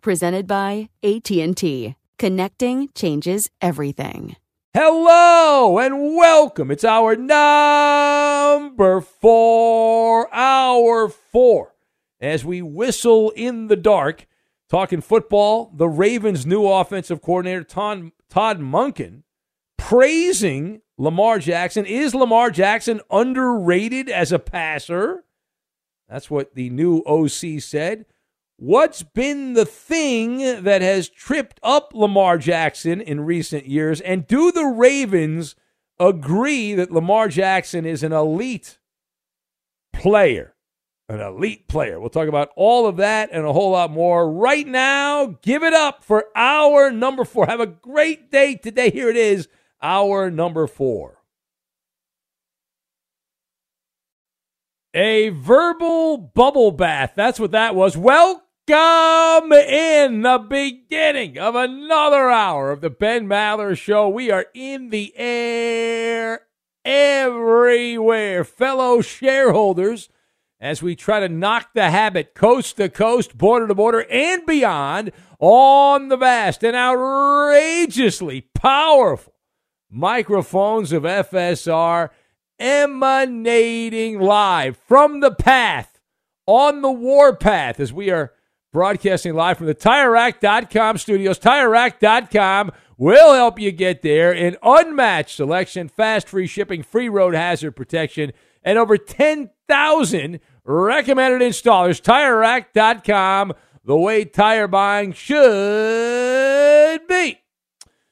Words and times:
presented 0.00 0.46
by 0.46 0.88
AT&T. 1.02 1.96
Connecting 2.18 2.88
changes 2.94 3.50
everything. 3.60 4.36
Hello 4.74 5.78
and 5.78 6.16
welcome. 6.16 6.70
It's 6.70 6.84
our 6.84 7.16
number 7.16 9.00
4 9.00 10.34
hour 10.34 11.08
4 11.08 11.74
as 12.20 12.44
we 12.44 12.62
whistle 12.62 13.30
in 13.30 13.68
the 13.68 13.76
dark 13.76 14.26
talking 14.68 15.00
football, 15.00 15.72
the 15.74 15.88
Ravens 15.88 16.44
new 16.44 16.66
offensive 16.66 17.22
coordinator 17.22 17.64
Todd, 17.64 18.10
Todd 18.28 18.60
Monken 18.60 19.22
praising 19.78 20.82
Lamar 20.98 21.38
Jackson. 21.38 21.86
Is 21.86 22.14
Lamar 22.14 22.50
Jackson 22.50 23.00
underrated 23.10 24.10
as 24.10 24.32
a 24.32 24.38
passer? 24.38 25.24
That's 26.08 26.30
what 26.30 26.54
the 26.54 26.68
new 26.68 26.98
OC 27.06 27.62
said. 27.62 28.04
What's 28.60 29.04
been 29.04 29.52
the 29.52 29.64
thing 29.64 30.64
that 30.64 30.82
has 30.82 31.08
tripped 31.08 31.60
up 31.62 31.94
Lamar 31.94 32.38
Jackson 32.38 33.00
in 33.00 33.20
recent 33.20 33.66
years? 33.66 34.00
And 34.00 34.26
do 34.26 34.50
the 34.50 34.64
Ravens 34.64 35.54
agree 36.00 36.74
that 36.74 36.90
Lamar 36.90 37.28
Jackson 37.28 37.86
is 37.86 38.02
an 38.02 38.12
elite 38.12 38.80
player? 39.92 40.56
An 41.08 41.20
elite 41.20 41.68
player. 41.68 42.00
We'll 42.00 42.10
talk 42.10 42.26
about 42.26 42.50
all 42.56 42.88
of 42.88 42.96
that 42.96 43.30
and 43.32 43.46
a 43.46 43.52
whole 43.52 43.70
lot 43.70 43.92
more 43.92 44.28
right 44.28 44.66
now. 44.66 45.38
Give 45.40 45.62
it 45.62 45.72
up 45.72 46.02
for 46.02 46.24
our 46.34 46.90
number 46.90 47.24
four. 47.24 47.46
Have 47.46 47.60
a 47.60 47.66
great 47.66 48.28
day 48.32 48.56
today. 48.56 48.90
Here 48.90 49.08
it 49.08 49.16
is, 49.16 49.46
our 49.80 50.32
number 50.32 50.66
four. 50.66 51.22
A 54.94 55.28
verbal 55.28 56.18
bubble 56.18 56.72
bath. 56.72 57.12
That's 57.14 57.38
what 57.38 57.52
that 57.52 57.76
was. 57.76 57.96
Welcome 57.96 58.47
Welcome 58.68 59.52
in 59.52 60.20
the 60.22 60.38
beginning 60.38 61.38
of 61.38 61.54
another 61.54 62.28
hour 62.28 62.70
of 62.70 62.82
the 62.82 62.90
Ben 62.90 63.26
Maller 63.26 63.76
Show. 63.78 64.10
We 64.10 64.30
are 64.30 64.46
in 64.52 64.90
the 64.90 65.16
air 65.16 66.42
everywhere, 66.84 68.44
fellow 68.44 69.00
shareholders, 69.00 70.10
as 70.60 70.82
we 70.82 70.96
try 70.96 71.20
to 71.20 71.30
knock 71.30 71.70
the 71.72 71.90
habit 71.90 72.34
coast 72.34 72.76
to 72.76 72.90
coast, 72.90 73.38
border 73.38 73.68
to 73.68 73.74
border, 73.74 74.04
and 74.10 74.44
beyond 74.44 75.12
on 75.38 76.08
the 76.08 76.18
vast 76.18 76.62
and 76.62 76.76
outrageously 76.76 78.42
powerful 78.54 79.34
microphones 79.90 80.92
of 80.92 81.04
FSR 81.04 82.10
emanating 82.58 84.20
live 84.20 84.76
from 84.76 85.20
the 85.20 85.34
path 85.34 86.00
on 86.46 86.82
the 86.82 86.92
warpath 86.92 87.80
as 87.80 87.92
we 87.92 88.10
are 88.10 88.32
broadcasting 88.72 89.34
live 89.34 89.58
from 89.58 89.66
the 89.66 89.74
TireRack.com 89.74 90.98
studios. 90.98 91.38
TireRack.com 91.38 92.72
will 92.96 93.34
help 93.34 93.58
you 93.58 93.72
get 93.72 94.02
there. 94.02 94.32
An 94.32 94.56
unmatched 94.62 95.36
selection, 95.36 95.88
fast 95.88 96.28
free 96.28 96.46
shipping, 96.46 96.82
free 96.82 97.08
road 97.08 97.34
hazard 97.34 97.72
protection, 97.72 98.32
and 98.62 98.78
over 98.78 98.98
10,000 98.98 100.40
recommended 100.64 101.40
installers. 101.40 102.02
TireRack.com, 102.02 103.54
the 103.84 103.96
way 103.96 104.24
tire 104.24 104.68
buying 104.68 105.12
should 105.12 107.06
be. 107.06 107.40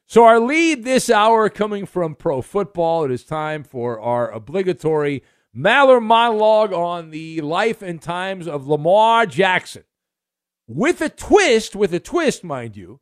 So, 0.08 0.24
our 0.24 0.38
lead 0.38 0.84
this 0.84 1.10
hour 1.10 1.50
coming 1.50 1.84
from 1.84 2.14
pro 2.14 2.40
football. 2.40 3.04
It 3.04 3.10
is 3.10 3.24
time 3.24 3.64
for 3.64 4.00
our 4.00 4.30
obligatory 4.30 5.24
Maller 5.54 6.02
monologue 6.02 6.72
on 6.72 7.10
the 7.10 7.40
life 7.40 7.82
and 7.82 8.00
times 8.00 8.46
of 8.46 8.68
Lamar 8.68 9.26
Jackson. 9.26 9.84
With 10.68 11.00
a 11.00 11.08
twist, 11.08 11.76
with 11.76 11.94
a 11.94 12.00
twist, 12.00 12.42
mind 12.42 12.76
you, 12.76 13.00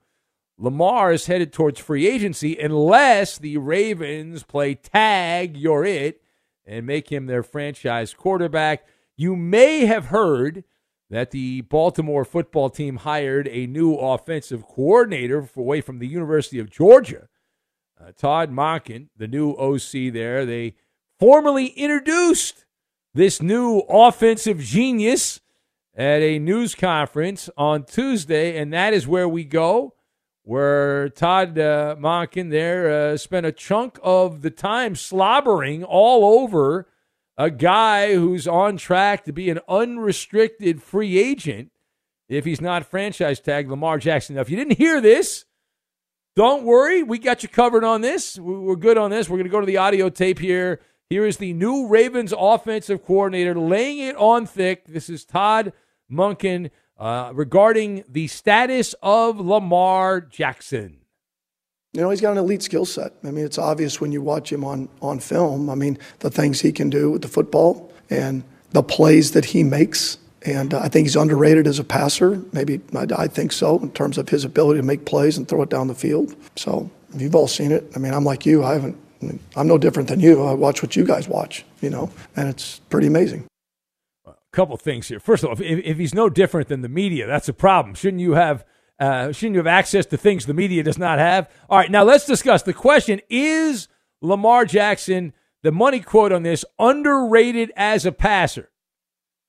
Lamar 0.59 1.13
is 1.13 1.27
headed 1.27 1.53
towards 1.53 1.81
free 1.81 2.07
agency 2.07 2.57
unless 2.59 3.39
the 3.39 3.57
Ravens 3.57 4.43
play 4.43 4.75
tag, 4.75 5.57
you're 5.57 5.85
it, 5.85 6.21
and 6.67 6.87
make 6.87 7.11
him 7.11 7.27
their 7.27 7.43
franchise 7.43 8.15
quarterback. 8.15 8.87
You 9.17 9.35
may 9.35 9.87
have 9.87 10.07
heard 10.07 10.65
that 11.11 11.31
the 11.31 11.63
Baltimore 11.63 12.25
football 12.25 12.71
team 12.71 12.97
hired 12.97 13.49
a 13.49 13.67
new 13.67 13.95
offensive 13.95 14.67
coordinator 14.67 15.49
away 15.57 15.81
from 15.81 15.99
the 15.99 16.09
University 16.09 16.59
of 16.59 16.71
Georgia, 16.71 17.29
uh, 18.01 18.13
Todd 18.17 18.51
Monken, 18.51 19.09
the 19.17 19.29
new 19.29 19.53
OC 19.53 20.13
there. 20.13 20.45
They 20.45 20.75
formally 21.19 21.69
introduced 21.69 22.65
this 23.15 23.41
new 23.41 23.79
offensive 23.89 24.61
genius 24.61 25.41
at 25.97 26.23
a 26.23 26.39
news 26.39 26.75
conference 26.75 27.49
on 27.57 27.85
Tuesday, 27.85 28.59
and 28.59 28.73
that 28.73 28.93
is 28.93 29.07
where 29.07 29.29
we 29.29 29.45
go, 29.45 29.95
where 30.43 31.09
Todd 31.09 31.59
uh, 31.59 31.97
Monken 31.99 32.51
there 32.51 33.13
uh, 33.13 33.17
spent 33.17 33.47
a 33.47 33.53
chunk 33.53 33.99
of 34.03 34.43
the 34.43 34.51
time 34.51 34.97
slobbering 34.97 35.85
all 35.85 36.41
over 36.41 36.89
a 37.37 37.51
guy 37.51 38.15
who's 38.15 38.47
on 38.47 38.77
track 38.77 39.25
to 39.25 39.33
be 39.33 39.51
an 39.51 39.61
unrestricted 39.69 40.83
free 40.83 41.19
agent 41.19 41.71
if 42.29 42.45
he's 42.45 42.61
not 42.61 42.87
franchise 42.87 43.41
tag 43.41 43.71
Lamar 43.71 43.99
Jackson. 43.99 44.37
Now, 44.37 44.43
if 44.43 44.51
you 44.51 44.57
didn't 44.57 44.79
hear 44.79 45.01
this, 45.01 45.45
don't 46.37 46.65
worry. 46.65 47.03
We 47.03 47.19
got 47.19 47.43
you 47.43 47.49
covered 47.49 47.85
on 47.85 48.01
this. 48.01 48.39
We're 48.39 48.77
good 48.77 48.99
on 48.99 49.11
this. 49.11 49.29
We're 49.29 49.37
going 49.37 49.47
to 49.47 49.51
go 49.51 49.61
to 49.61 49.67
the 49.67 49.77
audio 49.77 50.09
tape 50.09 50.39
here. 50.39 50.81
Here 51.11 51.27
is 51.27 51.37
the 51.37 51.53
new 51.53 51.87
Ravens 51.87 52.33
offensive 52.37 53.05
coordinator 53.05 53.55
laying 53.55 53.99
it 53.99 54.17
on 54.17 54.47
thick. 54.47 54.87
This 54.87 55.09
is 55.09 55.25
Todd 55.25 55.73
Monken 56.15 56.71
uh, 56.99 57.33
regarding 57.35 58.05
the 58.09 58.29
status 58.29 58.95
of 59.03 59.41
Lamar 59.41 60.21
Jackson. 60.21 60.99
You 61.93 62.01
know, 62.01 62.11
he's 62.11 62.21
got 62.21 62.33
an 62.33 62.39
elite 62.39 62.63
skill 62.63 62.85
set. 62.85 63.13
I 63.23 63.31
mean, 63.31 63.45
it's 63.45 63.59
obvious 63.59 64.01
when 64.01 64.11
you 64.11 64.21
watch 64.21 64.53
him 64.53 64.65
on, 64.65 64.89
on 65.01 65.21
film. 65.21 65.71
I 65.71 65.77
mean, 65.77 65.99
the 66.21 66.31
things 66.31 66.61
he 66.61 66.73
can 66.73 66.91
do 66.91 67.13
with 67.13 67.23
the 67.23 67.29
football 67.29 67.93
and 68.11 68.43
the 68.71 68.83
plays 68.83 69.31
that 69.33 69.45
he 69.45 69.63
makes. 69.63 70.19
And 70.43 70.75
uh, 70.75 70.81
I 70.81 70.89
think 70.89 71.07
he's 71.07 71.17
underrated 71.17 71.67
as 71.67 71.79
a 71.79 71.85
passer. 71.85 72.43
Maybe 72.53 72.81
I, 72.97 73.07
I 73.17 73.27
think 73.29 73.53
so 73.53 73.79
in 73.79 73.93
terms 73.93 74.19
of 74.19 74.29
his 74.29 74.45
ability 74.45 74.81
to 74.81 74.87
make 74.87 75.05
plays 75.05 75.39
and 75.39 75.47
throw 75.47 75.63
it 75.63 75.71
down 75.71 75.87
the 75.87 75.95
field. 75.95 76.35
So 76.57 76.91
you've 77.17 77.37
all 77.37 77.49
seen 77.49 77.71
it. 77.71 77.91
I 77.95 78.01
mean, 78.01 78.13
I'm 78.13 78.25
like 78.25 78.45
you. 78.45 78.65
I 78.65 78.73
haven't 78.73 78.99
I 79.25 79.27
mean, 79.27 79.41
I'm 79.57 79.67
no 79.67 79.79
different 79.79 80.09
than 80.09 80.21
you. 80.21 80.45
I 80.45 80.53
watch 80.53 80.83
what 80.83 80.97
you 80.97 81.05
guys 81.05 81.29
watch, 81.29 81.65
you 81.81 81.91
know, 81.91 82.11
and 82.37 82.49
it's 82.49 82.81
pretty 82.91 83.07
amazing. 83.07 83.47
Couple 84.55 84.77
things 84.77 85.09
here. 85.09 85.19
First 85.19 85.43
of 85.43 85.51
all, 85.51 85.61
if, 85.61 85.85
if 85.85 85.99
he's 85.99 86.15
no 86.15 86.31
different 86.31 86.69
than 86.69 86.83
the 86.83 86.89
media, 86.89 87.27
that's 87.27 87.49
a 87.49 87.53
problem. 87.53 87.97
Shouldn't 87.97 88.21
you 88.21 88.35
have 88.35 88.65
uh, 89.01 89.33
shouldn't 89.33 89.55
you 89.55 89.59
have 89.59 89.67
access 89.67 90.07
to 90.07 90.17
things 90.17 90.47
the 90.47 90.55
media 90.55 90.85
does 90.85 90.97
not 90.97 91.19
have? 91.19 91.51
All 91.69 91.79
right, 91.79 91.91
now 91.91 92.05
let's 92.05 92.25
discuss 92.25 92.63
the 92.63 92.73
question: 92.73 93.21
Is 93.29 93.89
Lamar 94.21 94.65
Jackson 94.65 95.33
the 95.65 95.73
money 95.73 95.99
quote 95.99 96.31
on 96.31 96.45
this 96.45 96.65
underrated 96.79 97.73
as 97.75 98.07
a 98.07 98.13
passer? 98.13 98.71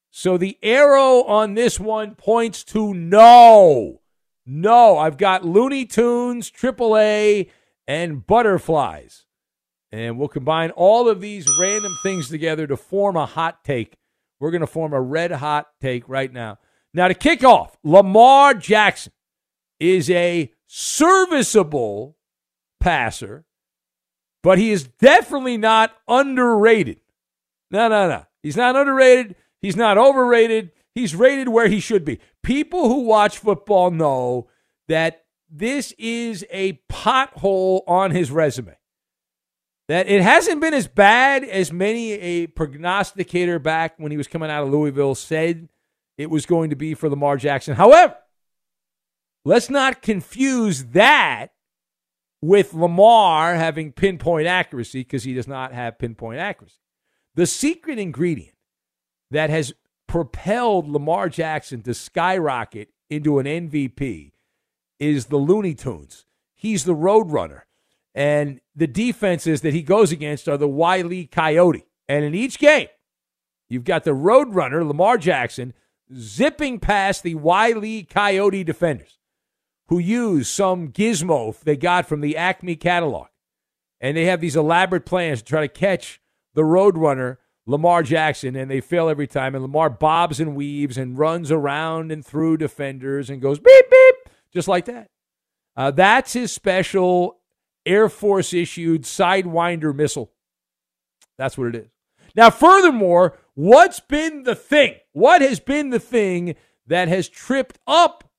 So 0.10 0.38
the 0.38 0.58
arrow 0.64 1.24
on 1.24 1.54
this 1.54 1.80
one 1.80 2.16
points 2.16 2.64
to 2.64 2.94
no. 2.94 4.02
No, 4.46 4.98
I've 4.98 5.18
got 5.18 5.46
Looney 5.46 5.86
Tunes, 5.86 6.50
AAA, 6.50 7.52
and 7.88 8.26
butterflies. 8.26 9.26
And 9.92 10.18
we'll 10.18 10.30
combine 10.30 10.72
all 10.72 11.10
of 11.10 11.22
these 11.22 11.48
random 11.60 11.94
things 12.02 12.30
together 12.30 12.66
to 12.66 12.78
form 12.78 13.16
a 13.16 13.26
hot 13.26 13.64
take. 13.64 13.98
We're 14.40 14.52
going 14.52 14.62
to 14.62 14.68
form 14.68 14.94
a 14.94 15.02
red 15.02 15.32
hot 15.32 15.68
take 15.82 16.08
right 16.08 16.32
now. 16.32 16.60
Now, 16.94 17.08
to 17.08 17.14
kick 17.14 17.44
off, 17.44 17.78
Lamar 17.84 18.54
Jackson 18.54 19.12
is 19.80 20.10
a 20.10 20.52
serviceable 20.68 22.18
passer, 22.80 23.46
but 24.42 24.58
he 24.58 24.72
is 24.72 24.88
definitely 24.88 25.58
not 25.58 25.92
underrated. 26.08 27.02
No, 27.72 27.88
no, 27.88 28.08
no. 28.08 28.26
He's 28.44 28.56
not 28.56 28.76
underrated. 28.76 29.36
He's 29.62 29.76
not 29.76 29.98
overrated. 29.98 30.72
He's 30.94 31.16
rated 31.16 31.50
where 31.50 31.68
he 31.68 31.80
should 31.80 32.06
be. 32.06 32.20
People 32.44 32.88
who 32.88 33.02
watch 33.02 33.40
football 33.40 33.92
know 33.92 34.48
that 34.88 35.26
this 35.50 35.94
is 35.98 36.46
a 36.52 36.80
pothole 36.90 37.82
on 37.88 38.12
his 38.12 38.32
resume. 38.32 38.78
That 39.88 40.08
it 40.08 40.22
hasn't 40.22 40.62
been 40.62 40.74
as 40.74 40.88
bad 40.88 41.44
as 41.44 41.72
many 41.72 42.14
a 42.14 42.48
prognosticator 42.48 43.60
back 43.60 43.96
when 43.98 44.12
he 44.12 44.18
was 44.18 44.28
coming 44.28 44.50
out 44.50 44.64
of 44.64 44.70
Louisville 44.70 45.14
said 45.14 45.70
it 46.18 46.30
was 46.30 46.46
going 46.46 46.72
to 46.72 46.76
be 46.76 46.96
for 46.96 47.10
Lamar 47.10 47.38
Jackson. 47.38 47.76
However, 47.76 48.16
let's 49.44 49.70
not 49.70 50.02
confuse 50.02 50.86
that 50.86 51.52
with 52.42 52.74
Lamar 52.74 53.56
having 53.56 53.92
pinpoint 53.92 54.48
accuracy 54.48 55.02
because 55.02 55.24
he 55.24 55.34
does 55.34 55.48
not 55.48 55.72
have 55.74 56.00
pinpoint 56.00 56.40
accuracy. 56.40 56.78
The 57.36 57.46
secret 57.46 58.00
ingredient 58.00 58.56
that 59.32 59.50
has 59.50 59.74
propelled 60.08 60.88
Lamar 60.88 61.30
Jackson 61.30 61.82
to 61.84 61.94
skyrocket 61.94 62.90
into 63.10 63.40
an 63.40 63.46
MVP 63.46 64.32
is 65.00 65.26
the 65.26 65.38
Looney 65.38 65.74
Tunes. 65.74 66.26
He's 66.56 66.86
the 66.86 66.96
road 66.96 67.32
runner. 67.32 67.66
And 68.16 68.62
the 68.76 68.88
defenses 68.88 69.62
that 69.62 69.74
he 69.74 69.84
goes 69.84 70.12
against 70.12 70.48
are 70.48 70.58
the 70.58 70.70
Wiley 70.70 71.28
Coyote. 71.28 71.86
And 72.08 72.24
in 72.24 72.34
each 72.34 72.58
game, 72.58 72.88
you've 73.68 73.84
got 73.84 74.06
the 74.06 74.14
road 74.14 74.56
runner, 74.56 74.86
Lamar 74.86 75.18
Jackson, 75.18 75.74
zipping 76.16 76.80
past 76.80 77.24
the 77.24 77.36
Wiley 77.36 78.04
Coyote 78.04 78.64
defenders 78.64 79.20
who 79.88 80.00
use 80.00 80.50
some 80.50 80.90
gizmo 80.90 81.60
they 81.60 81.76
got 81.76 82.08
from 82.08 82.22
the 82.22 82.38
Acme 82.38 82.76
catalog. 82.76 83.28
And 84.00 84.16
they 84.16 84.26
have 84.26 84.42
these 84.42 84.56
elaborate 84.56 85.06
plans 85.06 85.42
to 85.42 85.46
try 85.46 85.62
to 85.62 85.68
catch 85.68 86.22
the 86.54 86.64
road 86.64 86.98
runner, 86.98 87.40
Lamar 87.66 88.04
Jackson, 88.04 88.56
and 88.56 88.70
they 88.70 88.82
fail 88.82 89.10
every 89.10 89.28
time. 89.28 89.56
And 89.56 89.62
Lamar 89.62 89.90
bobs 89.90 90.40
and 90.40 90.56
weaves 90.56 90.98
and 90.98 91.18
runs 91.18 91.52
around 91.52 92.12
and 92.12 92.26
through 92.26 92.58
defenders 92.58 93.30
and 93.30 93.42
goes 93.42 93.60
beep, 93.60 93.90
beep, 93.90 94.16
just 94.54 94.68
like 94.68 94.86
that. 94.86 95.10
Uh, 95.76 95.92
that's 95.92 96.34
his 96.34 96.52
special 96.52 97.40
Air 97.86 98.10
Force 98.10 98.54
issued 98.54 99.04
Sidewinder 99.04 99.96
missile. 99.96 100.32
That's 101.38 101.58
what 101.58 101.68
it 101.68 101.76
is. 101.76 101.90
Now, 102.36 102.50
furthermore, 102.50 103.38
what's 103.54 104.00
been 104.00 104.44
the 104.44 104.56
thing? 104.56 104.96
What 105.14 105.42
has 105.42 105.60
been 105.60 105.90
the 105.90 106.00
thing 106.00 106.56
that 106.88 107.08
has 107.08 107.30
tripped 107.30 107.80
up 107.88 108.30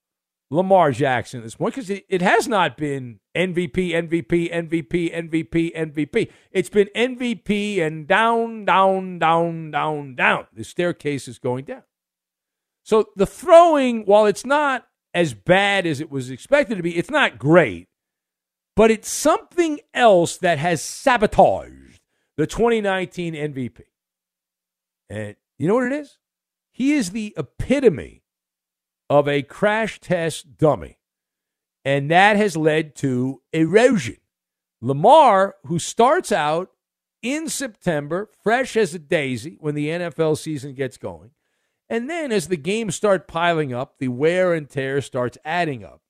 Lamar 0.50 0.92
Jackson 0.92 1.40
at 1.40 1.44
this 1.44 1.54
point? 1.54 1.74
Because 1.74 1.90
it, 1.90 2.04
it 2.08 2.22
has 2.22 2.46
not 2.48 2.76
been 2.76 3.20
MVP, 3.34 3.72
MVP, 3.72 4.52
MVP, 4.52 5.14
MVP, 5.14 5.74
MVP. 5.74 6.30
It's 6.50 6.68
been 6.68 6.88
MVP 6.94 7.80
and 7.80 8.06
down, 8.06 8.64
down, 8.64 9.18
down, 9.18 9.70
down, 9.70 10.14
down. 10.14 10.46
The 10.52 10.64
staircase 10.64 11.28
is 11.28 11.38
going 11.38 11.64
down. 11.64 11.82
So 12.82 13.06
the 13.16 13.26
throwing, 13.26 14.04
while 14.04 14.26
it's 14.26 14.46
not 14.46 14.86
as 15.16 15.32
bad 15.32 15.86
as 15.86 15.98
it 15.98 16.10
was 16.10 16.28
expected 16.28 16.76
to 16.76 16.82
be. 16.82 16.94
It's 16.94 17.10
not 17.10 17.38
great, 17.38 17.88
but 18.76 18.90
it's 18.90 19.08
something 19.08 19.80
else 19.94 20.36
that 20.36 20.58
has 20.58 20.82
sabotaged 20.82 22.00
the 22.36 22.46
2019 22.46 23.34
MVP. 23.34 23.80
And 25.08 25.34
you 25.58 25.66
know 25.66 25.74
what 25.74 25.90
it 25.90 25.92
is? 25.92 26.18
He 26.70 26.92
is 26.92 27.10
the 27.10 27.34
epitome 27.38 28.22
of 29.08 29.26
a 29.26 29.42
crash 29.42 29.98
test 29.98 30.58
dummy. 30.58 30.98
And 31.84 32.10
that 32.10 32.36
has 32.36 32.56
led 32.56 32.94
to 32.96 33.40
erosion. 33.52 34.18
Lamar, 34.82 35.54
who 35.64 35.78
starts 35.78 36.30
out 36.30 36.70
in 37.22 37.48
September, 37.48 38.30
fresh 38.42 38.76
as 38.76 38.94
a 38.94 38.98
daisy 38.98 39.56
when 39.60 39.74
the 39.74 39.88
NFL 39.88 40.36
season 40.36 40.74
gets 40.74 40.98
going, 40.98 41.30
and 41.88 42.10
then 42.10 42.32
as 42.32 42.48
the 42.48 42.56
games 42.56 42.94
start 42.94 43.28
piling 43.28 43.72
up, 43.72 43.98
the 43.98 44.08
wear 44.08 44.52
and 44.52 44.68
tear 44.68 45.00
starts 45.00 45.38
adding 45.44 45.84
up. 45.84 46.02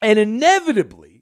And 0.00 0.18
inevitably, 0.18 1.13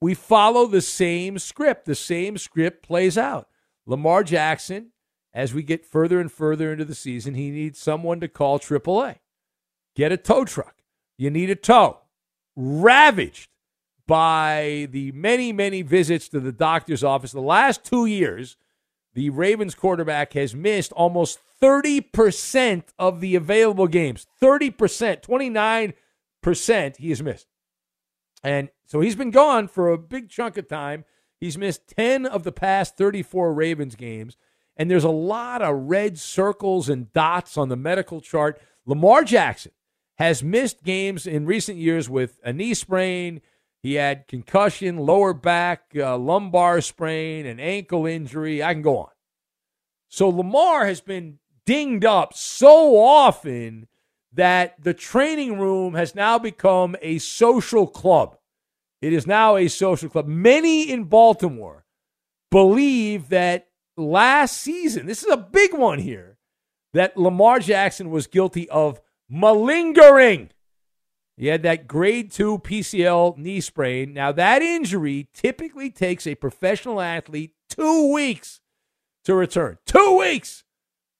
we 0.00 0.14
follow 0.14 0.66
the 0.66 0.80
same 0.80 1.38
script. 1.38 1.86
The 1.86 1.94
same 1.94 2.38
script 2.38 2.82
plays 2.86 3.16
out. 3.16 3.48
Lamar 3.86 4.24
Jackson, 4.24 4.92
as 5.32 5.54
we 5.54 5.62
get 5.62 5.86
further 5.86 6.20
and 6.20 6.30
further 6.30 6.72
into 6.72 6.84
the 6.84 6.94
season, 6.94 7.34
he 7.34 7.50
needs 7.50 7.78
someone 7.78 8.20
to 8.20 8.28
call 8.28 8.58
AAA. 8.58 9.16
Get 9.94 10.12
a 10.12 10.16
tow 10.16 10.44
truck. 10.44 10.82
You 11.16 11.30
need 11.30 11.50
a 11.50 11.56
tow. 11.56 12.00
Ravaged 12.56 13.48
by 14.06 14.88
the 14.90 15.12
many, 15.12 15.52
many 15.52 15.82
visits 15.82 16.28
to 16.28 16.40
the 16.40 16.52
doctor's 16.52 17.02
office. 17.02 17.32
The 17.32 17.40
last 17.40 17.84
two 17.84 18.06
years, 18.06 18.56
the 19.14 19.30
Ravens 19.30 19.74
quarterback 19.74 20.34
has 20.34 20.54
missed 20.54 20.92
almost 20.92 21.38
30% 21.60 22.84
of 22.98 23.20
the 23.20 23.34
available 23.34 23.88
games. 23.88 24.26
30%, 24.42 25.22
29% 26.42 26.96
he 26.98 27.08
has 27.08 27.22
missed. 27.22 27.46
And 28.46 28.68
so 28.84 29.00
he's 29.00 29.16
been 29.16 29.32
gone 29.32 29.66
for 29.66 29.90
a 29.90 29.98
big 29.98 30.30
chunk 30.30 30.56
of 30.56 30.68
time. 30.68 31.04
He's 31.40 31.58
missed 31.58 31.88
10 31.96 32.26
of 32.26 32.44
the 32.44 32.52
past 32.52 32.96
34 32.96 33.52
Ravens 33.52 33.96
games. 33.96 34.36
And 34.76 34.88
there's 34.88 35.02
a 35.02 35.10
lot 35.10 35.62
of 35.62 35.74
red 35.88 36.16
circles 36.16 36.88
and 36.88 37.12
dots 37.12 37.56
on 37.56 37.70
the 37.70 37.76
medical 37.76 38.20
chart. 38.20 38.60
Lamar 38.84 39.24
Jackson 39.24 39.72
has 40.18 40.44
missed 40.44 40.84
games 40.84 41.26
in 41.26 41.44
recent 41.44 41.78
years 41.78 42.08
with 42.08 42.38
a 42.44 42.52
knee 42.52 42.74
sprain. 42.74 43.40
He 43.82 43.94
had 43.94 44.28
concussion, 44.28 44.98
lower 44.98 45.34
back, 45.34 45.90
uh, 45.96 46.16
lumbar 46.16 46.80
sprain, 46.82 47.46
an 47.46 47.58
ankle 47.58 48.06
injury. 48.06 48.62
I 48.62 48.74
can 48.74 48.82
go 48.82 48.98
on. 48.98 49.10
So 50.06 50.28
Lamar 50.28 50.86
has 50.86 51.00
been 51.00 51.40
dinged 51.64 52.04
up 52.04 52.32
so 52.32 52.96
often 52.96 53.88
that 54.32 54.82
the 54.82 54.94
training 54.94 55.58
room 55.58 55.94
has 55.94 56.14
now 56.14 56.38
become 56.38 56.96
a 57.00 57.18
social 57.18 57.86
club. 57.86 58.36
It 59.00 59.12
is 59.12 59.26
now 59.26 59.56
a 59.56 59.68
social 59.68 60.08
club. 60.08 60.26
Many 60.26 60.90
in 60.90 61.04
Baltimore 61.04 61.84
believe 62.50 63.28
that 63.28 63.68
last 63.96 64.56
season, 64.56 65.06
this 65.06 65.22
is 65.22 65.30
a 65.30 65.36
big 65.36 65.74
one 65.74 65.98
here, 65.98 66.38
that 66.92 67.16
Lamar 67.16 67.60
Jackson 67.60 68.10
was 68.10 68.26
guilty 68.26 68.68
of 68.70 69.00
malingering. 69.28 70.50
He 71.36 71.48
had 71.48 71.62
that 71.64 71.86
grade 71.86 72.30
two 72.30 72.58
PCL 72.58 73.36
knee 73.36 73.60
sprain. 73.60 74.14
Now, 74.14 74.32
that 74.32 74.62
injury 74.62 75.28
typically 75.34 75.90
takes 75.90 76.26
a 76.26 76.34
professional 76.34 77.00
athlete 77.00 77.52
two 77.68 78.12
weeks 78.12 78.62
to 79.24 79.34
return. 79.34 79.76
Two 79.84 80.18
weeks. 80.18 80.64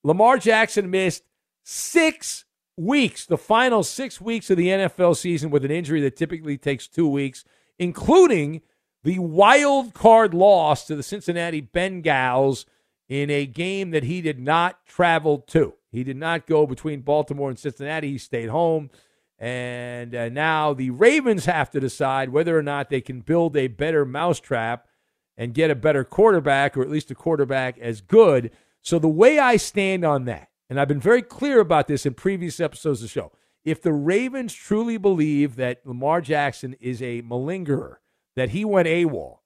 Lamar 0.03 0.39
Jackson 0.39 0.91
missed 0.91 1.25
six 1.65 2.46
weeks, 2.77 3.27
the 3.27 3.39
final 3.39 3.83
six 3.83 4.21
weeks 4.21 4.51
of 4.51 4.57
the 4.57 4.69
NFL 4.69 5.17
season 5.17 5.51
with 5.51 5.65
an 5.65 5.71
injury 5.71 6.01
that 6.03 6.17
typically 6.17 6.59
takes 6.59 6.87
two 6.89 7.09
weeks, 7.09 7.45
including 7.79 8.63
the 9.05 9.19
wild 9.19 9.95
card 9.95 10.35
loss 10.35 10.87
to 10.87 10.97
the 10.97 11.03
Cincinnati 11.03 11.63
Bengals 11.63 12.65
in 13.09 13.31
a 13.31 13.47
game 13.47 13.91
that 13.93 14.05
he 14.05 14.21
did 14.21 14.39
not 14.39 14.85
travel 14.87 15.39
to. 15.39 15.75
He 15.93 16.05
did 16.05 16.17
not 16.17 16.47
go 16.47 16.67
between 16.67 17.01
Baltimore 17.01 17.49
and 17.49 17.59
Cincinnati. 17.59 18.13
He 18.13 18.19
stayed 18.19 18.49
home. 18.49 18.91
And 19.39 20.15
uh, 20.15 20.29
now 20.31 20.73
the 20.73 20.91
Ravens 20.91 21.45
have 21.45 21.71
to 21.71 21.81
decide 21.81 22.31
whether 22.31 22.59
or 22.59 22.63
not 22.63 22.91
they 22.91 23.01
can 23.01 23.21
build 23.21 23.57
a 23.57 23.69
better 23.69 24.05
mousetrap 24.05 24.89
and 25.37 25.55
get 25.55 25.71
a 25.71 25.75
better 25.75 26.03
quarterback, 26.03 26.77
or 26.77 26.83
at 26.83 26.91
least 26.91 27.11
a 27.11 27.15
quarterback 27.15 27.79
as 27.79 28.01
good 28.01 28.51
so 28.87 29.01
the 29.01 29.09
way 29.09 29.41
I 29.41 29.57
stand 29.57 30.05
on 30.05 30.27
that, 30.27 30.49
and 30.69 30.81
I've 30.81 30.89
been 30.89 31.01
very 31.01 31.23
clear 31.23 31.61
about 31.61 31.87
this 31.87 32.07
in 32.07 32.15
previous 32.15 32.61
episodes 32.61 33.01
of 33.01 33.05
the 33.05 33.09
show, 33.09 33.33
if 33.65 33.83
the 33.83 33.93
Ravens 33.93 34.53
truly 34.53 34.97
believe 34.97 35.57
that 35.57 35.85
Lamar 35.85 36.21
Jackson 36.21 36.75
is 36.81 37.03
a 37.03 37.23
malingerer, 37.23 37.97
that 38.37 38.51
he 38.51 38.65
went 38.65 38.89
AWOL, 38.89 39.39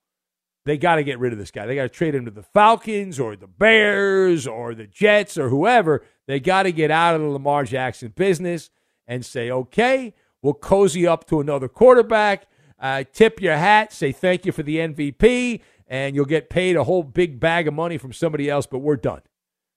they 0.67 0.77
got 0.77 0.97
to 0.97 1.05
get 1.05 1.19
rid 1.19 1.33
of 1.33 1.39
this 1.39 1.51
guy. 1.51 1.67
They 1.67 1.75
got 1.75 1.85
to 1.85 1.89
trade 1.89 2.15
him 2.15 2.27
to 2.27 2.31
the 2.31 2.43
Falcons 2.43 3.19
or 3.19 3.35
the 3.35 3.47
Bears 3.47 4.47
or 4.47 4.75
the 4.75 4.87
Jets 4.87 5.39
or 5.39 5.49
whoever. 5.49 6.05
They 6.27 6.39
got 6.39 6.65
to 6.65 6.73
get 6.73 6.91
out 6.91 7.15
of 7.15 7.23
the 7.23 7.29
Lamar 7.29 7.65
Jackson 7.65 8.13
business 8.15 8.71
and 9.07 9.25
say, 9.25 9.51
okay, 9.51 10.15
we'll 10.43 10.55
cozy 10.55 11.07
up 11.07 11.27
to 11.29 11.41
another 11.41 11.69
quarterback, 11.69 12.47
uh, 12.79 13.05
tip 13.13 13.41
your 13.41 13.57
hat, 13.57 13.93
say 13.93 14.13
thank 14.13 14.45
you 14.45 14.53
for 14.53 14.63
the 14.63 14.77
MVP, 14.77 15.63
and 15.87 16.15
you'll 16.15 16.25
get 16.27 16.51
paid 16.51 16.77
a 16.77 16.85
whole 16.85 17.03
big 17.03 17.41
bag 17.41 17.67
of 17.67 17.75
money 17.75 17.97
from 17.97 18.13
somebody 18.13 18.51
else, 18.51 18.67
but 18.67 18.79
we're 18.79 18.97
done 18.97 19.23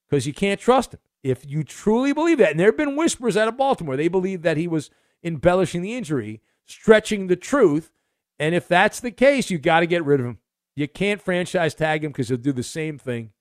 because 0.10 0.28
you 0.28 0.34
can't 0.34 0.60
trust 0.60 0.94
him. 0.94 1.00
If 1.24 1.46
you 1.50 1.64
truly 1.64 2.14
believe 2.14 2.38
that, 2.40 2.52
and 2.52 2.60
there 2.60 2.68
have 2.68 2.78
been 2.78 2.98
whispers 2.98 3.38
out 3.38 3.48
of 3.48 3.58
Baltimore, 3.58 3.96
they 3.96 4.10
believe 4.10 4.42
that 4.42 4.58
he 4.58 4.68
was 4.68 4.90
embellishing 5.24 5.82
the 5.82 5.96
injury, 5.96 6.42
stretching 6.66 7.28
the 7.28 7.38
truth. 7.38 7.92
And 8.40 8.54
if 8.54 8.68
that's 8.68 9.00
the 9.00 9.12
case, 9.12 9.50
you 9.50 9.58
got 9.58 9.80
to 9.80 9.88
get 9.88 10.04
rid 10.04 10.20
of 10.20 10.26
him. 10.26 10.40
You 10.76 10.88
can't 10.88 11.22
franchise 11.22 11.74
tag 11.74 12.04
him 12.04 12.12
because 12.12 12.28
he'll 12.28 12.38
do 12.38 12.52
the 12.52 12.64
same 12.64 12.98
thing. 12.98 13.32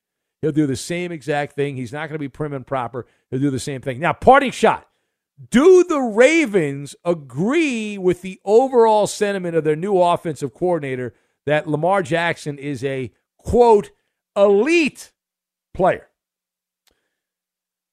He'll 0.43 0.53
do 0.53 0.67
the 0.67 0.77
same 0.77 1.13
exact 1.13 1.55
thing. 1.55 1.77
He's 1.77 1.93
not 1.93 2.09
going 2.09 2.15
to 2.15 2.19
be 2.19 2.29
prim 2.29 2.53
and 2.53 2.67
proper. 2.67 3.07
He'll 3.31 3.41
do 3.41 3.51
the 3.51 3.59
same 3.59 3.81
thing. 3.81 3.99
Now, 4.01 4.13
parting 4.13 4.51
shot. 4.51 4.89
Do 5.51 5.83
the 5.83 6.01
Ravens 6.01 6.95
agree 7.05 7.97
with 7.99 8.23
the 8.23 8.39
overall 8.45 9.07
sentiment 9.07 9.57
of 9.57 9.65
their 9.65 9.77
new 9.77 9.99
offensive 10.01 10.53
coordinator 10.53 11.15
that 11.47 11.67
Lamar 11.67 12.03
Jackson 12.03 12.59
is 12.59 12.85
a 12.85 13.13
quote 13.39 13.91
elite 14.37 15.13
player? 15.75 16.09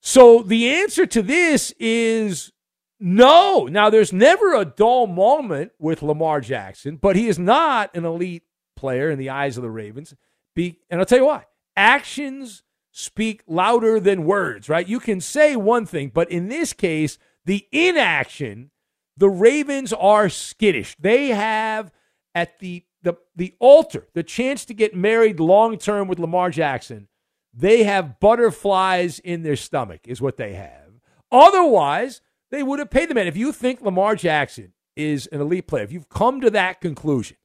So 0.10 0.42
the 0.42 0.72
answer 0.72 1.06
to 1.06 1.22
this 1.22 1.72
is 1.80 2.52
no. 3.00 3.68
Now, 3.70 3.92
there's 3.92 4.12
never 4.12 4.56
a 4.56 4.66
dull 4.66 5.06
moment 5.06 5.72
with 5.78 6.02
Lamar 6.02 6.42
Jackson, 6.42 6.96
but 6.96 7.16
he 7.16 7.28
is 7.28 7.38
not 7.38 7.96
an 7.96 8.06
elite 8.06 8.42
player 8.76 9.12
in 9.12 9.20
the 9.20 9.30
eyes 9.30 9.56
of 9.56 9.62
the 9.62 9.70
Ravens. 9.70 10.16
Be, 10.56 10.80
and 10.90 11.00
I'll 11.00 11.06
tell 11.06 11.20
you 11.20 11.28
why 11.28 11.46
actions 11.78 12.64
speak 12.92 13.44
louder 13.46 14.00
than 14.00 14.24
words, 14.24 14.68
right? 14.68 14.88
You 14.88 15.00
can 15.00 15.22
say 15.22 15.56
one 15.56 15.86
thing, 15.86 16.10
but 16.12 16.32
in 16.32 16.48
this 16.48 16.74
case, 16.74 17.20
the 17.46 17.68
inaction, 17.72 18.72
the 19.16 19.30
Ravens 19.30 19.94
are 19.94 20.28
skittish. 20.28 20.96
They 21.00 21.28
have 21.28 21.92
at 22.34 22.58
the 22.58 22.84
the 23.04 23.14
the 23.36 23.54
altar, 23.60 24.08
the 24.16 24.24
chance 24.24 24.66
to 24.66 24.74
get 24.74 24.96
married 24.96 25.40
long 25.40 25.78
term 25.78 26.08
with 26.08 26.18
Lamar 26.18 26.50
Jackson. 26.50 27.10
They 27.54 27.84
have 27.84 28.20
butterflies 28.20 29.20
in 29.20 29.44
their 29.44 29.56
stomach, 29.56 30.02
is 30.06 30.22
what 30.22 30.38
they 30.38 30.54
have. 30.54 31.02
Otherwise, 31.32 32.22
they 32.52 32.64
would 32.64 32.80
have 32.80 32.90
paid 32.90 33.10
the 33.10 33.16
man. 33.16 33.28
If 33.28 33.38
you 33.38 33.52
think 33.52 33.82
Lamar 33.82 34.16
Jackson 34.16 34.74
is 34.96 35.28
an 35.28 35.42
elite 35.42 35.68
player, 35.68 35.84
if 35.84 35.92
you've 35.92 36.10
come 36.10 36.42
to 36.42 36.50
that 36.52 36.82
conclusion 36.82 37.38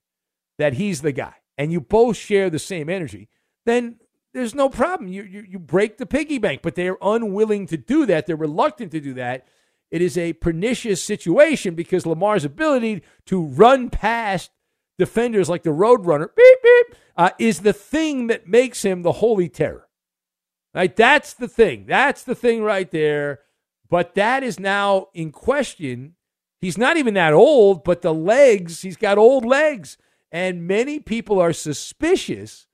that 0.58 0.74
he's 0.74 1.02
the 1.02 1.12
guy, 1.12 1.34
and 1.56 1.72
you 1.72 1.80
both 1.80 2.16
share 2.16 2.50
the 2.50 2.58
same 2.58 2.88
energy, 2.88 3.28
then 3.64 3.96
there's 4.32 4.54
no 4.54 4.68
problem. 4.68 5.08
You, 5.08 5.22
you, 5.22 5.44
you 5.48 5.58
break 5.58 5.98
the 5.98 6.06
piggy 6.06 6.38
bank, 6.38 6.62
but 6.62 6.74
they're 6.74 6.98
unwilling 7.00 7.66
to 7.68 7.76
do 7.76 8.06
that. 8.06 8.26
They're 8.26 8.36
reluctant 8.36 8.90
to 8.92 9.00
do 9.00 9.14
that. 9.14 9.46
It 9.90 10.02
is 10.02 10.18
a 10.18 10.32
pernicious 10.32 11.02
situation 11.02 11.74
because 11.74 12.04
Lamar's 12.04 12.44
ability 12.44 13.02
to 13.26 13.42
run 13.44 13.90
past 13.90 14.50
defenders 14.98 15.48
like 15.48 15.62
the 15.62 15.70
Roadrunner 15.70 16.34
beep, 16.36 16.58
beep, 16.62 16.96
uh, 17.16 17.30
is 17.38 17.60
the 17.60 17.72
thing 17.72 18.26
that 18.26 18.48
makes 18.48 18.84
him 18.84 19.02
the 19.02 19.12
holy 19.12 19.48
terror. 19.48 19.86
Right? 20.74 20.94
That's 20.94 21.34
the 21.34 21.48
thing. 21.48 21.86
That's 21.86 22.24
the 22.24 22.34
thing 22.34 22.62
right 22.62 22.90
there. 22.90 23.40
But 23.88 24.14
that 24.14 24.42
is 24.42 24.58
now 24.58 25.08
in 25.14 25.30
question. 25.30 26.14
He's 26.60 26.78
not 26.78 26.96
even 26.96 27.14
that 27.14 27.32
old, 27.32 27.84
but 27.84 28.02
the 28.02 28.14
legs, 28.14 28.82
he's 28.82 28.96
got 28.96 29.18
old 29.18 29.44
legs. 29.44 29.98
And 30.32 30.66
many 30.66 30.98
people 30.98 31.38
are 31.38 31.52
suspicious 31.52 32.66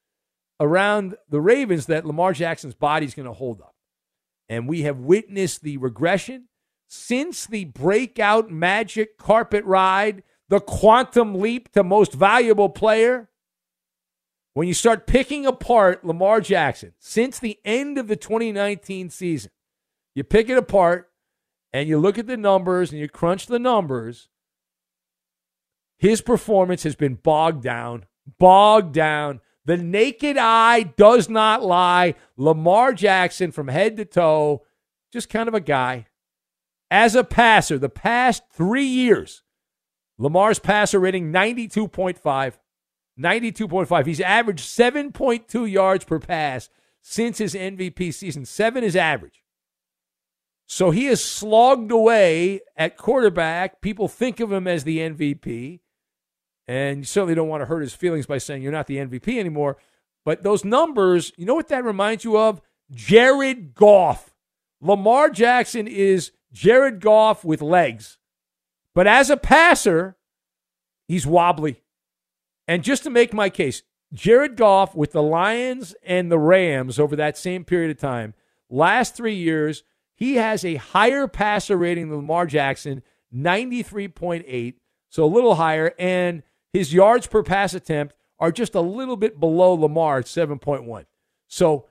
around 0.60 1.16
the 1.28 1.40
Ravens 1.40 1.86
that 1.86 2.06
Lamar 2.06 2.32
Jackson's 2.32 2.74
body 2.74 3.06
is 3.06 3.14
going 3.14 3.26
to 3.26 3.32
hold 3.32 3.60
up. 3.60 3.74
And 4.48 4.68
we 4.68 4.82
have 4.82 4.98
witnessed 4.98 5.62
the 5.62 5.76
regression 5.76 6.48
since 6.88 7.46
the 7.46 7.66
breakout 7.66 8.50
magic 8.50 9.16
carpet 9.16 9.64
ride, 9.64 10.22
the 10.48 10.60
quantum 10.60 11.34
leap 11.34 11.72
to 11.72 11.84
most 11.84 12.12
valuable 12.12 12.68
player. 12.68 13.29
When 14.54 14.66
you 14.66 14.74
start 14.74 15.06
picking 15.06 15.46
apart 15.46 16.04
Lamar 16.04 16.40
Jackson 16.40 16.92
since 16.98 17.38
the 17.38 17.58
end 17.64 17.98
of 17.98 18.08
the 18.08 18.16
2019 18.16 19.10
season, 19.10 19.50
you 20.14 20.24
pick 20.24 20.48
it 20.48 20.58
apart 20.58 21.10
and 21.72 21.88
you 21.88 21.98
look 21.98 22.18
at 22.18 22.26
the 22.26 22.36
numbers 22.36 22.90
and 22.90 23.00
you 23.00 23.08
crunch 23.08 23.46
the 23.46 23.60
numbers. 23.60 24.28
His 25.98 26.20
performance 26.20 26.82
has 26.82 26.96
been 26.96 27.14
bogged 27.14 27.62
down, 27.62 28.06
bogged 28.38 28.94
down 28.94 29.40
the 29.64 29.76
naked 29.76 30.36
eye 30.36 30.82
does 30.82 31.28
not 31.28 31.62
lie. 31.62 32.14
Lamar 32.36 32.92
Jackson, 32.92 33.52
from 33.52 33.68
head 33.68 33.96
to 33.98 34.04
toe, 34.04 34.64
just 35.12 35.28
kind 35.28 35.48
of 35.48 35.54
a 35.54 35.60
guy. 35.60 36.06
As 36.90 37.14
a 37.14 37.22
passer, 37.22 37.78
the 37.78 37.88
past 37.88 38.42
three 38.52 38.86
years, 38.86 39.42
Lamar's 40.18 40.58
passer 40.58 40.98
rating 40.98 41.32
92.5. 41.32 42.58
92.5. 43.20 44.06
He's 44.06 44.20
averaged 44.20 44.64
7.2 44.64 45.70
yards 45.70 46.04
per 46.04 46.18
pass 46.18 46.68
since 47.02 47.38
his 47.38 47.54
MVP 47.54 48.12
season. 48.14 48.44
Seven 48.44 48.84
is 48.84 48.96
average. 48.96 49.42
So 50.66 50.90
he 50.90 51.06
has 51.06 51.22
slogged 51.22 51.90
away 51.90 52.60
at 52.76 52.96
quarterback. 52.96 53.80
People 53.80 54.06
think 54.06 54.38
of 54.38 54.52
him 54.52 54.68
as 54.68 54.84
the 54.84 54.98
MVP. 54.98 55.80
And 56.68 56.98
you 56.98 57.04
certainly 57.04 57.34
don't 57.34 57.48
want 57.48 57.62
to 57.62 57.66
hurt 57.66 57.80
his 57.80 57.94
feelings 57.94 58.26
by 58.26 58.38
saying 58.38 58.62
you're 58.62 58.70
not 58.70 58.86
the 58.86 58.98
MVP 58.98 59.38
anymore. 59.38 59.78
But 60.24 60.42
those 60.44 60.64
numbers, 60.64 61.32
you 61.36 61.44
know 61.44 61.56
what 61.56 61.68
that 61.68 61.84
reminds 61.84 62.24
you 62.24 62.38
of? 62.38 62.60
Jared 62.92 63.74
Goff. 63.74 64.34
Lamar 64.80 65.30
Jackson 65.30 65.88
is 65.88 66.32
Jared 66.52 67.00
Goff 67.00 67.44
with 67.44 67.60
legs. 67.60 68.18
But 68.94 69.06
as 69.06 69.30
a 69.30 69.36
passer, 69.36 70.16
he's 71.08 71.26
wobbly. 71.26 71.82
And 72.70 72.84
just 72.84 73.02
to 73.02 73.10
make 73.10 73.34
my 73.34 73.50
case, 73.50 73.82
Jared 74.12 74.54
Goff 74.54 74.94
with 74.94 75.10
the 75.10 75.24
Lions 75.24 75.92
and 76.04 76.30
the 76.30 76.38
Rams 76.38 77.00
over 77.00 77.16
that 77.16 77.36
same 77.36 77.64
period 77.64 77.90
of 77.90 77.98
time, 77.98 78.32
last 78.68 79.16
three 79.16 79.34
years, 79.34 79.82
he 80.14 80.36
has 80.36 80.64
a 80.64 80.76
higher 80.76 81.26
passer 81.26 81.76
rating 81.76 82.10
than 82.10 82.18
Lamar 82.18 82.46
Jackson, 82.46 83.02
93.8, 83.34 84.74
so 85.08 85.24
a 85.24 85.26
little 85.26 85.56
higher. 85.56 85.92
And 85.98 86.44
his 86.72 86.94
yards 86.94 87.26
per 87.26 87.42
pass 87.42 87.74
attempt 87.74 88.14
are 88.38 88.52
just 88.52 88.76
a 88.76 88.80
little 88.80 89.16
bit 89.16 89.40
below 89.40 89.72
Lamar 89.72 90.18
at 90.18 90.26
7.1. 90.26 91.06
So 91.48 91.86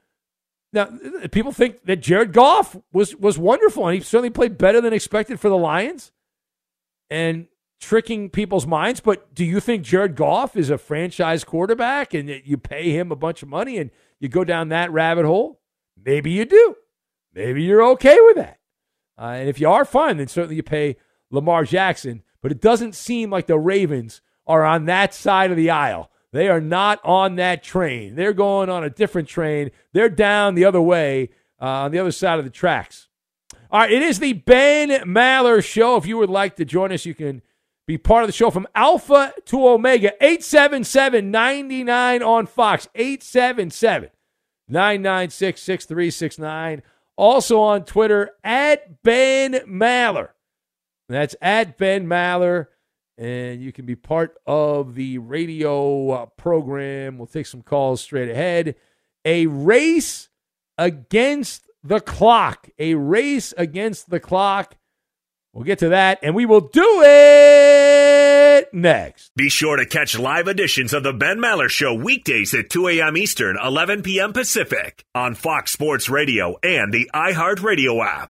now 0.71 0.98
people 1.29 1.51
think 1.51 1.83
that 1.88 1.98
Jared 1.98 2.31
Goff 2.31 2.77
was 2.93 3.17
was 3.17 3.38
wonderful 3.38 3.86
and 3.86 3.95
he 3.95 4.01
certainly 4.01 4.29
played 4.29 4.57
better 4.57 4.79
than 4.79 4.93
expected 4.93 5.41
for 5.41 5.50
the 5.50 5.57
Lions 5.57 6.13
and 7.09 7.48
tricking 7.79 8.29
people's 8.29 8.67
minds. 8.67 9.00
But 9.00 9.33
do 9.33 9.43
you 9.43 9.59
think 9.59 9.83
Jared 9.83 10.15
Goff 10.15 10.55
is 10.55 10.69
a 10.69 10.77
franchise 10.77 11.43
quarterback 11.43 12.13
and 12.13 12.29
that 12.29 12.45
you 12.45 12.57
pay 12.57 12.91
him 12.91 13.12
a 13.12 13.15
bunch 13.15 13.41
of 13.41 13.50
money 13.50 13.77
and 13.77 13.91
you 14.19 14.29
go 14.29 14.43
down 14.43 14.69
that 14.69 14.91
rabbit 14.91 15.25
hole? 15.25 15.62
Maybe 16.03 16.31
you 16.31 16.45
do. 16.45 16.75
Maybe 17.33 17.63
you're 17.63 17.83
okay 17.91 18.17
with 18.21 18.38
that. 18.38 18.59
Uh, 19.17 19.36
and 19.39 19.50
if 19.50 19.59
you 19.59 19.69
are, 19.69 19.86
fine, 19.86 20.17
then 20.17 20.27
certainly 20.27 20.55
you 20.55 20.63
pay 20.63 20.98
Lamar 21.29 21.63
Jackson. 21.65 22.24
But 22.41 22.51
it 22.51 22.62
doesn't 22.62 22.95
seem 22.95 23.29
like 23.29 23.48
the 23.48 23.59
Ravens 23.59 24.21
are 24.48 24.63
on 24.63 24.86
that 24.86 25.13
side 25.13 25.51
of 25.51 25.57
the 25.57 25.69
aisle. 25.69 26.09
They 26.31 26.48
are 26.48 26.62
not 26.62 27.00
on 27.03 27.36
that 27.36 27.63
train. 27.63 28.15
They're 28.15 28.33
going 28.33 28.69
on 28.69 28.83
a 28.83 28.89
different 28.89 29.27
train. 29.27 29.71
They're 29.93 30.09
down 30.09 30.55
the 30.55 30.65
other 30.65 30.81
way, 30.81 31.31
uh, 31.62 31.65
on 31.65 31.91
the 31.91 32.00
other 32.00 32.12
side 32.12 32.39
of 32.39 32.45
the 32.45 32.51
tracks. 32.51 33.07
All 33.71 33.81
right, 33.81 33.91
it 33.91 34.01
is 34.01 34.19
the 34.19 34.33
Ben 34.33 34.89
Maller 34.89 35.63
Show. 35.63 35.98
If 35.98 36.05
you 36.05 36.17
would 36.17 36.29
like 36.29 36.55
to 36.55 36.65
join 36.65 36.91
us, 36.91 37.05
you 37.05 37.13
can 37.13 37.41
be 37.89 37.98
part 37.98 38.24
of 38.24 38.27
the 38.27 38.34
show 38.34 38.51
from 38.51 38.67
Alpha 38.75 39.34
to 39.46 39.67
Omega. 39.67 40.13
877 40.24 41.31
99 41.31 42.22
on 42.22 42.46
Fox. 42.46 42.88
877 42.93 44.12
996 44.67 45.60
6369. 45.60 46.84
Also 47.15 47.60
on 47.60 47.86
Twitter, 47.86 48.29
at 48.43 49.01
Ben 49.01 49.53
Maller. 49.67 50.29
That's 51.10 51.36
at 51.41 51.79
Ben 51.79 52.05
Maller 52.05 52.67
and 53.17 53.60
you 53.60 53.74
can 53.74 53.88
be 53.88 53.96
part 53.96 54.38
of 54.46 54.93
the 54.93 55.17
radio 55.17 56.12
uh, 56.12 56.25
program. 56.27 57.17
We'll 57.17 57.25
take 57.25 57.48
some 57.48 57.63
calls 57.63 58.01
straight 58.01 58.29
ahead. 58.29 58.75
A 59.25 59.48
race 59.48 60.29
against 60.77 61.67
the 61.84 62.00
clock. 62.00 62.69
A 62.77 62.93
race 62.93 63.51
against 63.58 64.12
the 64.12 64.19
clock. 64.19 64.75
We'll 65.53 65.63
get 65.63 65.79
to 65.79 65.89
that, 65.89 66.19
and 66.21 66.35
we 66.35 66.45
will 66.45 66.61
do 66.61 67.01
it 67.03 68.71
next. 68.71 69.31
Be 69.35 69.49
sure 69.49 69.77
to 69.77 69.85
catch 69.85 70.17
live 70.17 70.47
editions 70.47 70.93
of 70.93 71.01
The 71.01 71.13
Ben 71.13 71.39
Maller 71.39 71.69
Show 71.69 71.93
weekdays 71.93 72.53
at 72.53 72.69
2 72.69 72.87
a.m. 72.89 73.17
Eastern, 73.17 73.57
11 73.63 74.03
p.m. 74.03 74.31
Pacific 74.31 75.03
on 75.15 75.33
Fox 75.33 75.71
Sports 75.71 76.07
Radio 76.07 76.57
and 76.61 76.93
the 76.93 77.09
iHeartRadio 77.15 78.05
app. 78.05 78.29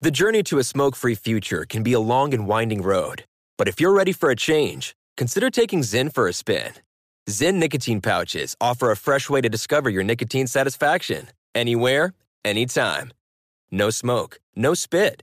The 0.00 0.12
journey 0.12 0.42
to 0.44 0.58
a 0.58 0.64
smoke 0.64 0.94
free 0.94 1.16
future 1.16 1.64
can 1.64 1.82
be 1.82 1.92
a 1.92 2.00
long 2.00 2.32
and 2.32 2.46
winding 2.46 2.82
road. 2.82 3.24
But 3.58 3.66
if 3.66 3.80
you're 3.80 3.92
ready 3.92 4.12
for 4.12 4.30
a 4.30 4.36
change, 4.36 4.94
consider 5.16 5.50
taking 5.50 5.80
Zyn 5.80 6.12
for 6.12 6.28
a 6.28 6.32
spin. 6.32 6.72
Zyn 7.28 7.54
nicotine 7.54 8.00
pouches 8.00 8.54
offer 8.60 8.90
a 8.90 8.96
fresh 8.96 9.28
way 9.28 9.40
to 9.40 9.48
discover 9.48 9.88
your 9.90 10.04
nicotine 10.04 10.46
satisfaction 10.46 11.28
anywhere, 11.54 12.14
anytime. 12.44 13.12
No 13.70 13.90
smoke, 13.90 14.38
no 14.54 14.74
spit, 14.74 15.22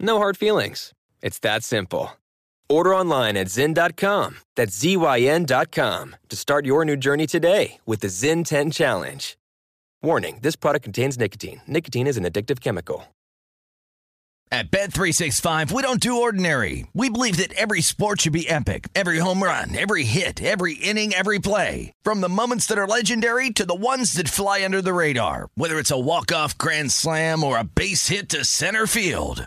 no 0.00 0.18
hard 0.18 0.36
feelings. 0.36 0.92
It's 1.22 1.38
that 1.40 1.64
simple. 1.64 2.12
Order 2.68 2.94
online 2.94 3.36
at 3.36 3.46
Zyn.com, 3.46 4.36
that's 4.54 4.78
Z-Y-N.com, 4.78 6.16
to 6.28 6.36
start 6.36 6.66
your 6.66 6.84
new 6.84 6.96
journey 6.96 7.26
today 7.26 7.78
with 7.86 8.00
the 8.00 8.08
Zyn 8.08 8.44
10 8.44 8.70
Challenge. 8.70 9.38
Warning 10.02 10.38
this 10.42 10.54
product 10.54 10.84
contains 10.84 11.18
nicotine. 11.18 11.62
Nicotine 11.66 12.06
is 12.06 12.16
an 12.16 12.24
addictive 12.24 12.60
chemical. 12.60 13.04
At 14.50 14.70
Bet365, 14.70 15.72
we 15.72 15.82
don't 15.82 16.00
do 16.00 16.22
ordinary. 16.22 16.86
We 16.94 17.10
believe 17.10 17.36
that 17.36 17.52
every 17.52 17.82
sport 17.82 18.22
should 18.22 18.32
be 18.32 18.48
epic. 18.48 18.88
Every 18.94 19.18
home 19.18 19.42
run, 19.42 19.76
every 19.76 20.04
hit, 20.04 20.42
every 20.42 20.72
inning, 20.74 21.12
every 21.12 21.38
play. 21.38 21.92
From 22.02 22.22
the 22.22 22.30
moments 22.30 22.64
that 22.66 22.78
are 22.78 22.86
legendary 22.86 23.50
to 23.50 23.66
the 23.66 23.74
ones 23.74 24.14
that 24.14 24.28
fly 24.30 24.64
under 24.64 24.80
the 24.80 24.94
radar. 24.94 25.48
Whether 25.54 25.78
it's 25.78 25.90
a 25.90 25.98
walk-off 25.98 26.56
grand 26.56 26.92
slam 26.92 27.44
or 27.44 27.58
a 27.58 27.64
base 27.64 28.08
hit 28.08 28.30
to 28.30 28.42
center 28.42 28.86
field. 28.86 29.46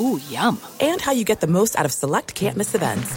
Ooh, 0.00 0.20
yum. 0.28 0.60
And 0.80 1.00
how 1.00 1.12
you 1.12 1.24
get 1.24 1.40
the 1.40 1.46
most 1.46 1.78
out 1.78 1.84
of 1.84 1.92
select 1.92 2.34
can't 2.34 2.56
miss 2.56 2.74
events. 2.74 3.16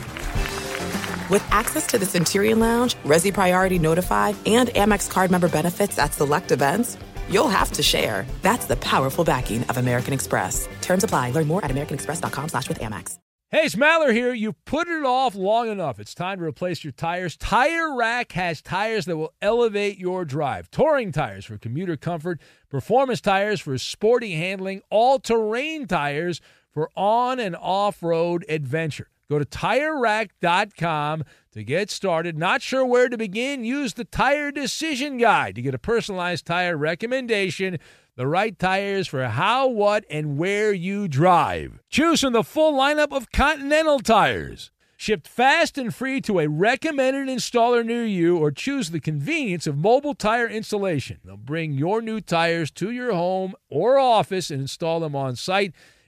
With 1.29 1.45
access 1.49 1.87
to 1.87 1.97
the 1.97 2.05
Centurion 2.05 2.59
Lounge, 2.59 2.95
Resy 3.03 3.33
Priority 3.33 3.79
Notified, 3.79 4.35
and 4.45 4.69
Amex 4.69 5.09
card 5.09 5.31
member 5.31 5.47
benefits 5.47 5.97
at 5.97 6.13
select 6.13 6.51
events, 6.51 6.97
you'll 7.29 7.47
have 7.47 7.71
to 7.73 7.83
share. 7.83 8.25
That's 8.41 8.65
the 8.65 8.75
powerful 8.77 9.23
backing 9.23 9.63
of 9.65 9.77
American 9.77 10.13
Express. 10.13 10.67
Terms 10.81 11.03
apply. 11.03 11.31
Learn 11.31 11.47
more 11.47 11.63
at 11.63 11.71
americanexpress.com 11.71 12.49
slash 12.49 12.67
with 12.67 12.79
Amex. 12.79 13.17
Hey, 13.53 13.63
it's 13.63 13.75
Maller 13.75 14.13
here. 14.13 14.33
You've 14.33 14.63
put 14.63 14.87
it 14.87 15.03
off 15.03 15.35
long 15.35 15.67
enough. 15.67 15.99
It's 15.99 16.15
time 16.15 16.39
to 16.39 16.45
replace 16.45 16.85
your 16.85 16.93
tires. 16.93 17.35
Tire 17.35 17.93
Rack 17.97 18.31
has 18.31 18.61
tires 18.61 19.03
that 19.07 19.17
will 19.17 19.33
elevate 19.41 19.97
your 19.97 20.23
drive. 20.23 20.71
Touring 20.71 21.11
tires 21.11 21.43
for 21.43 21.57
commuter 21.57 21.97
comfort, 21.97 22.39
performance 22.69 23.19
tires 23.19 23.59
for 23.59 23.77
sporty 23.77 24.35
handling, 24.35 24.81
all-terrain 24.89 25.85
tires 25.85 26.39
for 26.71 26.89
on 26.95 27.39
and 27.39 27.55
off-road 27.55 28.45
adventure. 28.49 29.09
Go 29.29 29.39
to 29.39 29.45
TireRack.com 29.45 31.23
to 31.53 31.63
get 31.63 31.89
started. 31.89 32.37
Not 32.37 32.61
sure 32.61 32.85
where 32.85 33.07
to 33.07 33.17
begin? 33.17 33.63
Use 33.63 33.93
the 33.93 34.03
Tire 34.03 34.51
Decision 34.51 35.17
Guide 35.17 35.55
to 35.55 35.61
get 35.61 35.73
a 35.73 35.79
personalized 35.79 36.45
tire 36.45 36.75
recommendation. 36.75 37.79
The 38.17 38.27
right 38.27 38.59
tires 38.59 39.07
for 39.07 39.25
how, 39.25 39.67
what, 39.67 40.03
and 40.09 40.37
where 40.37 40.73
you 40.73 41.07
drive. 41.07 41.79
Choose 41.89 42.19
from 42.19 42.33
the 42.33 42.43
full 42.43 42.73
lineup 42.73 43.15
of 43.15 43.31
Continental 43.31 43.99
tires. 43.99 44.69
Shipped 44.97 45.29
fast 45.29 45.77
and 45.77 45.95
free 45.95 46.19
to 46.21 46.39
a 46.39 46.47
recommended 46.47 47.27
installer 47.27 47.85
near 47.85 48.05
you, 48.05 48.37
or 48.37 48.51
choose 48.51 48.91
the 48.91 48.99
convenience 48.99 49.65
of 49.65 49.77
mobile 49.77 50.13
tire 50.13 50.47
installation. 50.47 51.19
They'll 51.23 51.37
bring 51.37 51.71
your 51.71 52.01
new 52.01 52.19
tires 52.19 52.69
to 52.71 52.91
your 52.91 53.13
home 53.13 53.55
or 53.69 53.97
office 53.97 54.51
and 54.51 54.61
install 54.61 54.99
them 54.99 55.15
on 55.15 55.37
site. 55.37 55.73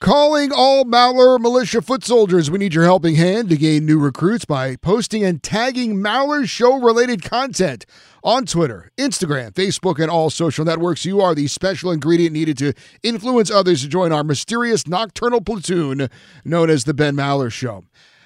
Calling 0.00 0.52
all 0.52 0.84
Maller 0.84 1.40
Militia 1.40 1.80
foot 1.80 2.04
soldiers. 2.04 2.50
We 2.50 2.58
need 2.58 2.74
your 2.74 2.84
helping 2.84 3.14
hand 3.14 3.48
to 3.48 3.56
gain 3.56 3.86
new 3.86 3.98
recruits 3.98 4.44
by 4.44 4.76
posting 4.76 5.24
and 5.24 5.42
tagging 5.42 5.96
Maller 5.96 6.46
show 6.46 6.78
related 6.78 7.22
content 7.22 7.86
on 8.22 8.44
Twitter, 8.44 8.90
Instagram, 8.98 9.52
Facebook, 9.52 9.98
and 9.98 10.10
all 10.10 10.28
social 10.28 10.66
networks. 10.66 11.06
You 11.06 11.22
are 11.22 11.34
the 11.34 11.46
special 11.46 11.90
ingredient 11.90 12.34
needed 12.34 12.58
to 12.58 12.74
influence 13.02 13.50
others 13.50 13.80
to 13.82 13.88
join 13.88 14.12
our 14.12 14.22
mysterious 14.22 14.86
nocturnal 14.86 15.40
platoon 15.40 16.08
known 16.44 16.68
as 16.68 16.84
the 16.84 16.92
Ben 16.92 17.16
Maller 17.16 17.50
Show. 17.50 17.84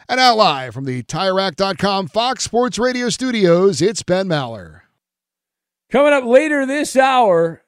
And 0.09 0.19
now 0.19 0.35
live 0.35 0.75
from 0.75 0.87
the 0.87 1.05
TireRack.com 1.05 2.09
Fox 2.09 2.43
Sports 2.43 2.81
Radio 2.81 3.11
studios, 3.11 3.81
it's 3.81 4.03
Ben 4.03 4.27
Maller. 4.27 4.81
Coming 5.93 6.13
up 6.13 6.25
later 6.25 6.67
this 6.67 6.97
hour, 6.97 7.63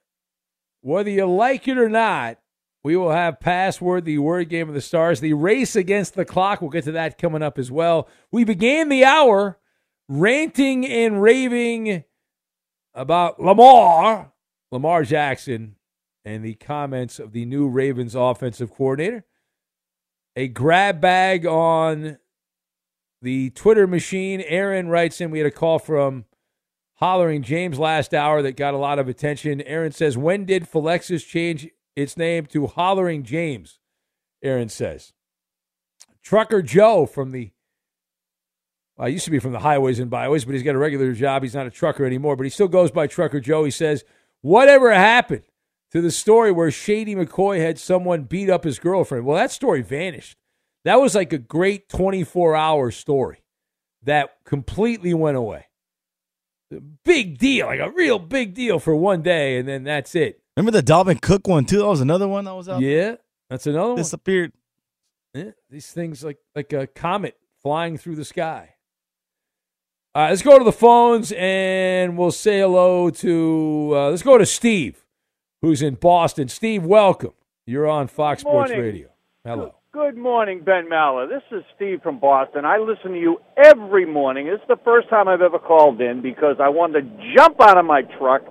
whether 0.80 1.10
you 1.10 1.24
like 1.26 1.68
it 1.68 1.78
or 1.78 1.88
not, 1.88 2.38
we 2.84 2.96
will 2.96 3.12
have 3.12 3.40
Password, 3.40 4.04
the 4.04 4.18
word 4.18 4.48
game 4.48 4.68
of 4.68 4.74
the 4.74 4.80
stars, 4.80 5.20
the 5.20 5.34
race 5.34 5.76
against 5.76 6.14
the 6.14 6.24
clock. 6.24 6.60
We'll 6.60 6.70
get 6.70 6.84
to 6.84 6.92
that 6.92 7.18
coming 7.18 7.42
up 7.42 7.58
as 7.58 7.70
well. 7.70 8.08
We 8.32 8.44
began 8.44 8.88
the 8.88 9.04
hour 9.04 9.58
ranting 10.08 10.84
and 10.86 11.22
raving 11.22 12.04
about 12.92 13.40
Lamar, 13.40 14.32
Lamar 14.72 15.04
Jackson, 15.04 15.76
and 16.24 16.44
the 16.44 16.54
comments 16.54 17.18
of 17.18 17.32
the 17.32 17.44
new 17.44 17.68
Ravens 17.68 18.14
offensive 18.14 18.72
coordinator. 18.72 19.24
A 20.34 20.48
grab 20.48 21.00
bag 21.00 21.46
on 21.46 22.18
the 23.20 23.50
Twitter 23.50 23.86
machine. 23.86 24.40
Aaron 24.40 24.88
writes 24.88 25.20
in, 25.20 25.30
we 25.30 25.38
had 25.38 25.46
a 25.46 25.52
call 25.52 25.78
from 25.78 26.24
Hollering 26.94 27.42
James 27.42 27.78
last 27.78 28.12
hour 28.12 28.42
that 28.42 28.56
got 28.56 28.74
a 28.74 28.78
lot 28.78 28.98
of 28.98 29.08
attention. 29.08 29.60
Aaron 29.62 29.92
says, 29.92 30.16
When 30.16 30.44
did 30.44 30.70
Philexis 30.70 31.26
change 31.26 31.68
its 31.96 32.16
name 32.16 32.46
to 32.46 32.66
Hollering 32.66 33.22
James, 33.22 33.80
Aaron 34.42 34.68
says. 34.68 35.12
Trucker 36.22 36.62
Joe 36.62 37.06
from 37.06 37.32
the, 37.32 37.50
well, 38.96 39.08
he 39.08 39.14
used 39.14 39.24
to 39.24 39.30
be 39.30 39.38
from 39.38 39.52
the 39.52 39.58
highways 39.60 39.98
and 39.98 40.10
byways, 40.10 40.44
but 40.44 40.54
he's 40.54 40.62
got 40.62 40.74
a 40.74 40.78
regular 40.78 41.12
job. 41.12 41.42
He's 41.42 41.54
not 41.54 41.66
a 41.66 41.70
trucker 41.70 42.04
anymore, 42.04 42.36
but 42.36 42.44
he 42.44 42.50
still 42.50 42.68
goes 42.68 42.90
by 42.90 43.06
Trucker 43.06 43.40
Joe. 43.40 43.64
He 43.64 43.70
says, 43.70 44.04
whatever 44.40 44.92
happened 44.92 45.44
to 45.90 46.00
the 46.00 46.10
story 46.10 46.52
where 46.52 46.70
Shady 46.70 47.14
McCoy 47.14 47.58
had 47.60 47.78
someone 47.78 48.24
beat 48.24 48.48
up 48.48 48.64
his 48.64 48.78
girlfriend? 48.78 49.26
Well, 49.26 49.36
that 49.36 49.50
story 49.50 49.82
vanished. 49.82 50.36
That 50.84 51.00
was 51.00 51.14
like 51.14 51.32
a 51.32 51.38
great 51.38 51.88
24 51.88 52.56
hour 52.56 52.90
story 52.90 53.42
that 54.02 54.36
completely 54.44 55.14
went 55.14 55.36
away. 55.36 55.66
Big 57.04 57.38
deal, 57.38 57.66
like 57.66 57.80
a 57.80 57.90
real 57.90 58.18
big 58.18 58.54
deal 58.54 58.78
for 58.78 58.96
one 58.96 59.22
day, 59.22 59.58
and 59.58 59.68
then 59.68 59.84
that's 59.84 60.14
it. 60.14 60.41
Remember 60.56 60.72
the 60.72 60.82
Dalvin 60.82 61.20
Cook 61.20 61.48
one 61.48 61.64
too? 61.64 61.78
That 61.78 61.86
was 61.86 62.00
another 62.00 62.28
one 62.28 62.44
that 62.44 62.54
was 62.54 62.68
out. 62.68 62.82
Yeah, 62.82 63.16
that's 63.48 63.66
another 63.66 63.88
one. 63.88 63.96
Disappeared. 63.96 64.52
Yeah, 65.34 65.52
these 65.70 65.90
things 65.90 66.22
like 66.22 66.38
like 66.54 66.72
a 66.72 66.86
comet 66.86 67.38
flying 67.62 67.96
through 67.96 68.16
the 68.16 68.24
sky. 68.24 68.74
All 70.14 70.24
right, 70.24 70.28
let's 70.30 70.42
go 70.42 70.58
to 70.58 70.64
the 70.64 70.72
phones 70.72 71.32
and 71.32 72.18
we'll 72.18 72.32
say 72.32 72.60
hello 72.60 73.08
to. 73.08 73.92
Uh, 73.94 74.10
let's 74.10 74.22
go 74.22 74.36
to 74.36 74.44
Steve, 74.44 75.06
who's 75.62 75.80
in 75.80 75.94
Boston. 75.94 76.48
Steve, 76.48 76.84
welcome. 76.84 77.32
You're 77.64 77.88
on 77.88 78.08
Fox 78.08 78.42
Sports 78.42 78.72
Radio. 78.72 79.08
Hello. 79.44 79.74
Good 79.92 80.16
morning, 80.16 80.62
Ben 80.64 80.86
Maller. 80.90 81.28
This 81.28 81.42
is 81.50 81.64
Steve 81.76 82.00
from 82.02 82.18
Boston. 82.18 82.64
I 82.66 82.78
listen 82.78 83.12
to 83.12 83.18
you 83.18 83.38
every 83.56 84.04
morning. 84.04 84.48
It's 84.48 84.62
the 84.68 84.78
first 84.84 85.08
time 85.08 85.28
I've 85.28 85.42
ever 85.42 85.58
called 85.58 86.00
in 86.00 86.20
because 86.20 86.56
I 86.60 86.68
wanted 86.68 87.02
to 87.02 87.34
jump 87.36 87.60
out 87.60 87.78
of 87.78 87.86
my 87.86 88.02
truck 88.18 88.42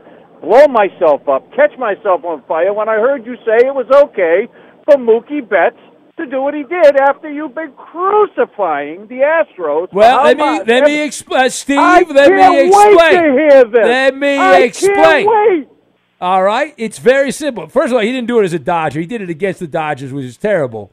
blow 0.41 0.67
myself 0.67 1.27
up, 1.29 1.49
catch 1.53 1.77
myself 1.77 2.23
on 2.25 2.43
fire 2.47 2.73
when 2.73 2.89
I 2.89 2.95
heard 2.95 3.25
you 3.25 3.35
say 3.45 3.65
it 3.65 3.73
was 3.73 3.89
okay 4.09 4.47
for 4.85 4.95
Mookie 4.97 5.47
Betts 5.47 5.77
to 6.17 6.25
do 6.25 6.41
what 6.41 6.53
he 6.53 6.63
did 6.63 6.99
after 6.99 7.31
you've 7.31 7.55
been 7.55 7.71
crucifying 7.73 9.07
the 9.07 9.21
Astros. 9.21 9.91
Well, 9.93 10.23
let 10.23 10.37
me 10.37 10.61
let 10.65 10.83
me 10.83 11.03
explain, 11.03 11.45
uh, 11.45 11.49
Steve. 11.49 11.77
I 11.77 12.01
let 12.01 12.31
me 12.31 12.37
can't 12.37 12.67
explain. 12.67 12.97
wait 12.97 13.11
to 13.11 13.31
hear 13.31 13.63
this. 13.65 13.85
Let 13.85 14.15
me 14.15 14.37
I 14.37 14.57
explain. 14.59 14.95
Can't 14.95 15.27
wait. 15.27 15.67
All 16.19 16.43
right, 16.43 16.75
it's 16.77 16.99
very 16.99 17.31
simple. 17.31 17.67
First 17.67 17.87
of 17.87 17.93
all, 17.93 18.01
he 18.01 18.11
didn't 18.11 18.27
do 18.27 18.39
it 18.39 18.43
as 18.43 18.53
a 18.53 18.59
Dodger. 18.59 18.99
He 18.99 19.07
did 19.07 19.21
it 19.21 19.29
against 19.29 19.59
the 19.59 19.67
Dodgers, 19.67 20.13
which 20.13 20.25
is 20.25 20.37
terrible. 20.37 20.91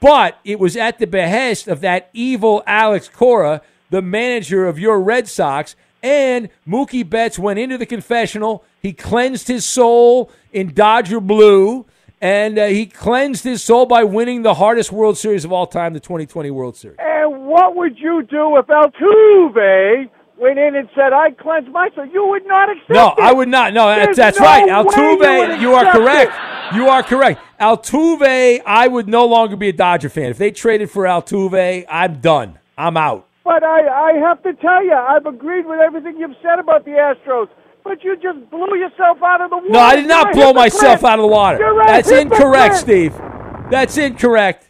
But 0.00 0.38
it 0.44 0.58
was 0.58 0.76
at 0.76 0.98
the 0.98 1.06
behest 1.06 1.68
of 1.68 1.80
that 1.82 2.10
evil 2.12 2.62
Alex 2.66 3.08
Cora, 3.08 3.62
the 3.90 4.02
manager 4.02 4.66
of 4.66 4.78
your 4.78 5.00
Red 5.00 5.28
Sox. 5.28 5.76
And 6.04 6.50
Mookie 6.68 7.08
Betts 7.08 7.38
went 7.38 7.58
into 7.58 7.78
the 7.78 7.86
confessional. 7.86 8.62
He 8.82 8.92
cleansed 8.92 9.48
his 9.48 9.64
soul 9.64 10.30
in 10.52 10.74
Dodger 10.74 11.18
blue, 11.18 11.86
and 12.20 12.58
uh, 12.58 12.66
he 12.66 12.84
cleansed 12.84 13.42
his 13.42 13.62
soul 13.62 13.86
by 13.86 14.04
winning 14.04 14.42
the 14.42 14.52
hardest 14.52 14.92
World 14.92 15.16
Series 15.16 15.46
of 15.46 15.52
all 15.52 15.66
time, 15.66 15.94
the 15.94 16.00
2020 16.00 16.50
World 16.50 16.76
Series. 16.76 16.98
And 17.00 17.46
what 17.46 17.74
would 17.74 17.98
you 17.98 18.22
do 18.22 18.58
if 18.58 18.66
Altuve 18.66 20.10
went 20.36 20.58
in 20.58 20.76
and 20.76 20.90
said, 20.94 21.14
"I 21.14 21.30
cleanse 21.30 21.68
myself"? 21.70 22.08
You 22.12 22.26
would 22.26 22.46
not 22.46 22.68
accept 22.70 22.90
No, 22.90 23.14
it. 23.16 23.20
I 23.20 23.32
would 23.32 23.48
not. 23.48 23.72
No, 23.72 23.86
that's, 23.86 24.04
There's 24.04 24.16
that's 24.18 24.38
no 24.40 24.44
right. 24.44 24.68
Altuve, 24.68 25.48
would 25.48 25.60
you 25.62 25.72
are 25.72 25.90
correct. 25.90 26.32
it. 26.34 26.76
You 26.76 26.88
are 26.88 27.02
correct. 27.02 27.40
Altuve, 27.58 28.60
I 28.66 28.88
would 28.88 29.08
no 29.08 29.24
longer 29.24 29.56
be 29.56 29.70
a 29.70 29.72
Dodger 29.72 30.10
fan. 30.10 30.30
If 30.30 30.36
they 30.36 30.50
traded 30.50 30.90
for 30.90 31.04
Altuve, 31.04 31.86
I'm 31.88 32.20
done. 32.20 32.58
I'm 32.76 32.98
out. 32.98 33.26
But 33.44 33.62
I, 33.62 33.86
I 33.88 34.12
have 34.18 34.42
to 34.44 34.54
tell 34.54 34.82
you, 34.84 34.94
I've 34.94 35.26
agreed 35.26 35.66
with 35.66 35.78
everything 35.80 36.16
you've 36.18 36.36
said 36.42 36.58
about 36.58 36.84
the 36.84 36.92
Astros. 36.92 37.48
But 37.84 38.02
you 38.02 38.16
just 38.16 38.48
blew 38.50 38.76
yourself 38.78 39.18
out 39.22 39.42
of 39.42 39.50
the 39.50 39.56
water. 39.56 39.68
No, 39.68 39.78
I 39.78 39.96
did 39.96 40.06
not 40.08 40.26
You're 40.28 40.34
blow 40.34 40.46
hypocrite. 40.62 40.72
myself 40.82 41.04
out 41.04 41.18
of 41.18 41.22
the 41.24 41.28
water. 41.28 41.58
You're 41.58 41.82
a 41.82 41.86
That's 41.86 42.10
incorrect, 42.10 42.76
hypocrite. 42.76 43.12
Steve. 43.12 43.70
That's 43.70 43.98
incorrect. 43.98 44.68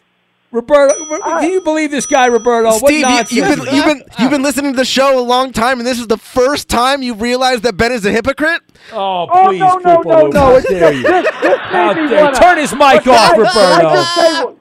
Roberto, 0.51 0.93
can 1.21 1.49
you 1.49 1.61
believe 1.61 1.91
this 1.91 2.05
guy, 2.05 2.27
Roberto? 2.27 2.69
what 2.69 2.77
Steve, 2.87 2.99
you, 2.99 3.01
nonsense 3.03 3.31
you've 3.31 3.47
been 3.65 3.75
you've 3.75 3.85
been 3.85 4.03
you've 4.19 4.31
been 4.31 4.41
listening 4.43 4.71
to 4.71 4.77
the 4.77 4.85
show 4.85 5.19
a 5.19 5.21
long 5.21 5.51
time, 5.51 5.79
and 5.79 5.87
this 5.87 5.99
is 5.99 6.07
the 6.07 6.17
first 6.17 6.69
time 6.69 7.01
you 7.01 7.13
realize 7.13 7.59
that 7.61 7.75
Ben 7.75 7.91
is 7.91 8.05
a 8.05 8.11
hypocrite. 8.11 8.61
Oh, 8.93 9.27
Oh, 9.29 9.47
please, 9.49 9.59
no, 9.59 9.75
no, 9.79 9.97
Koopa 9.97 10.05
no, 10.05 10.27
no. 10.27 10.39
How 10.39 10.59
dare 10.61 10.93
you? 10.93 11.03
this- 11.03 11.41
this 11.41 11.59
How 11.59 11.93
dare- 11.93 12.23
wanna- 12.23 12.37
Turn 12.39 12.57
his 12.57 12.71
mic 12.71 12.79
But 12.79 13.03
can 13.03 13.13
off, 13.13 13.31
I- 13.31 13.35
Can 13.35 13.45
I, 13.45 14.41
Roberto. 14.43 14.59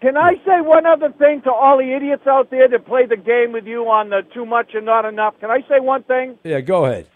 Just 0.00 0.12
say, 0.12 0.12
one- 0.12 0.14
can 0.14 0.16
I 0.16 0.34
say 0.44 0.60
one 0.60 0.86
other 0.86 1.10
thing 1.12 1.42
to 1.42 1.52
all 1.52 1.78
the 1.78 1.94
idiots 1.94 2.26
out 2.26 2.50
there 2.50 2.68
that 2.68 2.86
play 2.86 3.06
the 3.06 3.16
game 3.16 3.52
with 3.52 3.66
you 3.66 3.88
on 3.88 4.10
the 4.10 4.22
too 4.34 4.46
much 4.46 4.74
and 4.74 4.86
not 4.86 5.04
enough? 5.04 5.34
Can 5.40 5.50
I 5.50 5.60
say 5.68 5.80
one 5.80 6.02
thing? 6.04 6.38
Yeah, 6.44 6.60
go 6.60 6.84
ahead. 6.86 7.08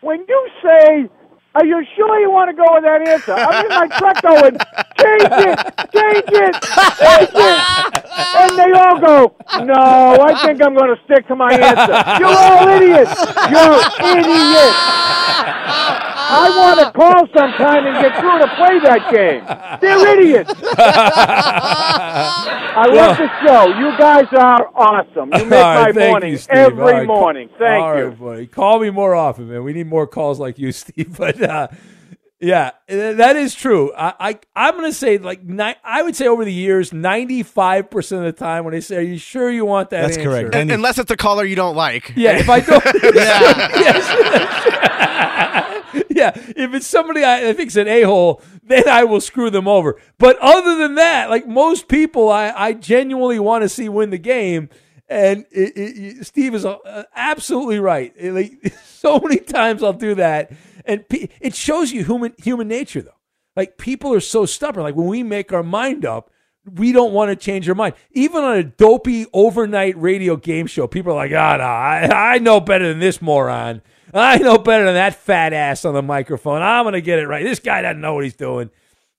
When 0.00 0.24
you 0.28 0.48
say, 0.62 1.08
are 1.54 1.64
you 1.64 1.84
sure 1.96 2.20
you 2.20 2.30
want 2.30 2.50
to 2.50 2.56
go 2.56 2.64
with 2.74 2.84
that 2.84 3.08
answer? 3.08 3.32
I'm 3.32 3.64
in 3.64 3.70
my 3.70 3.88
truck 3.98 4.22
going, 4.22 4.56
change 5.00 5.32
it, 5.48 5.58
change 5.90 6.28
it, 6.28 6.54
change 7.00 7.34
it. 7.34 7.58
And 8.36 8.58
they 8.58 8.72
all 8.72 9.00
go, 9.00 9.34
no, 9.64 10.22
I 10.22 10.38
think 10.44 10.62
I'm 10.62 10.74
going 10.74 10.94
to 10.94 11.00
stick 11.04 11.26
to 11.28 11.36
my 11.36 11.52
answer. 11.52 12.20
You're 12.20 12.36
all 12.36 12.68
idiots. 12.68 13.16
You're 13.48 13.80
idiots. 14.18 14.78
I 16.30 16.52
want 16.54 16.80
to 16.80 16.92
call 16.92 17.26
sometime 17.34 17.86
and 17.86 17.96
get 18.02 18.20
through 18.20 18.38
to 18.38 18.48
play 18.56 18.78
that 18.84 19.10
game. 19.10 19.42
They're 19.80 20.18
idiots. 20.18 20.52
I 22.76 22.86
love 22.86 23.16
the 23.16 23.28
show. 23.46 23.66
You 23.78 23.96
guys 23.96 24.26
are 24.32 24.70
awesome. 24.74 25.30
You 25.32 25.46
make 25.46 25.62
right, 25.62 25.94
my 25.94 26.08
morning 26.08 26.32
you, 26.34 26.38
every 26.50 26.76
right, 26.76 27.06
morning. 27.06 27.48
Thank 27.58 27.82
all 27.82 27.96
you. 27.96 28.04
right, 28.08 28.18
buddy. 28.18 28.46
Call 28.46 28.80
me 28.80 28.90
more 28.90 29.14
often, 29.14 29.48
man. 29.48 29.64
We 29.64 29.72
need 29.72 29.86
more 29.86 30.06
calls 30.06 30.38
like 30.38 30.58
you, 30.58 30.70
Steve. 30.78 31.16
But 31.16 31.40
uh, 31.48 31.68
yeah, 32.40 32.70
that 32.86 33.34
is 33.36 33.54
true. 33.54 33.92
I, 33.94 34.14
I 34.20 34.38
I'm 34.54 34.74
gonna 34.76 34.92
say 34.92 35.18
like 35.18 35.42
ni- 35.42 35.74
I 35.82 36.02
would 36.02 36.14
say 36.14 36.28
over 36.28 36.44
the 36.44 36.52
years, 36.52 36.92
ninety 36.92 37.42
five 37.42 37.90
percent 37.90 38.24
of 38.24 38.34
the 38.34 38.38
time 38.38 38.64
when 38.64 38.74
they 38.74 38.80
say, 38.80 38.96
"Are 38.98 39.00
you 39.00 39.18
sure 39.18 39.50
you 39.50 39.64
want 39.64 39.90
that?" 39.90 40.02
That's 40.02 40.18
answer?" 40.18 40.30
correct. 40.30 40.54
Un- 40.54 40.70
unless 40.70 40.98
it's 40.98 41.10
a 41.10 41.16
caller 41.16 41.44
you 41.44 41.56
don't 41.56 41.74
like. 41.74 42.12
Yeah, 42.14 42.38
if 42.38 42.48
I 42.48 42.60
don't. 42.60 42.84
yeah. 43.14 44.48
yeah, 46.10 46.32
if 46.34 46.74
it's 46.74 46.86
somebody 46.86 47.24
I, 47.24 47.48
I 47.48 47.52
think's 47.54 47.76
an 47.76 47.88
a 47.88 48.02
hole, 48.02 48.42
then 48.62 48.88
I 48.88 49.04
will 49.04 49.20
screw 49.20 49.50
them 49.50 49.66
over. 49.66 50.00
But 50.18 50.38
other 50.38 50.76
than 50.76 50.94
that, 50.96 51.30
like 51.30 51.46
most 51.46 51.88
people, 51.88 52.28
I, 52.28 52.50
I 52.50 52.72
genuinely 52.72 53.38
want 53.38 53.62
to 53.62 53.68
see 53.68 53.88
win 53.88 54.10
the 54.10 54.18
game. 54.18 54.68
And 55.08 55.46
it, 55.50 55.72
it, 55.76 56.26
Steve 56.26 56.54
is 56.54 56.66
uh, 56.66 57.04
absolutely 57.16 57.78
right. 57.78 58.12
It, 58.16 58.32
like, 58.32 58.74
so 58.84 59.18
many 59.18 59.38
times 59.38 59.82
I'll 59.82 59.94
do 59.94 60.14
that, 60.16 60.52
and 60.88 61.08
pe- 61.08 61.28
it 61.40 61.54
shows 61.54 61.92
you 61.92 62.04
human 62.04 62.34
human 62.38 62.66
nature, 62.66 63.02
though. 63.02 63.12
Like 63.54 63.78
people 63.78 64.12
are 64.14 64.20
so 64.20 64.46
stubborn. 64.46 64.82
Like 64.82 64.96
when 64.96 65.06
we 65.06 65.22
make 65.22 65.52
our 65.52 65.62
mind 65.62 66.04
up, 66.04 66.30
we 66.74 66.92
don't 66.92 67.12
want 67.12 67.30
to 67.30 67.36
change 67.36 67.68
our 67.68 67.74
mind. 67.74 67.94
Even 68.12 68.42
on 68.42 68.56
a 68.56 68.62
dopey 68.64 69.26
overnight 69.32 69.96
radio 70.00 70.36
game 70.36 70.66
show, 70.66 70.86
people 70.86 71.12
are 71.12 71.16
like, 71.16 71.32
"Ah, 71.32 71.56
no, 71.56 71.64
I, 72.14 72.34
I 72.34 72.38
know 72.38 72.60
better 72.60 72.88
than 72.88 72.98
this 72.98 73.22
moron. 73.22 73.82
I 74.14 74.38
know 74.38 74.58
better 74.58 74.86
than 74.86 74.94
that 74.94 75.14
fat 75.14 75.52
ass 75.52 75.84
on 75.84 75.94
the 75.94 76.02
microphone. 76.02 76.62
I'm 76.62 76.84
gonna 76.84 77.00
get 77.00 77.18
it 77.18 77.28
right. 77.28 77.44
This 77.44 77.60
guy 77.60 77.82
doesn't 77.82 78.00
know 78.00 78.14
what 78.14 78.24
he's 78.24 78.36
doing." 78.36 78.70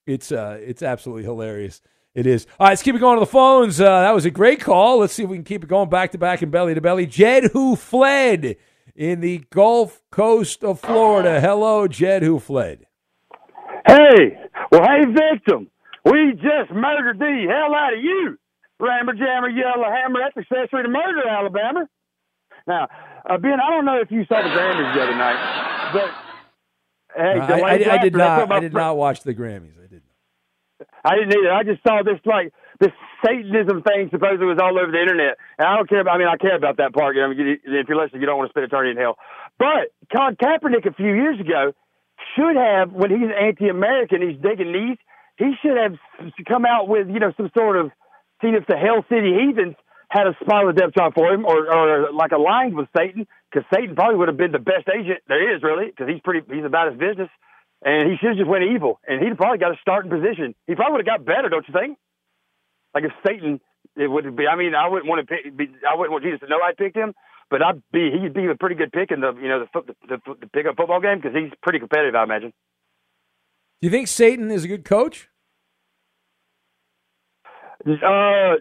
It's 0.06 0.32
uh, 0.32 0.58
it's 0.60 0.82
absolutely 0.82 1.24
hilarious. 1.24 1.80
It 2.14 2.26
is. 2.26 2.46
All 2.58 2.66
right, 2.66 2.72
let's 2.72 2.82
keep 2.82 2.96
it 2.96 2.98
going 2.98 3.16
to 3.16 3.20
the 3.20 3.26
phones. 3.26 3.80
Uh, 3.80 4.00
that 4.00 4.14
was 4.14 4.24
a 4.24 4.30
great 4.30 4.60
call. 4.60 4.98
Let's 4.98 5.12
see 5.12 5.22
if 5.22 5.28
we 5.28 5.36
can 5.36 5.44
keep 5.44 5.62
it 5.62 5.68
going 5.68 5.88
back 5.88 6.10
to 6.12 6.18
back 6.18 6.42
and 6.42 6.50
belly 6.50 6.74
to 6.74 6.80
belly. 6.80 7.06
Jed, 7.06 7.44
who 7.52 7.76
fled 7.76 8.56
in 8.94 9.20
the 9.20 9.44
Gulf 9.50 10.02
Coast 10.10 10.62
of 10.64 10.80
Florida. 10.80 11.40
Hello, 11.40 11.86
Jed, 11.88 12.22
who 12.22 12.38
fled. 12.38 12.86
Hey, 13.86 14.38
well, 14.70 14.82
hey, 14.82 15.04
victim, 15.06 15.70
we 16.04 16.32
just 16.34 16.70
murdered 16.72 17.18
the 17.18 17.46
hell 17.48 17.74
out 17.74 17.94
of 17.94 18.02
you. 18.02 18.38
Rammer, 18.78 19.14
jammer, 19.14 19.48
yellow 19.48 19.84
hammer, 19.90 20.20
that's 20.22 20.36
accessory 20.36 20.82
to 20.84 20.88
murder, 20.88 21.28
Alabama. 21.28 21.88
Now, 22.66 22.88
uh, 23.28 23.36
Ben, 23.38 23.58
I 23.60 23.70
don't 23.70 23.84
know 23.84 24.00
if 24.00 24.10
you 24.10 24.24
saw 24.26 24.42
the 24.42 24.48
Grammys 24.48 24.94
the 24.94 25.02
other 25.02 25.16
night, 25.16 25.90
but 25.92 26.10
hey, 27.16 27.40
Uh, 27.40 27.66
I, 27.66 27.70
I- 27.92 27.94
I 27.94 27.98
did 28.02 28.14
not. 28.14 28.50
I 28.52 28.60
did 28.60 28.72
not 28.72 28.96
watch 28.96 29.22
the 29.22 29.34
Grammys. 29.34 29.76
I 29.78 29.86
didn't. 29.88 30.02
I 31.04 31.14
didn't 31.16 31.32
either. 31.38 31.52
I 31.52 31.62
just 31.62 31.82
saw 31.82 32.02
this 32.02 32.20
like 32.24 32.52
this 32.78 32.92
Satanism 33.24 33.82
thing 33.82 34.08
supposedly 34.10 34.46
was 34.46 34.58
all 34.60 34.78
over 34.78 34.90
the 34.90 35.00
internet, 35.00 35.36
and 35.58 35.66
I 35.68 35.76
don't 35.76 35.88
care. 35.88 36.00
About, 36.00 36.14
I 36.14 36.18
mean, 36.18 36.28
I 36.28 36.36
care 36.36 36.56
about 36.56 36.78
that 36.78 36.92
part. 36.92 37.16
I 37.16 37.28
mean, 37.28 37.58
if 37.64 37.88
you're 37.88 38.00
listening, 38.00 38.20
you 38.22 38.26
don't 38.26 38.38
want 38.38 38.48
to 38.48 38.52
spend 38.52 38.64
eternity 38.64 38.92
in 38.92 38.96
hell. 38.96 39.16
But 39.58 39.92
Colin 40.14 40.36
Kaepernick 40.36 40.86
a 40.86 40.94
few 40.94 41.12
years 41.12 41.38
ago 41.40 41.72
should 42.36 42.56
have, 42.56 42.92
when 42.92 43.10
he's 43.10 43.30
anti-American, 43.30 44.22
he's 44.22 44.40
digging 44.40 44.72
knees. 44.72 44.98
He 45.36 45.52
should 45.62 45.76
have 45.76 45.96
come 46.46 46.64
out 46.64 46.88
with 46.88 47.08
you 47.08 47.20
know 47.20 47.32
some 47.36 47.50
sort 47.56 47.76
of 47.76 47.90
seen 48.42 48.54
if 48.54 48.66
the 48.66 48.76
Hell 48.76 49.04
City 49.08 49.32
heathens 49.32 49.76
had 50.08 50.26
a 50.26 50.34
spinal 50.42 50.70
of 50.70 50.76
death 50.76 50.92
job 50.96 51.14
for 51.14 51.32
him, 51.32 51.44
or 51.44 51.68
or 51.72 52.12
like 52.12 52.32
aligned 52.32 52.74
with 52.74 52.88
Satan, 52.96 53.26
because 53.50 53.66
Satan 53.72 53.94
probably 53.94 54.16
would 54.16 54.28
have 54.28 54.36
been 54.36 54.52
the 54.52 54.58
best 54.58 54.88
agent 54.88 55.20
there 55.28 55.54
is, 55.54 55.62
really, 55.62 55.86
because 55.86 56.08
he's 56.08 56.20
pretty 56.20 56.40
he's 56.52 56.64
about 56.64 56.90
his 56.90 56.98
business. 56.98 57.30
And 57.82 58.10
he 58.10 58.18
should 58.18 58.36
have 58.36 58.36
just 58.36 58.48
went 58.48 58.64
evil, 58.64 59.00
and 59.08 59.24
he'd 59.24 59.38
probably 59.38 59.56
got 59.56 59.72
a 59.72 59.78
starting 59.80 60.10
position. 60.10 60.54
He 60.66 60.74
probably 60.74 60.98
would 60.98 61.06
have 61.08 61.18
got 61.18 61.24
better, 61.24 61.48
don't 61.48 61.66
you 61.66 61.72
think? 61.72 61.96
Like 62.94 63.04
if 63.04 63.12
Satan, 63.26 63.60
it 63.96 64.08
would 64.08 64.36
be. 64.36 64.46
I 64.46 64.56
mean, 64.56 64.74
I 64.74 64.88
wouldn't 64.88 65.08
want 65.08 65.26
to 65.26 65.34
pick. 65.34 65.56
Be, 65.56 65.68
I 65.88 65.96
wouldn't 65.96 66.12
want 66.12 66.24
Jesus 66.24 66.40
to 66.40 66.48
know 66.48 66.58
I 66.62 66.72
picked 66.76 66.96
him, 66.96 67.14
but 67.50 67.62
I'd 67.62 67.82
be. 67.92 68.10
He'd 68.10 68.34
be 68.34 68.46
a 68.46 68.54
pretty 68.54 68.74
good 68.74 68.92
pick 68.92 69.10
in 69.10 69.20
the 69.20 69.32
you 69.34 69.48
know 69.48 69.66
the 69.72 69.80
the, 69.82 69.94
the, 70.08 70.34
the 70.40 70.46
pickup 70.48 70.76
football 70.76 71.00
game 71.00 71.20
because 71.20 71.36
he's 71.36 71.52
pretty 71.62 71.78
competitive, 71.78 72.14
I 72.14 72.24
imagine. 72.24 72.52
Do 73.80 73.86
you 73.86 73.90
think 73.90 74.08
Satan 74.08 74.50
is 74.50 74.64
a 74.64 74.68
good 74.68 74.84
coach? 74.84 75.28
Uh, 77.80 78.60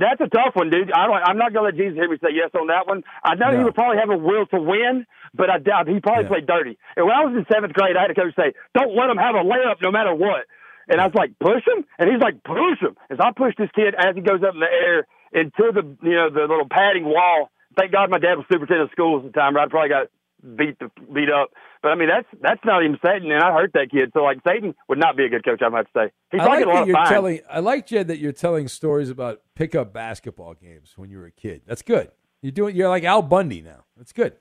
that's 0.00 0.24
a 0.24 0.28
tough 0.32 0.56
one, 0.56 0.70
dude. 0.70 0.90
I 0.90 1.06
don't. 1.06 1.20
I'm 1.20 1.36
not 1.36 1.52
gonna 1.52 1.66
let 1.66 1.76
Jesus 1.76 1.94
hear 1.94 2.08
me 2.08 2.16
say 2.16 2.32
yes 2.32 2.48
on 2.58 2.68
that 2.68 2.88
one. 2.88 3.04
I 3.22 3.34
know 3.34 3.52
he 3.52 3.62
would 3.62 3.74
probably 3.74 3.98
have 3.98 4.08
a 4.08 4.16
will 4.16 4.46
to 4.46 4.60
win, 4.60 5.04
but 5.34 5.50
I 5.50 5.58
doubt 5.58 5.86
he 5.86 6.00
probably 6.00 6.24
played 6.24 6.46
dirty. 6.46 6.78
And 6.96 7.04
when 7.04 7.14
I 7.14 7.26
was 7.26 7.36
in 7.36 7.44
seventh 7.52 7.74
grade, 7.74 7.96
I 7.96 8.08
had 8.08 8.10
a 8.10 8.14
coach 8.14 8.32
say, 8.36 8.54
"Don't 8.72 8.96
let 8.96 9.10
him 9.10 9.18
have 9.18 9.34
a 9.34 9.44
layup, 9.44 9.82
no 9.82 9.90
matter 9.90 10.14
what." 10.14 10.48
And 10.88 11.00
I 11.00 11.06
was 11.06 11.14
like, 11.14 11.38
"Push 11.38 11.66
him," 11.66 11.84
and 11.98 12.10
he's 12.10 12.20
like, 12.20 12.42
"Push 12.44 12.80
him." 12.80 12.96
As 13.10 13.18
I 13.20 13.30
push 13.36 13.54
this 13.58 13.70
kid 13.74 13.94
as 13.94 14.14
he 14.14 14.22
goes 14.22 14.42
up 14.42 14.54
in 14.54 14.60
the 14.60 14.72
air 14.72 15.06
into 15.32 15.72
the 15.72 15.84
you 16.02 16.16
know 16.16 16.30
the 16.30 16.48
little 16.48 16.68
padding 16.68 17.04
wall. 17.04 17.50
Thank 17.76 17.92
God 17.92 18.10
my 18.10 18.18
dad 18.18 18.34
was 18.36 18.46
superintendent 18.50 18.90
of 18.90 18.92
schools 18.92 19.24
at 19.24 19.32
the 19.32 19.38
time. 19.38 19.56
Or 19.56 19.60
I'd 19.60 19.70
probably 19.70 19.90
got 19.90 20.08
beat 20.42 20.78
the, 20.78 20.90
beat 21.12 21.30
up. 21.30 21.50
But 21.82 21.90
I 21.90 21.94
mean, 21.94 22.08
that's 22.08 22.26
that's 22.40 22.60
not 22.64 22.82
even 22.82 22.98
Satan, 23.04 23.30
and 23.30 23.42
I 23.42 23.52
hurt 23.52 23.72
that 23.74 23.90
kid. 23.90 24.10
So 24.12 24.20
like, 24.20 24.38
Satan 24.46 24.74
would 24.88 24.98
not 24.98 25.16
be 25.16 25.24
a 25.24 25.28
good 25.28 25.44
coach. 25.44 25.62
I 25.62 25.68
might 25.68 25.86
say. 25.94 26.10
He's 26.32 26.40
I 26.40 26.46
like 26.46 26.64
a 26.64 26.68
lot 26.68 26.82
of 26.82 26.88
you're 26.88 27.04
telling. 27.06 27.40
I 27.50 27.60
like 27.60 27.86
Jed 27.86 28.08
that 28.08 28.18
you're 28.18 28.32
telling 28.32 28.68
stories 28.68 29.10
about 29.10 29.42
pickup 29.54 29.92
basketball 29.92 30.54
games 30.54 30.94
when 30.96 31.10
you 31.10 31.18
were 31.18 31.26
a 31.26 31.32
kid. 31.32 31.62
That's 31.66 31.82
good. 31.82 32.10
You're 32.42 32.52
doing. 32.52 32.74
You're 32.74 32.88
like 32.88 33.04
Al 33.04 33.22
Bundy 33.22 33.60
now. 33.60 33.84
That's 33.96 34.12
good. 34.12 34.34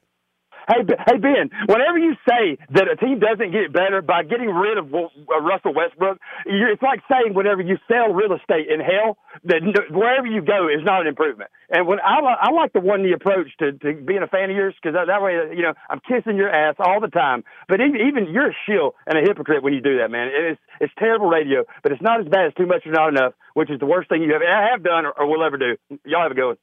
Hey, 0.67 0.84
hey, 0.84 1.17
Ben. 1.17 1.49
Whenever 1.67 1.97
you 1.97 2.15
say 2.27 2.58
that 2.75 2.91
a 2.91 2.95
team 2.97 3.19
doesn't 3.19 3.51
get 3.51 3.71
better 3.71 4.01
by 4.01 4.23
getting 4.23 4.51
rid 4.51 4.77
of 4.77 4.93
uh, 4.93 5.39
Russell 5.39 5.73
Westbrook, 5.73 6.19
it's 6.45 6.82
like 6.82 6.99
saying 7.10 7.34
whenever 7.34 7.62
you 7.62 7.77
sell 7.88 8.12
real 8.12 8.36
estate 8.36 8.67
in 8.67 8.82
hell, 8.82 9.17
that 9.45 9.63
wherever 9.91 10.27
you 10.27 10.41
go 10.41 10.67
is 10.67 10.84
not 10.84 11.01
an 11.01 11.08
improvement. 11.08 11.49
And 11.69 11.88
when 11.88 11.99
I, 11.99 12.19
I 12.19 12.51
like 12.51 12.73
the 12.73 12.82
one 12.82 13.03
the 13.03 13.13
approach 13.13 13.47
to, 13.60 13.71
to 13.71 13.93
being 14.03 14.23
a 14.23 14.27
fan 14.27 14.49
of 14.49 14.56
yours 14.56 14.75
because 14.75 14.95
that, 14.95 15.08
that 15.08 15.21
way, 15.21 15.56
you 15.56 15.63
know, 15.63 15.73
I'm 15.89 16.01
kissing 16.03 16.36
your 16.36 16.49
ass 16.49 16.75
all 16.80 16.99
the 16.99 17.08
time. 17.08 17.43
But 17.69 17.80
even, 17.80 18.01
even 18.03 18.27
you're 18.27 18.51
a 18.51 18.58
shill 18.67 18.95
and 19.06 19.17
a 19.17 19.21
hypocrite 19.21 19.63
when 19.63 19.73
you 19.73 19.82
do 19.82 19.99
that, 19.99 20.12
man. 20.12 20.30
It's 20.34 20.60
it's 20.80 20.93
terrible 20.99 21.27
radio, 21.27 21.63
but 21.82 21.91
it's 21.91 22.01
not 22.01 22.19
as 22.19 22.27
bad 22.27 22.47
as 22.47 22.53
too 22.53 22.65
much 22.65 22.86
or 22.86 22.91
not 22.91 23.10
enough, 23.10 23.34
which 23.53 23.71
is 23.71 23.80
the 23.80 23.86
worst 23.86 24.10
thing 24.10 24.21
you 24.21 24.34
have, 24.34 24.41
have 24.41 24.84
done 24.84 25.06
or, 25.06 25.12
or 25.12 25.27
will 25.27 25.43
ever 25.43 25.58
do. 25.58 25.77
Y'all 26.06 26.23
have 26.23 26.32
a 26.32 26.36
good 26.36 26.47
one. 26.47 26.58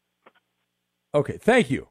Okay, 1.14 1.38
thank 1.38 1.70
you. 1.70 1.88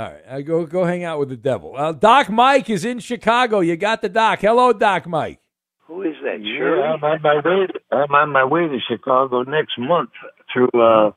All 0.00 0.06
right, 0.06 0.22
I 0.30 0.40
go 0.40 0.64
go 0.64 0.84
hang 0.84 1.04
out 1.04 1.18
with 1.18 1.28
the 1.28 1.36
devil. 1.36 1.74
Uh, 1.76 1.92
Doc 1.92 2.30
Mike 2.30 2.70
is 2.70 2.86
in 2.86 3.00
Chicago. 3.00 3.60
You 3.60 3.76
got 3.76 4.00
the 4.00 4.08
doc. 4.08 4.38
Hello, 4.40 4.72
Doc 4.72 5.06
Mike. 5.06 5.40
Who 5.88 6.00
is 6.02 6.14
that? 6.24 6.38
Yeah, 6.42 6.94
I'm 6.94 7.04
on 7.04 7.20
my 7.20 7.34
way. 7.44 7.66
I'm 7.92 8.14
on 8.14 8.30
my 8.30 8.44
way 8.44 8.62
to 8.66 8.78
Chicago 8.88 9.42
next 9.42 9.78
month 9.78 10.08
through 10.50 10.70
uh, 10.80 11.10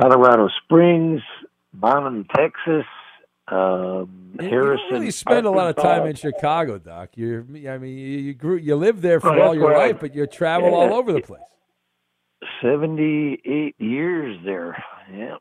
Colorado 0.00 0.48
Springs, 0.64 1.20
Bonham, 1.72 2.26
Texas, 2.34 2.84
um, 3.46 4.32
You- 4.40 4.48
Harrison. 4.48 4.84
You 4.86 4.90
don't 4.90 4.92
really 4.92 5.10
spend 5.12 5.46
a 5.46 5.50
lot 5.50 5.68
of 5.70 5.76
time 5.76 6.06
in 6.08 6.16
Chicago, 6.16 6.78
Doc. 6.78 7.10
You're, 7.14 7.42
I 7.68 7.78
mean, 7.78 7.96
you 7.96 8.18
you 8.18 8.34
grew, 8.34 8.56
you 8.56 8.74
lived 8.74 9.02
there 9.02 9.20
for 9.20 9.28
Oh, 9.38 9.40
all 9.48 9.54
your 9.54 9.66
where 9.66 9.76
I- 9.76 9.86
life, 9.88 10.00
but 10.00 10.16
you 10.16 10.26
travel 10.26 10.70
Yeah. 10.70 10.74
all 10.78 10.94
over 10.94 11.12
the 11.12 11.20
place. 11.20 11.42
Seventy-eight 12.60 13.76
years 13.78 14.36
there. 14.44 14.82
Yeah. 15.12 15.36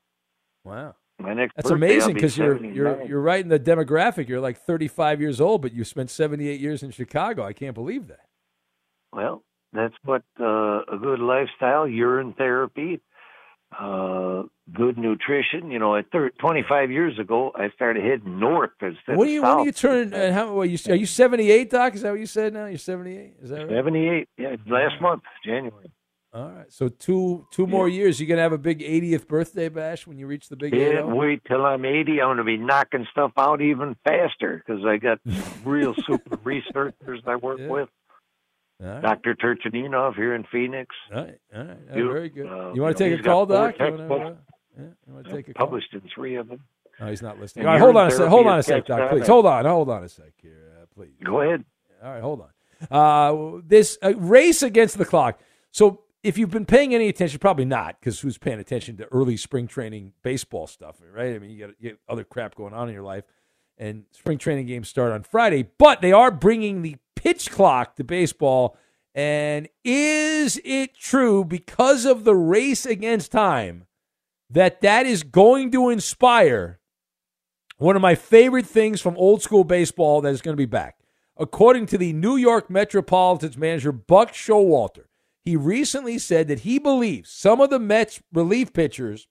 Wow. 0.64 0.94
My 1.30 1.36
next 1.36 1.56
That's 1.56 1.70
amazing 1.70 2.02
I'll 2.02 2.08
be 2.08 2.14
because 2.16 2.38
you're 2.40 2.66
you're 2.66 3.04
you're 3.04 3.22
right 3.22 3.40
in 3.40 3.50
the 3.50 3.60
demographic. 3.60 4.28
You're 4.28 4.40
like 4.40 4.58
35 4.58 5.22
years 5.22 5.40
old, 5.40 5.62
but 5.62 5.74
you 5.74 5.84
spent 5.84 6.10
78 6.10 6.60
years 6.60 6.82
in 6.82 6.90
Chicago. 6.90 7.44
I 7.44 7.54
can't 7.54 7.76
believe 7.76 8.08
that. 8.08 8.26
Well, 9.14 9.44
that's 9.72 9.94
what 10.04 10.24
uh, 10.40 10.80
a 10.92 10.98
good 11.00 11.20
lifestyle, 11.20 11.88
urine 11.88 12.34
therapy, 12.34 13.00
uh, 13.80 14.42
good 14.74 14.98
nutrition. 14.98 15.70
You 15.70 15.78
know, 15.78 15.96
at 15.98 16.10
thir- 16.12 16.32
25 16.40 16.90
years 16.90 17.20
ago, 17.20 17.52
I 17.54 17.70
started 17.76 18.04
heading 18.04 18.40
north 18.40 18.72
instead 18.82 19.16
When 19.16 19.30
you 19.30 19.42
south. 19.42 19.58
when 19.58 19.66
do 19.66 19.68
you 19.68 19.72
turn? 19.72 20.14
And 20.16 20.34
how? 20.34 20.52
Well, 20.52 20.66
you 20.66 20.80
are 20.90 20.96
you 20.96 21.06
78, 21.06 21.70
Doc? 21.70 21.94
Is 21.94 22.02
that 22.02 22.10
what 22.10 22.20
you 22.20 22.26
said? 22.26 22.56
Now 22.56 22.66
you're 22.66 22.80
78. 22.80 23.36
Is 23.40 23.52
that 23.52 23.68
right? 23.68 23.70
78, 23.70 24.30
yeah, 24.40 24.56
last 24.66 25.00
month, 25.00 25.22
January. 25.46 25.92
All 26.32 26.50
right. 26.50 26.72
So 26.72 26.90
two 26.90 27.48
two 27.52 27.66
more 27.66 27.90
years. 27.90 28.20
You're 28.20 28.30
gonna 28.30 28.42
have 28.42 28.52
a 28.52 28.58
big 28.58 28.80
80th 28.82 29.28
birthday 29.28 29.68
bash 29.70 30.06
when 30.06 30.20
you 30.20 30.28
reach 30.28 30.48
the 30.50 30.56
big 30.56 30.74
Can't 30.74 31.08
80. 31.10 31.18
wait 31.18 31.42
till 31.46 31.66
I'm 31.66 31.84
80. 31.86 32.22
I'm 32.22 32.28
going 32.28 32.38
to 32.38 32.44
be 32.44 32.58
knocking 32.58 33.08
stuff 33.12 33.32
out 33.38 33.62
even 33.62 33.96
faster 34.04 34.64
because 34.64 34.86
I 34.86 34.98
got 34.98 35.20
real 35.66 35.96
super 36.08 36.38
researchers 36.44 37.22
I 37.26 37.36
work 37.38 37.60
with. 37.60 37.90
All 38.82 38.88
right. 38.88 39.02
Dr. 39.02 39.36
Turchinov 39.36 40.16
here 40.16 40.36
in 40.36 40.46
Phoenix. 40.52 40.96
All 41.14 41.24
right. 41.24 41.40
All 41.54 41.64
right. 41.64 41.78
You- 41.96 42.12
very 42.12 42.30
good. 42.30 42.46
uh, 42.46 42.74
you 42.74 42.82
want 42.82 42.96
to 42.96 43.04
take 43.10 43.20
a 43.20 43.24
call, 43.24 43.46
Doc? 43.46 43.76
You 43.80 43.86
yeah, 43.86 44.86
want 45.08 45.26
to 45.26 45.34
take 45.34 45.50
a 45.50 45.54
call? 45.54 45.68
Published 45.68 45.94
in 45.94 46.02
three 46.14 46.36
of 46.36 46.48
them. 46.48 46.62
Oh, 47.02 47.08
he's 47.08 47.22
not 47.22 47.40
listening. 47.40 47.66
And 47.66 47.70
All 47.70 47.76
right, 47.76 47.82
hold 47.82 47.98
on 47.98 48.08
a 48.08 48.12
sec. 48.12 48.28
Hold 48.28 48.48
on 48.48 48.60
a 48.60 48.64
sec, 48.64 48.86
Doc. 48.86 49.10
Please 49.10 49.28
hold 49.28 49.46
on. 49.46 49.66
Hold 49.66 49.90
on 49.90 50.04
a 50.04 50.10
sec 50.10 50.34
here, 50.42 50.74
uh, 50.82 50.86
please. 50.94 51.14
Go 51.24 51.42
ahead. 51.42 51.64
All 52.04 52.12
right, 52.12 52.22
hold 52.22 52.42
on. 52.42 52.50
Uh, 52.90 53.62
this 53.66 53.98
uh, 54.04 54.14
race 54.16 54.64
against 54.64 54.98
the 54.98 55.06
clock. 55.06 55.40
So, 55.72 56.02
if 56.24 56.38
you've 56.38 56.52
been 56.52 56.66
paying 56.66 56.94
any 56.94 57.08
attention, 57.08 57.40
probably 57.40 57.66
not, 57.66 58.00
because 58.00 58.20
who's 58.20 58.38
paying 58.38 58.60
attention 58.60 58.98
to 58.98 59.06
early 59.06 59.38
spring 59.38 59.68
training 59.68 60.14
baseball 60.22 60.68
stuff, 60.68 60.98
right? 61.14 61.36
I 61.36 61.40
mean, 61.40 61.52
you 61.52 61.68
got, 61.68 61.76
you 61.80 61.90
got 61.92 62.00
other 62.10 62.24
crap 62.24 62.56
going 62.56 62.74
on 62.74 62.88
in 62.90 62.94
your 62.94 63.04
life, 63.04 63.24
and 63.78 64.04
spring 64.12 64.38
training 64.38 64.68
games 64.68 64.90
start 64.90 65.12
on 65.12 65.24
Friday. 65.24 65.70
But 65.78 66.02
they 66.02 66.12
are 66.12 66.32
bringing 66.32 66.82
the 66.82 66.98
pitch 67.16 67.50
clock 67.52 67.96
to 67.96 68.04
baseball. 68.04 68.78
And 69.16 69.68
is 69.84 70.62
it 70.64 70.96
true 70.96 71.44
because 71.44 72.06
of 72.06 72.24
the 72.24 72.36
race 72.36 72.86
against 72.86 73.32
time 73.32 73.86
that 74.50 74.82
that 74.82 75.06
is 75.06 75.24
going 75.24 75.72
to 75.72 75.90
inspire 75.90 76.80
one 77.78 77.96
of 77.96 78.02
my 78.02 78.16
favorite 78.16 78.66
things 78.66 79.02
from 79.02 79.18
old 79.18 79.42
school 79.42 79.64
baseball 79.64 80.22
that 80.22 80.34
is 80.34 80.42
going 80.42 80.54
to 80.54 80.62
be 80.62 80.66
back. 80.66 80.98
According 81.38 81.86
to 81.88 81.98
the 81.98 82.12
New 82.12 82.36
York 82.36 82.70
Metropolitans 82.70 83.58
manager 83.58 83.94
Buck 83.94 84.34
Showalter, 84.34 85.06
he 85.50 85.56
recently 85.56 86.20
said 86.20 86.48
that 86.48 86.60
he 86.60 86.78
believes 86.78 87.32
some 87.32 87.60
of 87.60 87.72
the 87.72 87.80
Mets 87.80 88.22
relief 88.32 88.72
pitchers 88.72 89.28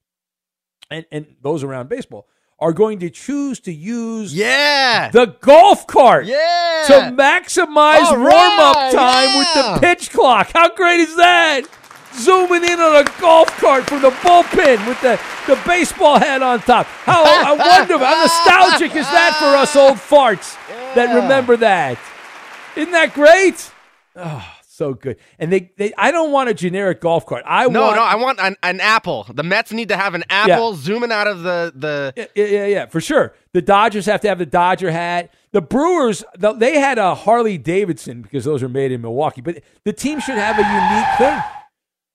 and, 0.90 1.06
and 1.12 1.36
those 1.40 1.62
around 1.62 1.88
baseball 1.88 2.26
are 2.58 2.72
going 2.72 2.98
to 2.98 3.08
choose 3.08 3.60
to 3.60 3.72
use 3.72 4.34
yeah. 4.34 5.10
the 5.10 5.26
golf 5.40 5.86
cart 5.86 6.26
yeah. 6.26 6.84
to 6.88 6.92
maximize 7.16 8.02
All 8.02 8.18
warm 8.18 8.32
up 8.32 8.92
time 8.92 9.28
yeah. 9.28 9.38
with 9.38 9.54
the 9.54 9.86
pitch 9.86 10.10
clock. 10.10 10.50
How 10.52 10.74
great 10.74 10.98
is 10.98 11.14
that? 11.14 11.62
Zooming 12.14 12.64
in 12.64 12.80
on 12.80 13.06
a 13.06 13.20
golf 13.20 13.46
cart 13.58 13.88
from 13.88 14.02
the 14.02 14.10
bullpen 14.10 14.88
with 14.88 15.00
the, 15.00 15.20
the 15.46 15.60
baseball 15.64 16.18
hat 16.18 16.42
on 16.42 16.58
top. 16.62 16.86
How 16.86 17.22
I 17.22 17.52
wonder 17.78 18.04
how 18.04 18.22
nostalgic 18.22 18.96
is 18.96 19.06
that 19.06 19.36
for 19.38 19.56
us 19.56 19.76
old 19.76 19.98
farts 19.98 20.56
that 20.96 21.14
remember 21.14 21.56
that? 21.58 21.96
Isn't 22.74 22.90
that 22.90 23.14
great? 23.14 23.70
Oh, 24.16 24.57
so 24.78 24.94
good. 24.94 25.16
And 25.38 25.52
they, 25.52 25.70
they 25.76 25.92
I 25.98 26.10
don't 26.10 26.32
want 26.32 26.48
a 26.48 26.54
generic 26.54 27.00
golf 27.00 27.26
cart. 27.26 27.42
I 27.46 27.66
no, 27.66 27.82
want 27.82 27.96
no, 27.96 28.02
I 28.02 28.14
want 28.14 28.40
an, 28.40 28.56
an 28.62 28.80
apple. 28.80 29.26
The 29.32 29.42
Mets 29.42 29.72
need 29.72 29.88
to 29.90 29.96
have 29.96 30.14
an 30.14 30.24
apple 30.30 30.74
zooming 30.74 31.12
out 31.12 31.26
of 31.26 31.42
the 31.42 31.72
the. 31.74 32.12
Yeah, 32.16 32.26
yeah, 32.34 32.44
yeah, 32.46 32.66
yeah, 32.66 32.86
for 32.86 33.00
sure. 33.00 33.34
The 33.52 33.60
Dodgers 33.60 34.06
have 34.06 34.20
to 34.22 34.28
have 34.28 34.38
the 34.38 34.46
Dodger 34.46 34.90
hat. 34.90 35.34
The 35.52 35.60
Brewers, 35.60 36.24
th- 36.40 36.56
they 36.58 36.78
had 36.78 36.98
a 36.98 37.14
Harley 37.14 37.58
Davidson 37.58 38.22
because 38.22 38.44
those 38.44 38.62
are 38.62 38.68
made 38.68 38.92
in 38.92 39.00
Milwaukee, 39.02 39.40
but 39.40 39.62
the 39.84 39.92
team 39.92 40.20
should 40.20 40.36
have 40.38 40.58
a 40.58 40.62
unique 40.62 41.18
thing. 41.18 41.42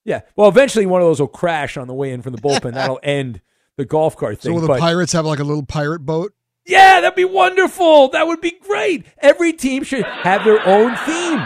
Yeah. 0.06 0.21
Well, 0.36 0.49
eventually 0.49 0.86
one 0.86 1.02
of 1.02 1.08
those 1.08 1.19
will 1.19 1.28
crash 1.28 1.78
on 1.78 1.88
the 1.88 1.93
way 1.93 2.12
in 2.12 2.21
from 2.21 2.34
the 2.34 2.41
bullpen. 2.41 2.73
That'll 2.76 2.99
end 3.04 3.41
the 3.78 3.86
golf 3.86 4.15
cart 4.17 4.41
So 4.41 4.47
thing. 4.47 4.54
will 4.54 4.62
the 4.62 4.67
but- 4.67 4.80
Pirates 4.80 5.13
have 5.13 5.26
like 5.26 5.39
a 5.39 5.43
little 5.43 5.65
pirate 5.65 6.02
boat? 6.06 6.34
yeah, 6.65 7.02
that'd 7.02 7.15
be 7.15 7.26
wonderful. 7.26 8.08
That 8.10 8.26
would 8.28 8.39
be 8.39 8.52
great. 8.52 9.06
Every 9.17 9.52
team 9.52 9.84
should 9.84 10.06
have 10.06 10.45
their 10.45 10.65
own 10.65 10.95
theme, 11.06 11.39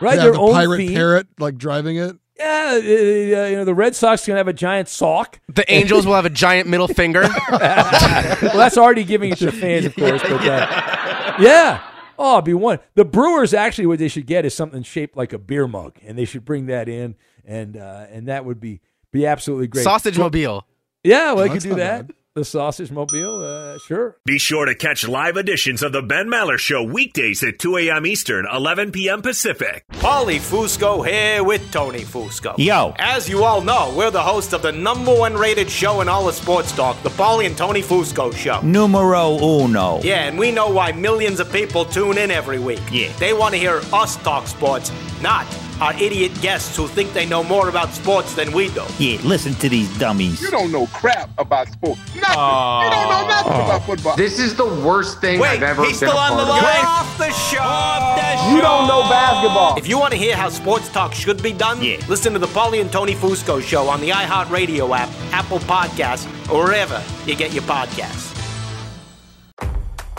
right? 0.00 0.16
They 0.16 0.22
have 0.22 0.24
their 0.24 0.32
the 0.32 0.38
own 0.38 0.52
pirate 0.52 0.76
theme. 0.78 0.94
parrot 0.94 1.26
like 1.38 1.56
driving 1.56 1.96
it. 1.96 2.16
Yeah, 2.36 2.70
uh, 2.72 2.76
uh, 2.76 2.80
you 2.80 3.56
know 3.56 3.64
the 3.64 3.74
Red 3.74 3.94
Sox 3.94 4.24
can 4.24 4.36
have 4.36 4.48
a 4.48 4.52
giant 4.54 4.88
sock. 4.88 5.40
The 5.48 5.70
Angels 5.72 6.06
will 6.06 6.14
have 6.14 6.24
a 6.24 6.30
giant 6.30 6.68
middle 6.68 6.88
finger. 6.88 7.20
well, 7.50 8.56
that's 8.56 8.78
already 8.78 9.04
giving 9.04 9.30
it 9.30 9.38
to 9.38 9.46
the 9.46 9.52
fans, 9.52 9.84
of 9.84 9.94
course. 9.94 10.22
But 10.22 10.46
uh, 10.46 11.36
yeah, 11.38 11.82
oh, 12.18 12.36
it'd 12.36 12.46
be 12.46 12.54
one. 12.54 12.78
The 12.94 13.04
Brewers 13.04 13.52
actually, 13.52 13.86
what 13.86 13.98
they 13.98 14.08
should 14.08 14.26
get 14.26 14.46
is 14.46 14.54
something 14.54 14.82
shaped 14.82 15.18
like 15.18 15.34
a 15.34 15.38
beer 15.38 15.66
mug, 15.66 15.98
and 16.02 16.16
they 16.16 16.24
should 16.24 16.46
bring 16.46 16.66
that 16.66 16.88
in, 16.88 17.14
and 17.44 17.76
uh, 17.76 18.06
and 18.10 18.28
that 18.28 18.46
would 18.46 18.58
be 18.58 18.80
be 19.12 19.26
absolutely 19.26 19.66
great. 19.66 19.84
Sausage 19.84 20.18
mobile. 20.18 20.66
Yeah, 21.04 21.32
well, 21.32 21.44
they 21.44 21.50
could 21.50 21.62
do 21.62 21.70
not 21.70 21.78
that. 21.78 22.10
The 22.36 22.44
sausage 22.44 22.92
mobile, 22.92 23.42
uh, 23.44 23.76
sure. 23.78 24.16
Be 24.24 24.38
sure 24.38 24.64
to 24.64 24.76
catch 24.76 25.08
live 25.08 25.36
editions 25.36 25.82
of 25.82 25.90
the 25.90 26.00
Ben 26.00 26.28
Maller 26.28 26.58
Show 26.58 26.80
weekdays 26.80 27.42
at 27.42 27.58
2 27.58 27.76
a.m. 27.78 28.06
Eastern, 28.06 28.46
11 28.46 28.92
p.m. 28.92 29.20
Pacific. 29.20 29.84
Paulie 29.94 30.38
Fusco 30.38 31.04
here 31.04 31.42
with 31.42 31.72
Tony 31.72 32.02
Fusco. 32.02 32.54
Yo. 32.56 32.94
As 33.00 33.28
you 33.28 33.42
all 33.42 33.60
know, 33.62 33.92
we're 33.96 34.12
the 34.12 34.22
host 34.22 34.52
of 34.52 34.62
the 34.62 34.70
number 34.70 35.12
one 35.12 35.34
rated 35.34 35.68
show 35.68 36.02
in 36.02 36.08
all 36.08 36.28
of 36.28 36.36
sports 36.36 36.70
talk, 36.70 37.02
the 37.02 37.08
Paulie 37.08 37.46
and 37.46 37.58
Tony 37.58 37.82
Fusco 37.82 38.32
Show. 38.32 38.60
Numero 38.60 39.36
uno. 39.42 40.00
Yeah, 40.04 40.28
and 40.28 40.38
we 40.38 40.52
know 40.52 40.70
why 40.70 40.92
millions 40.92 41.40
of 41.40 41.50
people 41.50 41.84
tune 41.84 42.16
in 42.16 42.30
every 42.30 42.60
week. 42.60 42.80
Yeah. 42.92 43.12
They 43.18 43.32
want 43.32 43.54
to 43.54 43.58
hear 43.58 43.80
us 43.92 44.14
talk 44.18 44.46
sports, 44.46 44.92
not 45.20 45.48
our 45.80 45.94
idiot 45.94 46.32
guests 46.40 46.76
who 46.76 46.86
think 46.88 47.12
they 47.12 47.26
know 47.26 47.42
more 47.42 47.68
about 47.68 47.92
sports 47.92 48.34
than 48.34 48.52
we 48.52 48.68
do. 48.70 48.84
Yeah, 48.98 49.20
listen 49.22 49.54
to 49.54 49.68
these 49.68 49.88
dummies. 49.98 50.40
You 50.40 50.50
don't 50.50 50.70
know 50.70 50.86
crap 50.88 51.30
about 51.38 51.68
sports. 51.68 52.00
Nothing. 52.14 52.20
you 52.20 52.90
don't 52.90 53.08
know 53.08 53.26
nothing 53.28 53.52
oh. 53.52 53.64
about 53.64 53.84
football. 53.84 54.16
This 54.16 54.38
is 54.38 54.54
the 54.54 54.66
worst 54.66 55.20
thing 55.20 55.40
Wait, 55.40 55.48
I've 55.48 55.62
ever 55.62 55.84
he's 55.84 56.00
been 56.00 56.08
still 56.10 56.18
a 56.18 56.30
on 56.30 56.36
the 56.36 56.44
part 56.44 56.58
of. 56.58 56.64
line. 56.64 56.84
Off 56.84 57.18
the 57.18 57.30
show. 57.30 57.58
Oh. 57.62 58.54
You 58.54 58.60
don't 58.60 58.88
know 58.88 59.02
basketball. 59.02 59.76
If 59.76 59.88
you 59.88 59.98
want 59.98 60.12
to 60.12 60.18
hear 60.18 60.36
how 60.36 60.48
sports 60.48 60.88
talk 60.88 61.12
should 61.14 61.42
be 61.42 61.52
done, 61.52 61.82
yeah. 61.82 61.96
listen 62.08 62.32
to 62.32 62.38
the 62.38 62.46
Paulie 62.48 62.80
and 62.80 62.90
Tony 62.90 63.14
Fusco 63.14 63.62
show 63.62 63.88
on 63.88 64.00
the 64.00 64.10
iHeartRadio 64.10 64.96
app, 64.96 65.08
Apple 65.32 65.58
Podcasts, 65.60 66.26
or 66.50 66.64
wherever 66.64 67.02
you 67.26 67.36
get 67.36 67.52
your 67.52 67.62
podcasts. 67.64 68.29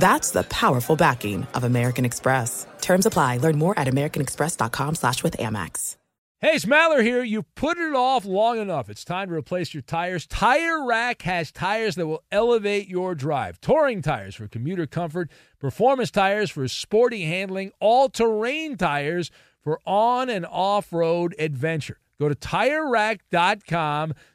That's 0.00 0.30
the 0.30 0.44
powerful 0.44 0.96
backing 0.96 1.46
of 1.52 1.64
American 1.64 2.06
Express. 2.06 2.66
Terms 2.80 3.04
apply. 3.04 3.36
Learn 3.36 3.58
more 3.58 3.78
at 3.78 3.86
americanexpress.com 3.86 4.94
slash 4.94 5.22
with 5.22 5.36
Amex. 5.36 5.96
Hey, 6.38 6.52
it's 6.54 6.64
Maller 6.64 7.02
here. 7.02 7.22
You've 7.22 7.54
put 7.54 7.76
it 7.76 7.94
off 7.94 8.24
long 8.24 8.58
enough. 8.58 8.88
It's 8.88 9.04
time 9.04 9.28
to 9.28 9.34
replace 9.34 9.74
your 9.74 9.82
tires. 9.82 10.26
Tire 10.26 10.86
Rack 10.86 11.20
has 11.22 11.52
tires 11.52 11.96
that 11.96 12.06
will 12.06 12.22
elevate 12.32 12.88
your 12.88 13.14
drive. 13.14 13.60
Touring 13.60 14.00
tires 14.00 14.36
for 14.36 14.48
commuter 14.48 14.86
comfort, 14.86 15.30
performance 15.58 16.10
tires 16.10 16.48
for 16.50 16.66
sporty 16.66 17.24
handling, 17.24 17.72
all-terrain 17.78 18.78
tires 18.78 19.30
for 19.60 19.80
on 19.84 20.30
and 20.30 20.46
off-road 20.46 21.34
adventure. 21.38 21.98
Go 22.18 22.30
to 22.30 22.34
TireRack.com 22.34 24.14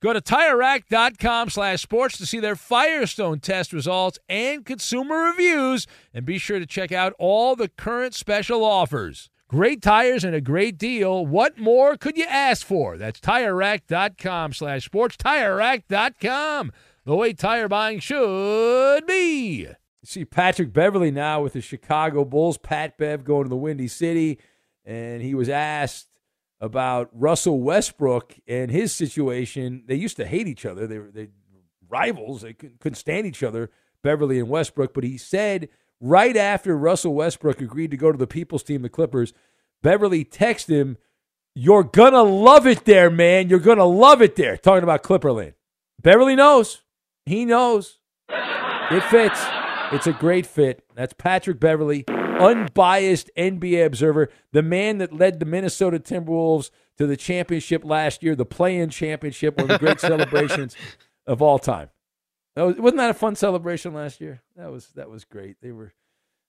Go 0.00 0.12
to 0.12 0.20
TireRack.com 0.20 1.50
slash 1.50 1.82
sports 1.82 2.18
to 2.18 2.26
see 2.26 2.38
their 2.38 2.54
Firestone 2.54 3.40
test 3.40 3.72
results 3.72 4.16
and 4.28 4.64
consumer 4.64 5.24
reviews, 5.24 5.88
and 6.14 6.24
be 6.24 6.38
sure 6.38 6.60
to 6.60 6.66
check 6.66 6.92
out 6.92 7.14
all 7.18 7.56
the 7.56 7.68
current 7.68 8.14
special 8.14 8.64
offers. 8.64 9.28
Great 9.48 9.82
tires 9.82 10.22
and 10.22 10.36
a 10.36 10.40
great 10.40 10.78
deal. 10.78 11.26
What 11.26 11.58
more 11.58 11.96
could 11.96 12.16
you 12.16 12.26
ask 12.28 12.64
for? 12.64 12.96
That's 12.96 13.18
TireRack.com 13.18 14.52
slash 14.52 14.84
sports. 14.84 15.16
TireRack.com, 15.16 16.70
the 17.04 17.16
way 17.16 17.32
tire 17.32 17.66
buying 17.66 17.98
should 17.98 19.04
be. 19.04 19.62
You 19.62 19.74
see 20.04 20.24
Patrick 20.24 20.72
Beverley 20.72 21.10
now 21.10 21.42
with 21.42 21.54
the 21.54 21.60
Chicago 21.60 22.24
Bulls. 22.24 22.56
Pat 22.56 22.96
Bev 22.98 23.24
going 23.24 23.44
to 23.44 23.48
the 23.48 23.56
Windy 23.56 23.88
City, 23.88 24.38
and 24.84 25.22
he 25.22 25.34
was 25.34 25.48
asked 25.48 26.06
about 26.60 27.10
Russell 27.12 27.60
Westbrook 27.60 28.34
and 28.46 28.70
his 28.70 28.92
situation. 28.92 29.84
They 29.86 29.94
used 29.94 30.16
to 30.16 30.26
hate 30.26 30.48
each 30.48 30.66
other. 30.66 30.86
They 30.86 30.98
were 30.98 31.10
they 31.10 31.28
rivals. 31.88 32.42
They 32.42 32.52
couldn't 32.52 32.96
stand 32.96 33.26
each 33.26 33.42
other, 33.42 33.70
Beverley 34.02 34.38
and 34.38 34.48
Westbrook. 34.48 34.94
But 34.94 35.04
he 35.04 35.18
said 35.18 35.68
right 36.00 36.36
after 36.36 36.76
Russell 36.76 37.14
Westbrook 37.14 37.60
agreed 37.60 37.90
to 37.90 37.96
go 37.96 38.12
to 38.12 38.18
the 38.18 38.26
People's 38.26 38.62
team, 38.62 38.82
the 38.82 38.88
Clippers, 38.88 39.32
Beverley 39.82 40.24
texted 40.24 40.68
him, 40.68 40.98
You're 41.54 41.84
gonna 41.84 42.22
love 42.22 42.66
it 42.66 42.84
there, 42.84 43.10
man. 43.10 43.48
You're 43.48 43.58
gonna 43.58 43.84
love 43.84 44.22
it 44.22 44.36
there. 44.36 44.56
Talking 44.56 44.82
about 44.82 45.02
Clipperland. 45.02 45.54
Beverley 46.00 46.36
knows. 46.36 46.82
He 47.26 47.44
knows. 47.44 47.98
It 48.90 49.04
fits. 49.04 49.40
It's 49.92 50.06
a 50.06 50.12
great 50.12 50.46
fit. 50.46 50.84
That's 50.94 51.12
Patrick 51.12 51.60
Beverley, 51.60 52.04
unbiased 52.48 53.30
NBA 53.36 53.84
observer, 53.84 54.28
the 54.52 54.62
man 54.62 54.98
that 54.98 55.12
led 55.12 55.40
the 55.40 55.46
Minnesota 55.46 55.98
Timberwolves 55.98 56.70
to 56.96 57.06
the 57.06 57.16
championship 57.16 57.84
last 57.84 58.22
year, 58.22 58.34
the 58.34 58.44
play-in 58.44 58.90
championship, 58.90 59.56
one 59.56 59.64
of 59.64 59.68
the 59.68 59.78
great 59.78 60.00
celebrations 60.00 60.76
of 61.26 61.42
all 61.42 61.58
time. 61.58 61.90
That 62.56 62.62
was, 62.62 62.76
wasn't 62.76 62.98
that 62.98 63.10
a 63.10 63.14
fun 63.14 63.36
celebration 63.36 63.94
last 63.94 64.20
year? 64.20 64.42
That 64.56 64.72
was 64.72 64.88
that 64.96 65.08
was 65.08 65.24
great. 65.24 65.56
They 65.62 65.70
were 65.70 65.92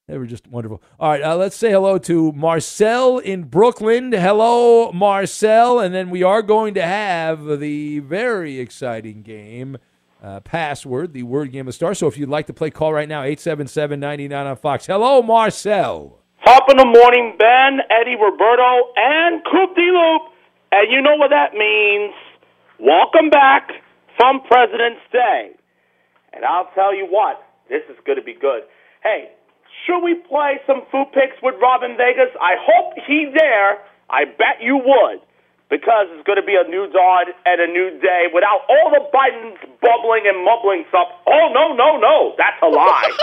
they 0.08 0.18
were 0.18 0.26
just 0.26 0.48
wonderful. 0.48 0.82
All 1.00 1.12
right, 1.12 1.22
uh, 1.22 1.36
let's 1.36 1.56
say 1.56 1.70
hello 1.70 2.00
to 2.00 2.32
Marcel 2.32 3.20
in 3.20 3.44
Brooklyn. 3.44 4.12
Hello, 4.12 4.92
Marcel, 4.92 5.80
and 5.80 5.94
then 5.94 6.10
we 6.10 6.24
are 6.24 6.42
going 6.42 6.74
to 6.74 6.82
have 6.82 7.60
the 7.60 8.00
very 8.00 8.60
exciting 8.60 9.22
game 9.22 9.78
uh, 10.22 10.40
password, 10.42 11.14
the 11.14 11.24
word 11.24 11.52
game 11.52 11.68
of 11.68 11.74
star. 11.74 11.94
So 11.94 12.08
if 12.08 12.18
you'd 12.18 12.30
like 12.30 12.48
to 12.48 12.54
play, 12.54 12.70
call 12.70 12.94
right 12.94 13.08
now 13.08 13.24
877-99 13.24 14.32
on 14.34 14.56
Fox. 14.58 14.86
Hello, 14.86 15.22
Marcel. 15.22 16.20
Top 16.46 16.70
in 16.70 16.78
the 16.78 16.86
morning, 16.86 17.36
Ben, 17.38 17.80
Eddie, 17.90 18.16
Roberto, 18.16 18.92
and 18.96 19.42
Coop 19.46 19.76
D 19.76 19.82
Loop. 19.92 20.34
And 20.72 20.92
you 20.92 21.02
know 21.02 21.16
what 21.16 21.30
that 21.30 21.54
means. 21.54 22.14
Welcome 22.80 23.30
back 23.30 23.70
from 24.18 24.42
President's 24.48 25.02
Day. 25.12 25.52
And 26.34 26.46
I'll 26.46 26.70
tell 26.76 26.96
you 26.96 27.08
what, 27.10 27.42
this 27.70 27.82
is 27.90 27.98
going 28.06 28.18
to 28.18 28.24
be 28.24 28.34
good. 28.34 28.64
Hey, 29.04 29.32
should 29.86 30.00
we 30.04 30.16
play 30.28 30.60
some 30.68 30.84
food 30.92 31.08
picks 31.14 31.42
with 31.42 31.56
Robin 31.62 31.96
Vegas? 31.98 32.30
I 32.40 32.56
hope 32.60 32.94
he's 33.08 33.34
there. 33.38 33.80
I 34.10 34.26
bet 34.26 34.62
you 34.62 34.78
would. 34.78 35.22
Because 35.70 36.10
it's 36.18 36.26
going 36.26 36.42
to 36.42 36.46
be 36.46 36.58
a 36.58 36.68
new 36.68 36.90
dawn 36.90 37.26
and 37.46 37.62
a 37.62 37.68
new 37.68 37.94
day 38.02 38.26
without 38.34 38.66
all 38.68 38.90
the 38.90 39.06
Bidens 39.14 39.62
bubbling 39.82 40.26
and 40.26 40.44
mumbling 40.44 40.84
stuff. 40.90 41.08
Oh, 41.28 41.54
no, 41.54 41.74
no, 41.78 41.98
no. 41.98 42.34
That's 42.38 42.58
a 42.64 42.68
lie. 42.68 43.12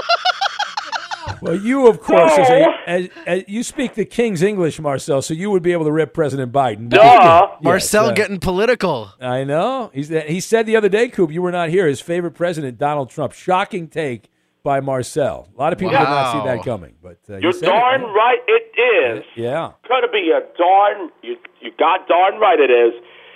Well, 1.43 1.57
you, 1.57 1.87
of 1.87 2.01
course, 2.01 2.33
as 2.39 2.49
a, 2.49 2.67
as, 2.87 3.09
as, 3.27 3.45
you 3.47 3.63
speak 3.63 3.95
the 3.95 4.05
King's 4.05 4.43
English, 4.43 4.81
Marcel, 4.81 5.21
so 5.23 5.35
you 5.35 5.51
would 5.51 5.63
be 5.63 5.73
able 5.73 5.85
to 5.85 5.93
rip 5.93 6.15
President 6.15 6.53
Biden. 6.53 6.89
Duh. 6.89 6.99
Yes, 7.01 7.63
Marcel 7.63 8.07
uh, 8.07 8.13
getting 8.13 8.41
political. 8.41 9.11
I 9.21 9.45
know. 9.45 9.91
He's, 9.93 10.09
he 10.09 10.41
said 10.41 10.67
the 10.67 10.77
other 10.77 10.89
day, 10.89 11.09
Coop, 11.09 11.31
you 11.31 11.43
were 11.43 11.53
not 11.53 11.69
here, 11.69 11.87
his 11.87 12.01
favorite 12.01 12.33
president, 12.33 12.79
Donald 12.79 13.11
Trump. 13.11 13.33
Shocking 13.33 13.89
take 13.89 14.31
by 14.67 14.81
Marcel. 14.81 15.49
A 15.57 15.61
lot 15.63 15.73
of 15.73 15.79
people 15.79 15.95
Wow. 15.95 16.01
did 16.05 16.11
not 16.11 16.33
see 16.33 16.49
that 16.49 16.65
coming. 16.65 16.95
But 17.01 17.19
uh, 17.31 17.37
You're 17.39 17.55
you 17.55 17.61
darn 17.61 18.03
it. 18.03 18.07
right 18.07 18.43
it 18.49 18.67
is. 18.77 19.25
Yeah. 19.37 19.71
Gonna 19.89 20.11
be 20.11 20.33
a 20.35 20.41
darn 20.59 21.11
you 21.23 21.37
you 21.61 21.71
got 21.79 22.09
darn 22.09 22.41
right 22.41 22.59
it 22.59 22.71
is. 22.71 22.93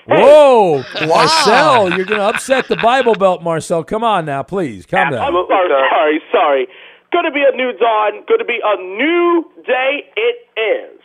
Whoa, 0.08 0.82
Marcel, 1.06 1.90
you're 1.94 2.06
going 2.06 2.18
to 2.18 2.26
upset 2.26 2.66
the 2.66 2.74
Bible 2.76 3.14
Belt, 3.14 3.44
Marcel. 3.44 3.84
Come 3.84 4.02
on 4.02 4.24
now, 4.24 4.42
please. 4.42 4.84
Calm 4.84 5.12
down. 5.12 5.20
I'm 5.22 5.34
sorry, 5.46 5.68
sorry, 5.92 6.20
sorry. 6.32 6.66
Gonna 7.12 7.30
be 7.30 7.44
a 7.46 7.54
new 7.54 7.70
dawn, 7.78 8.24
gonna 8.28 8.44
be 8.44 8.58
a 8.64 8.76
new 8.82 9.44
day 9.64 10.10
it 10.16 10.36
is. 10.58 11.00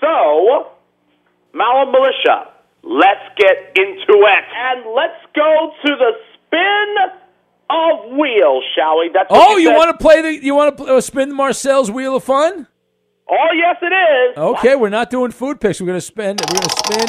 So 0.00 0.72
Malum 1.54 1.92
Militia, 1.92 2.48
let's 2.82 3.26
get 3.38 3.56
into 3.76 4.14
it. 4.26 4.44
And 4.56 4.92
let's 4.96 5.20
go 5.34 5.70
to 5.84 5.90
the 5.96 6.12
spin 6.34 6.88
of 7.70 8.10
wheel, 8.12 8.60
shall 8.74 8.98
we? 8.98 9.10
That's 9.12 9.26
Oh, 9.30 9.56
you 9.56 9.68
said. 9.68 9.76
want 9.76 9.98
to 9.98 10.02
play 10.02 10.22
the? 10.22 10.44
You 10.44 10.54
want 10.54 10.76
to 10.78 10.84
uh, 10.84 11.00
spin 11.00 11.34
Marcel's 11.34 11.90
wheel 11.90 12.16
of 12.16 12.24
fun? 12.24 12.66
Oh, 13.28 13.48
yes, 13.54 13.76
it 13.82 13.92
is. 13.92 14.36
Okay, 14.38 14.76
we're 14.76 14.88
not 14.88 15.10
doing 15.10 15.32
food 15.32 15.60
picks. 15.60 15.80
We're 15.80 15.88
gonna 15.88 16.00
spend. 16.00 16.40
We're 16.48 16.60
gonna 16.60 16.68
spin 16.84 17.08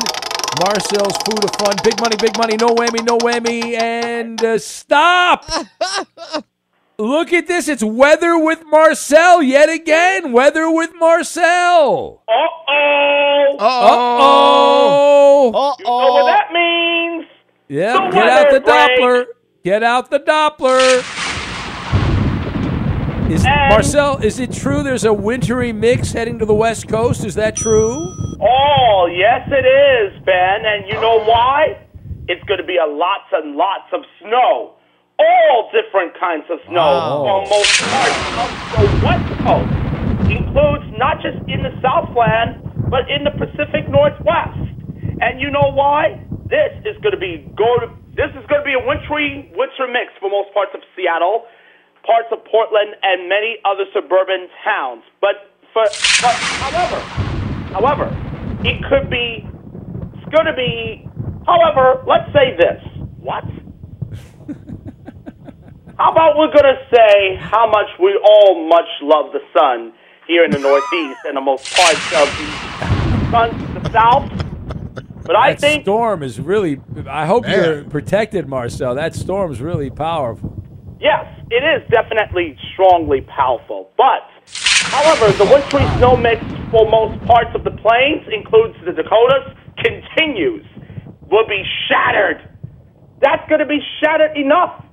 Marcel's 0.65 1.15
food 1.17 1.43
of 1.43 1.51
fun. 1.57 1.75
Big 1.83 1.99
money, 2.01 2.15
big 2.19 2.35
money. 2.37 2.57
No 2.57 2.69
whammy, 2.69 3.05
no 3.05 3.17
whammy, 3.19 3.79
and 3.79 4.43
uh, 4.43 4.57
stop. 4.57 5.45
Look 6.99 7.31
at 7.31 7.45
this. 7.45 7.67
It's 7.67 7.83
weather 7.83 8.39
with 8.39 8.63
Marcel 8.65 9.43
yet 9.43 9.69
again. 9.69 10.31
Weather 10.31 10.71
with 10.71 10.89
Marcel. 10.95 12.23
Uh-oh. 12.27 13.57
Uh-oh. 13.59 15.51
Uh 15.53 15.57
oh. 15.59 15.75
You 15.77 15.85
know 15.85 16.13
what 16.13 16.25
that 16.25 16.51
means? 16.51 17.25
Yeah, 17.67 17.93
The 17.93 18.11
get 18.11 18.27
out 18.27 18.49
the 18.49 18.61
weather 18.61 18.65
break. 18.65 18.99
Doppler. 18.99 19.25
Get 19.67 19.83
out 19.83 20.09
the 20.09 20.19
Doppler. 20.21 20.79
Is 23.29 23.45
And- 23.45 23.69
Marcel, 23.69 24.15
is 24.23 24.39
it 24.39 24.53
true 24.53 24.81
there's 24.81 25.03
a 25.03 25.11
wintry 25.11 25.73
mix 25.73 26.13
heading 26.13 26.39
to 26.39 26.45
the 26.45 26.53
West 26.53 26.87
Coast? 26.87 27.25
Is 27.25 27.35
that 27.35 27.57
true? 27.57 27.91
Oh, 28.39 29.09
yes, 29.11 29.45
it 29.51 29.65
is, 29.65 30.23
Ben. 30.23 30.63
And 30.65 30.87
you 30.87 30.93
know 30.93 31.19
why? 31.25 31.79
It's 32.29 32.41
going 32.45 32.61
to 32.61 32.65
be 32.65 32.77
a 32.77 32.85
lots 32.85 33.27
and 33.33 33.57
lots 33.57 33.91
of 33.91 34.05
snow. 34.21 34.75
All 35.19 35.69
different 35.75 36.17
kinds 36.17 36.45
of 36.49 36.59
snow 36.69 36.79
Wow. 36.79 37.43
for 37.43 37.49
most 37.49 37.81
parts 37.91 38.23
of 38.39 38.79
the 38.79 39.05
West 39.05 39.27
Coast. 39.43 40.31
Includes 40.31 40.97
not 40.97 41.19
just 41.21 41.39
in 41.49 41.61
the 41.63 41.73
Southland, 41.81 42.55
but 42.89 43.03
in 43.11 43.25
the 43.25 43.31
Pacific 43.31 43.89
Northwest. 43.89 44.59
And 45.19 45.41
you 45.41 45.51
know 45.51 45.71
why? 45.73 46.21
This 46.45 46.71
is 46.85 46.95
going 47.03 47.11
to 47.11 47.19
be 47.19 47.43
go 47.57 47.67
to, 47.79 47.89
this 48.17 48.33
is 48.33 48.43
going 48.49 48.59
to 48.59 48.67
be 48.67 48.73
a 48.73 48.83
wintry 48.83 49.47
winter 49.53 49.87
mix 49.87 50.11
for 50.19 50.29
most 50.29 50.51
parts 50.51 50.73
of 50.73 50.81
Seattle, 50.97 51.45
parts 52.03 52.27
of 52.33 52.43
Portland, 52.49 52.97
and 53.05 53.29
many 53.29 53.61
other 53.63 53.85
suburban 53.93 54.49
towns. 54.65 55.05
But 55.21 55.53
for 55.71 55.85
but 56.25 56.33
however, 56.33 57.27
However, 57.71 58.05
it 58.63 58.83
could 58.89 59.09
be, 59.09 59.43
it's 59.43 60.29
going 60.33 60.47
to 60.47 60.53
be, 60.55 61.05
however, 61.45 62.01
let's 62.07 62.31
say 62.33 62.55
this. 62.57 62.81
What? 63.19 63.43
how 65.99 66.11
about 66.11 66.37
we're 66.37 66.53
going 66.53 66.73
to 66.73 66.79
say 66.91 67.35
how 67.39 67.69
much 67.69 67.87
we 67.99 68.17
all 68.23 68.67
much 68.67 68.87
love 69.01 69.33
the 69.33 69.41
sun 69.53 69.91
here 70.27 70.45
in 70.45 70.51
the 70.51 70.59
Northeast 70.59 71.19
and 71.25 71.35
the 71.35 71.41
most 71.41 71.75
parts 71.75 72.13
of 72.15 72.29
the 72.39 72.47
sun, 73.31 73.49
the 73.73 73.89
South? 73.91 74.46
But 75.27 75.35
I 75.35 75.51
that 75.51 75.59
think 75.59 75.83
storm 75.83 76.23
is 76.23 76.39
really. 76.39 76.79
I 77.07 77.25
hope 77.25 77.43
Man. 77.43 77.53
you're 77.53 77.83
protected, 77.83 78.47
Marcel. 78.47 78.95
That 78.95 79.13
storm's 79.13 79.61
really 79.61 79.89
powerful. 79.89 80.63
Yes, 80.99 81.25
it 81.51 81.63
is 81.63 81.87
definitely 81.91 82.57
strongly 82.73 83.21
powerful. 83.21 83.91
But, 83.97 84.23
however, 84.47 85.31
the 85.37 85.45
wintry 85.45 85.85
snow 85.97 86.15
mix 86.15 86.41
for 86.71 86.89
most 86.89 87.23
parts 87.25 87.51
of 87.53 87.63
the 87.63 87.71
plains, 87.71 88.25
includes 88.31 88.75
the 88.85 88.93
Dakotas, 88.93 89.55
continues. 89.77 90.65
Will 91.29 91.47
be 91.47 91.63
shattered. 91.89 92.49
That's 93.21 93.47
going 93.49 93.59
to 93.59 93.65
be 93.65 93.79
shattered 94.01 94.37
enough. 94.37 94.85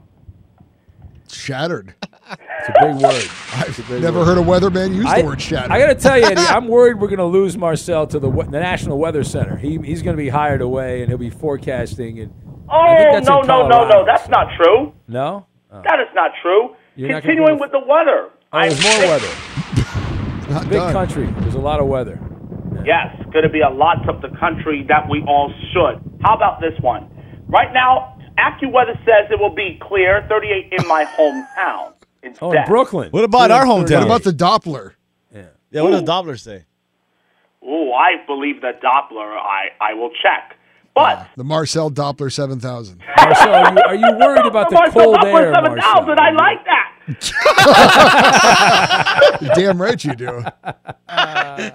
Shattered. 1.31 1.95
It's 2.31 2.69
a 2.69 2.73
big 2.81 3.03
word. 3.03 3.31
It's 3.69 3.79
a 3.79 3.83
big 3.83 4.03
Never 4.03 4.19
word. 4.21 4.25
heard 4.27 4.39
a 4.39 4.43
weatherman 4.43 4.95
use 4.95 5.07
I, 5.07 5.21
the 5.23 5.27
word 5.29 5.41
shattered. 5.41 5.71
I 5.71 5.79
got 5.79 5.87
to 5.89 5.95
tell 5.95 6.19
you, 6.19 6.25
Eddie, 6.25 6.41
I'm 6.49 6.67
worried 6.69 6.99
we're 7.01 7.09
going 7.09 7.19
to 7.19 7.25
lose 7.25 7.57
Marcel 7.57 8.07
to 8.09 8.19
the 8.19 8.31
the 8.31 8.59
National 8.61 8.99
Weather 8.99 9.23
Center. 9.25 9.57
He, 9.57 9.79
he's 9.79 10.03
going 10.03 10.17
to 10.17 10.23
be 10.23 10.29
hired 10.29 10.61
away, 10.61 11.01
and 11.03 11.09
he'll 11.09 11.19
be 11.19 11.31
forecasting. 11.31 12.19
And 12.21 12.33
I 12.69 12.97
think 12.97 13.09
Oh, 13.09 13.13
that's 13.15 13.27
no, 13.29 13.41
no, 13.43 13.69
no, 13.69 13.89
no. 13.89 14.05
That's 14.05 14.29
not 14.29 14.49
true. 14.57 14.93
no. 15.09 15.47
Oh. 15.71 15.83
That 15.83 16.01
is 16.01 16.09
not 16.15 16.31
true. 16.41 16.77
You're 16.97 17.21
Continuing 17.21 17.57
go- 17.57 17.61
with 17.63 17.73
the 17.73 17.81
weather. 17.81 18.31
Oh, 18.53 18.61
there's 18.61 18.81
more 18.83 18.93
think- 18.93 19.11
weather. 19.11 19.35
It's 20.57 20.65
big 20.67 20.73
done. 20.79 20.93
country. 20.93 21.27
There's 21.41 21.55
a 21.55 21.59
lot 21.59 21.81
of 21.81 21.87
weather. 21.87 22.21
Yes, 22.85 23.17
going 23.33 23.45
to 23.45 23.49
be 23.49 23.63
a 23.63 23.71
lot 23.71 24.07
of 24.09 24.21
the 24.21 24.29
country 24.39 24.85
that 24.89 25.09
we 25.09 25.23
all 25.27 25.51
should. 25.73 26.03
How 26.23 26.37
about 26.37 26.61
this 26.61 26.75
one? 26.83 27.09
Right 27.49 27.73
now, 27.73 28.19
AccuWeather 28.39 28.95
says 29.07 29.31
it 29.31 29.41
will 29.41 29.55
be 29.55 29.79
clear, 29.81 30.25
38 30.29 30.73
in 30.83 30.87
my 30.87 31.05
hometown. 31.17 31.94
Instead. 32.25 32.43
Oh, 32.43 32.53
in 32.53 32.65
Brooklyn. 32.67 33.11
What 33.11 33.25
about 33.25 33.51
our 33.51 33.65
hometown? 33.65 34.07
What 34.09 34.21
about 34.21 34.23
the 34.25 34.33
Doppler? 34.33 34.93
Yeah, 35.35 35.47
Yeah. 35.71 35.83
what 35.83 35.91
does 35.93 36.01
the 36.03 36.07
Doppler 36.11 36.39
say? 36.41 36.65
Oh, 37.63 37.93
I 37.93 38.25
believe 38.27 38.61
the 38.61 38.73
Doppler. 38.83 39.37
I, 39.37 39.69
I 39.81 39.95
will 39.95 40.11
check. 40.23 40.57
But 40.95 41.27
The 41.37 41.43
Marcel 41.45 41.91
Doppler 41.91 42.31
7000. 42.33 43.01
Marcel, 43.17 43.53
are 43.55 43.73
you, 43.73 43.79
are 43.89 43.95
you 43.97 44.17
worried 44.17 44.47
about 44.47 44.69
the 44.71 44.77
Marcel 44.77 45.03
cold 45.05 45.17
Doppler 45.17 45.41
air, 45.43 45.53
7000, 45.55 45.77
Marcel? 45.81 46.15
I 46.19 46.31
like 46.31 46.65
that. 46.67 46.91
You're 49.41 49.55
damn 49.55 49.81
right 49.83 50.03
you 50.05 50.15
do. 50.15 50.45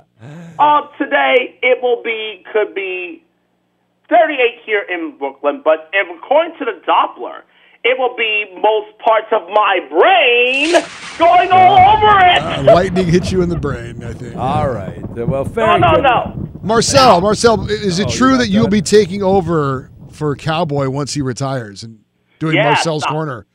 Uh, 0.60 0.82
today, 0.98 1.58
it 1.64 1.82
will 1.82 2.04
be, 2.04 2.44
could 2.52 2.76
be 2.76 3.24
38 4.10 4.60
here 4.66 4.82
in 4.90 5.18
Brooklyn, 5.18 5.62
but 5.64 5.90
if, 5.94 6.06
according 6.22 6.58
to 6.60 6.66
the 6.66 6.82
Doppler, 6.86 7.44
it 7.84 7.98
will 7.98 8.16
be 8.18 8.46
most 8.62 8.98
parts 9.00 9.28
of 9.32 9.48
my 9.50 9.80
brain 9.90 10.74
going 11.18 11.50
all 11.52 11.98
over 11.98 12.20
it. 12.26 12.42
Uh, 12.42 12.74
lightning 12.74 13.08
hits 13.08 13.32
you 13.32 13.42
in 13.42 13.50
the 13.50 13.58
brain, 13.60 14.04
I 14.04 14.14
think. 14.14 14.36
All 14.36 14.70
right. 14.70 15.00
Well, 15.12 15.44
No, 15.44 15.50
very 15.50 15.80
no, 15.80 15.92
good. 15.96 16.04
no. 16.04 16.50
Marcel, 16.62 17.22
Marcel, 17.22 17.70
is 17.70 18.00
it 18.00 18.08
Oh, 18.08 18.12
true 18.12 18.32
that 18.34 18.38
not 18.40 18.50
you'll 18.50 18.68
be 18.68 18.82
taking 18.82 19.24
over 19.24 19.90
for 20.12 20.36
Cowboy 20.36 20.90
once 20.90 21.14
he 21.14 21.22
retires 21.22 21.84
and 21.84 22.00
doing 22.40 22.56
Yeah, 22.58 22.64
Marcel's 22.66 23.04
stop. 23.04 23.14
corner? 23.14 23.46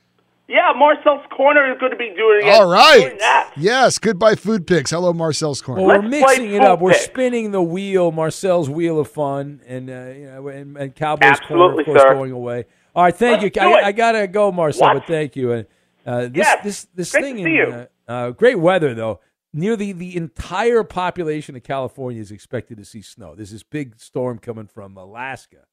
Yeah, 0.47 0.73
Marcel's 0.77 1.25
Corner 1.35 1.73
is 1.73 1.79
going 1.81 1.93
to 1.93 1.97
be 1.97 2.13
doing 2.17 2.43
it. 2.47 2.51
All 2.51 2.69
right. 2.69 3.19
Yes. 3.57 3.99
Goodbye, 3.99 4.35
food 4.35 4.67
picks. 4.67 4.91
Hello, 4.91 5.13
Marcel's 5.13 5.63
corner. 5.63 5.83
Well, 5.83 6.03
we're 6.03 6.09
mixing 6.09 6.53
it 6.53 6.61
up. 6.61 6.79
full 6.81 6.87
We're 6.87 6.93
pick. 6.93 7.01
spinning 7.03 7.51
the 7.51 7.63
wheel, 7.63 8.13
Marcel's 8.13 8.69
wheel 8.69 9.01
of 9.01 9.09
fun, 9.11 9.63
and 9.67 9.89
uh, 9.89 9.93
you 10.15 10.27
know, 10.27 10.49
and, 10.49 10.77
and 10.77 10.95
Cowboys 10.95 11.41
corner, 11.41 11.65
Absolutely, 11.65 11.81
of 11.83 11.87
course, 11.87 12.03
sir. 12.03 12.15
going 12.15 12.33
away. 12.33 12.65
All 12.95 13.05
right, 13.05 13.17
thank 13.17 13.43
Let's 13.43 13.57
you. 13.57 13.63
I. 13.63 13.87
I 13.87 13.93
gotta 13.93 14.27
go, 14.27 14.53
Marcel, 14.53 14.83
What? 14.89 14.95
but 14.95 15.07
thank 15.07 15.35
you. 15.35 15.53
And 15.53 15.67
uh, 16.05 16.21
this 16.23 16.31
Yes, 16.35 16.63
this 16.65 16.87
this 16.95 17.13
great 17.13 17.23
thing 17.25 17.37
to 17.37 17.43
in 17.45 17.49
you. 17.55 17.87
Uh, 18.07 18.11
uh, 18.11 18.31
great 18.33 18.59
weather 18.59 18.93
though. 18.95 19.21
Nearly 19.55 19.93
the 19.93 20.17
entire 20.17 20.83
population 20.85 21.57
of 21.57 21.63
California 21.63 22.21
is 22.21 22.31
expected 22.31 22.77
to 22.79 22.85
see 22.85 23.01
snow. 23.03 23.35
There's 23.35 23.53
this 23.53 23.63
big 23.63 23.99
storm 23.99 24.39
coming 24.39 24.67
from 24.67 24.97
Alaska 24.97 25.65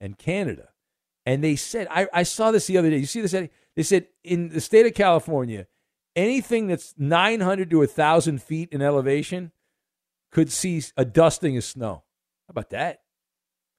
and 0.00 0.18
Canada. 0.18 0.70
And 1.26 1.44
they 1.44 1.56
said, 1.56 1.88
I, 1.90 2.08
I 2.10 2.22
saw 2.22 2.50
this 2.52 2.66
the 2.68 2.78
other 2.78 2.88
day. 2.88 2.96
You 2.96 3.04
see 3.04 3.20
this, 3.20 3.34
Eddie? 3.34 3.50
They 3.78 3.84
said 3.84 4.08
in 4.24 4.48
the 4.48 4.60
state 4.60 4.86
of 4.86 4.94
California, 4.94 5.68
anything 6.16 6.66
that's 6.66 6.94
900 6.98 7.70
to 7.70 7.78
1,000 7.78 8.42
feet 8.42 8.70
in 8.72 8.82
elevation 8.82 9.52
could 10.32 10.50
see 10.50 10.82
a 10.96 11.04
dusting 11.04 11.56
of 11.56 11.62
snow. 11.62 12.02
How 12.48 12.50
about 12.50 12.70
that? 12.70 13.02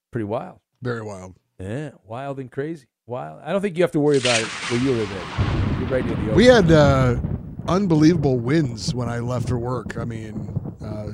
Pretty 0.09 0.23
wild. 0.23 0.61
Very 0.81 1.01
wild. 1.01 1.35
Yeah, 1.59 1.91
wild 2.05 2.39
and 2.39 2.49
crazy. 2.49 2.87
Wild. 3.07 3.41
I 3.43 3.51
don't 3.51 3.59
think 3.59 3.75
you 3.75 3.83
have 3.83 3.91
to 3.91 3.99
worry 3.99 4.19
about 4.19 4.39
it 4.39 4.47
where 4.47 4.79
you 4.79 4.93
live, 4.93 5.11
Eddie. 5.11 5.79
You're 5.81 5.89
right 5.89 6.05
near 6.05 6.15
the 6.15 6.21
ocean. 6.21 6.35
We 6.35 6.45
had 6.45 6.71
uh, 6.71 7.19
unbelievable 7.67 8.39
winds 8.39 8.93
when 8.93 9.09
I 9.09 9.19
left 9.19 9.49
for 9.49 9.59
work. 9.59 9.97
I 9.97 10.05
mean, 10.05 10.49
uh, 10.81 11.11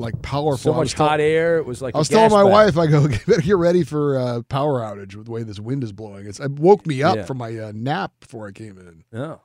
like 0.00 0.20
powerful. 0.22 0.56
so 0.58 0.72
much 0.72 0.80
was 0.86 0.94
tell- 0.94 1.08
hot 1.08 1.20
air. 1.20 1.58
It 1.58 1.66
was 1.66 1.80
like 1.82 1.94
I 1.94 1.98
was 1.98 2.08
telling 2.08 2.30
my 2.32 2.42
bag. 2.42 2.52
wife, 2.52 2.78
I 2.78 2.86
go, 2.86 3.06
better 3.26 3.40
get 3.42 3.56
ready 3.56 3.84
for 3.84 4.18
uh, 4.18 4.42
power 4.42 4.80
outage 4.80 5.14
with 5.14 5.26
the 5.26 5.30
way 5.32 5.42
this 5.44 5.60
wind 5.60 5.84
is 5.84 5.92
blowing. 5.92 6.26
It's, 6.26 6.40
it 6.40 6.50
woke 6.52 6.86
me 6.86 7.02
up 7.02 7.16
Yeah. 7.16 7.24
from 7.24 7.38
my 7.38 7.56
uh, 7.56 7.72
nap 7.74 8.12
before 8.20 8.48
I 8.48 8.52
came 8.52 8.78
in. 8.78 9.04
No, 9.12 9.40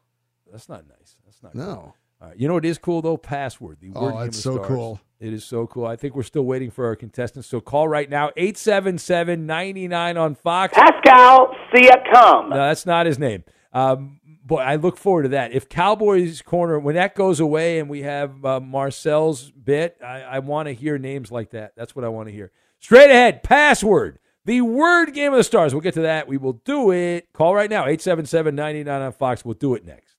that's 0.51 0.67
not 0.69 0.85
nice. 0.87 1.17
That's 1.25 1.43
not 1.43 1.53
No. 1.55 1.65
Cool. 1.65 1.95
All 2.21 2.27
right. 2.29 2.39
You 2.39 2.47
know 2.47 2.53
what 2.53 2.65
is 2.65 2.77
cool 2.77 3.01
though? 3.01 3.17
Password. 3.17 3.77
The 3.81 3.91
Oh, 3.93 4.03
word 4.03 4.11
Game 4.11 4.19
that's 4.21 4.39
so 4.39 4.53
Stars. 4.55 4.67
cool. 4.67 4.99
It 5.19 5.33
is 5.33 5.43
so 5.43 5.67
cool. 5.67 5.85
I 5.85 5.95
think 5.97 6.15
we're 6.15 6.23
still 6.23 6.43
waiting 6.45 6.71
for 6.71 6.85
our 6.85 6.95
contestants. 6.95 7.47
So 7.49 7.59
call 7.61 7.87
right 7.87 8.09
now 8.09 8.31
877-99 8.37 10.19
on 10.19 10.35
Fox. 10.35 10.73
Pascal 10.73 11.49
Siakam. 11.73 12.49
No, 12.49 12.55
that's 12.55 12.85
not 12.85 13.05
his 13.05 13.19
name. 13.19 13.43
Um, 13.73 14.19
boy, 14.45 14.59
I 14.59 14.75
look 14.75 14.97
forward 14.97 15.23
to 15.23 15.29
that. 15.29 15.51
If 15.51 15.67
Cowboys 15.67 16.41
corner 16.41 16.79
when 16.79 16.95
that 16.95 17.15
goes 17.15 17.39
away 17.39 17.79
and 17.79 17.89
we 17.89 18.03
have 18.03 18.45
uh, 18.45 18.59
Marcel's 18.59 19.51
bit, 19.51 19.97
I, 20.03 20.21
I 20.21 20.39
want 20.39 20.67
to 20.67 20.73
hear 20.73 20.97
names 20.97 21.31
like 21.31 21.51
that. 21.51 21.73
That's 21.75 21.95
what 21.95 22.05
I 22.05 22.09
want 22.09 22.29
to 22.29 22.33
hear. 22.33 22.51
Straight 22.79 23.09
ahead, 23.09 23.43
password. 23.43 24.19
The 24.45 24.61
word 24.61 25.13
game 25.13 25.33
of 25.33 25.37
the 25.37 25.43
stars. 25.43 25.73
We'll 25.73 25.81
get 25.81 25.95
to 25.95 26.01
that. 26.01 26.27
We 26.27 26.37
will 26.37 26.61
do 26.65 26.91
it. 26.91 27.27
Call 27.33 27.55
right 27.55 27.69
now 27.69 27.85
877-99 27.85 28.87
on 28.87 29.11
Fox. 29.11 29.43
We'll 29.43 29.55
do 29.55 29.73
it 29.73 29.83
next. 29.83 30.15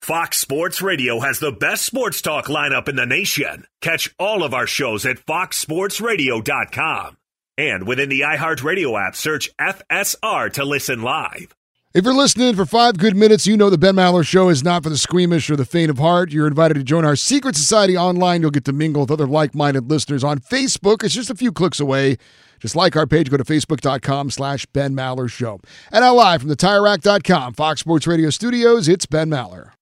Fox 0.00 0.38
Sports 0.38 0.80
Radio 0.82 1.20
has 1.20 1.38
the 1.38 1.52
best 1.52 1.84
sports 1.84 2.22
talk 2.22 2.46
lineup 2.46 2.88
in 2.88 2.96
the 2.96 3.06
nation. 3.06 3.66
Catch 3.80 4.12
all 4.18 4.42
of 4.42 4.54
our 4.54 4.66
shows 4.66 5.06
at 5.06 5.18
foxsportsradio.com. 5.18 7.18
And 7.58 7.86
within 7.86 8.08
the 8.08 8.22
iHeartRadio 8.22 9.06
app, 9.06 9.14
search 9.14 9.50
FSR 9.60 10.50
to 10.54 10.64
listen 10.64 11.02
live. 11.02 11.54
If 11.94 12.04
you're 12.04 12.14
listening 12.14 12.54
for 12.54 12.64
five 12.64 12.96
good 12.96 13.14
minutes, 13.14 13.46
you 13.46 13.54
know 13.54 13.68
the 13.68 13.76
Ben 13.76 13.96
Maller 13.96 14.26
Show 14.26 14.48
is 14.48 14.64
not 14.64 14.82
for 14.82 14.88
the 14.88 14.96
squeamish 14.96 15.50
or 15.50 15.56
the 15.56 15.66
faint 15.66 15.90
of 15.90 15.98
heart. 15.98 16.32
You're 16.32 16.46
invited 16.46 16.74
to 16.74 16.82
join 16.82 17.04
our 17.04 17.16
secret 17.16 17.54
society 17.54 17.98
online. 17.98 18.40
You'll 18.40 18.50
get 18.50 18.64
to 18.64 18.72
mingle 18.72 19.02
with 19.02 19.10
other 19.10 19.26
like 19.26 19.54
minded 19.54 19.90
listeners 19.90 20.24
on 20.24 20.38
Facebook. 20.38 21.04
It's 21.04 21.12
just 21.12 21.28
a 21.28 21.34
few 21.34 21.52
clicks 21.52 21.80
away. 21.80 22.16
Just 22.60 22.74
like 22.74 22.96
our 22.96 23.06
page, 23.06 23.28
go 23.28 23.36
to 23.36 23.44
facebook.com 23.44 24.30
slash 24.30 24.64
Ben 24.66 24.94
Maller 24.94 25.30
Show. 25.30 25.60
And 25.90 26.00
now 26.02 26.14
live 26.14 26.40
from 26.40 26.48
the 26.48 26.56
TireRack.com 26.56 27.52
Fox 27.52 27.80
Sports 27.80 28.06
Radio 28.06 28.30
studios, 28.30 28.88
it's 28.88 29.04
Ben 29.04 29.28
Maller. 29.28 29.72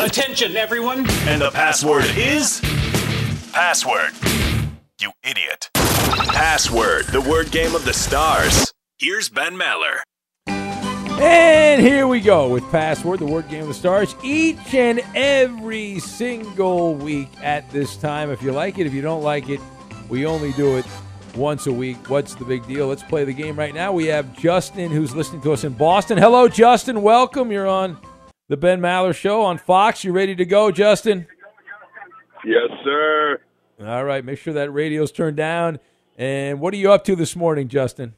Attention, 0.00 0.56
everyone. 0.56 1.08
And 1.28 1.40
the 1.40 1.52
password 1.52 2.06
is 2.16 2.60
password. 3.52 4.10
You 5.00 5.12
idiot. 5.22 5.70
Password, 6.12 7.06
the 7.06 7.22
word 7.22 7.50
game 7.50 7.74
of 7.74 7.86
the 7.86 7.92
stars. 7.94 8.70
Here's 8.98 9.30
Ben 9.30 9.56
Maller. 9.56 10.00
And 10.46 11.80
here 11.80 12.06
we 12.06 12.20
go 12.20 12.48
with 12.50 12.64
Password, 12.70 13.20
the 13.20 13.24
word 13.24 13.48
game 13.48 13.62
of 13.62 13.68
the 13.68 13.74
stars, 13.74 14.14
each 14.22 14.74
and 14.74 15.00
every 15.14 15.98
single 16.00 16.94
week 16.94 17.28
at 17.42 17.70
this 17.70 17.96
time. 17.96 18.30
If 18.30 18.42
you 18.42 18.52
like 18.52 18.78
it, 18.78 18.86
if 18.86 18.92
you 18.92 19.00
don't 19.00 19.22
like 19.22 19.48
it, 19.48 19.58
we 20.10 20.26
only 20.26 20.52
do 20.52 20.76
it 20.76 20.84
once 21.34 21.66
a 21.66 21.72
week. 21.72 22.10
What's 22.10 22.34
the 22.34 22.44
big 22.44 22.66
deal? 22.66 22.88
Let's 22.88 23.02
play 23.02 23.24
the 23.24 23.32
game 23.32 23.58
right 23.58 23.74
now. 23.74 23.92
We 23.92 24.06
have 24.06 24.36
Justin 24.36 24.90
who's 24.90 25.14
listening 25.14 25.40
to 25.42 25.52
us 25.52 25.64
in 25.64 25.72
Boston. 25.72 26.18
Hello, 26.18 26.46
Justin. 26.46 27.00
Welcome. 27.00 27.50
You're 27.50 27.68
on 27.68 27.96
the 28.48 28.58
Ben 28.58 28.82
Maller 28.82 29.14
Show 29.14 29.40
on 29.40 29.56
Fox. 29.56 30.04
You 30.04 30.12
ready 30.12 30.34
to 30.34 30.44
go, 30.44 30.70
Justin? 30.70 31.26
Yes, 32.44 32.68
sir. 32.84 33.40
All 33.82 34.04
right. 34.04 34.22
Make 34.22 34.38
sure 34.38 34.52
that 34.52 34.70
radio's 34.70 35.10
turned 35.10 35.38
down. 35.38 35.78
And 36.16 36.60
what 36.60 36.74
are 36.74 36.76
you 36.76 36.92
up 36.92 37.04
to 37.04 37.16
this 37.16 37.34
morning, 37.34 37.68
Justin? 37.68 38.14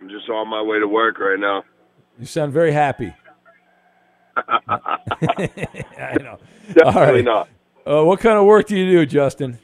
I'm 0.00 0.08
just 0.08 0.28
on 0.28 0.48
my 0.48 0.62
way 0.62 0.78
to 0.78 0.88
work 0.88 1.18
right 1.18 1.38
now. 1.38 1.64
You 2.18 2.26
sound 2.26 2.52
very 2.52 2.72
happy. 2.72 3.12
I 4.36 6.16
know. 6.20 6.38
Definitely 6.72 7.22
right. 7.22 7.24
not. 7.24 7.48
Uh, 7.86 8.04
what 8.04 8.20
kind 8.20 8.38
of 8.38 8.44
work 8.44 8.68
do 8.68 8.76
you 8.76 8.90
do, 8.90 9.06
Justin? 9.06 9.58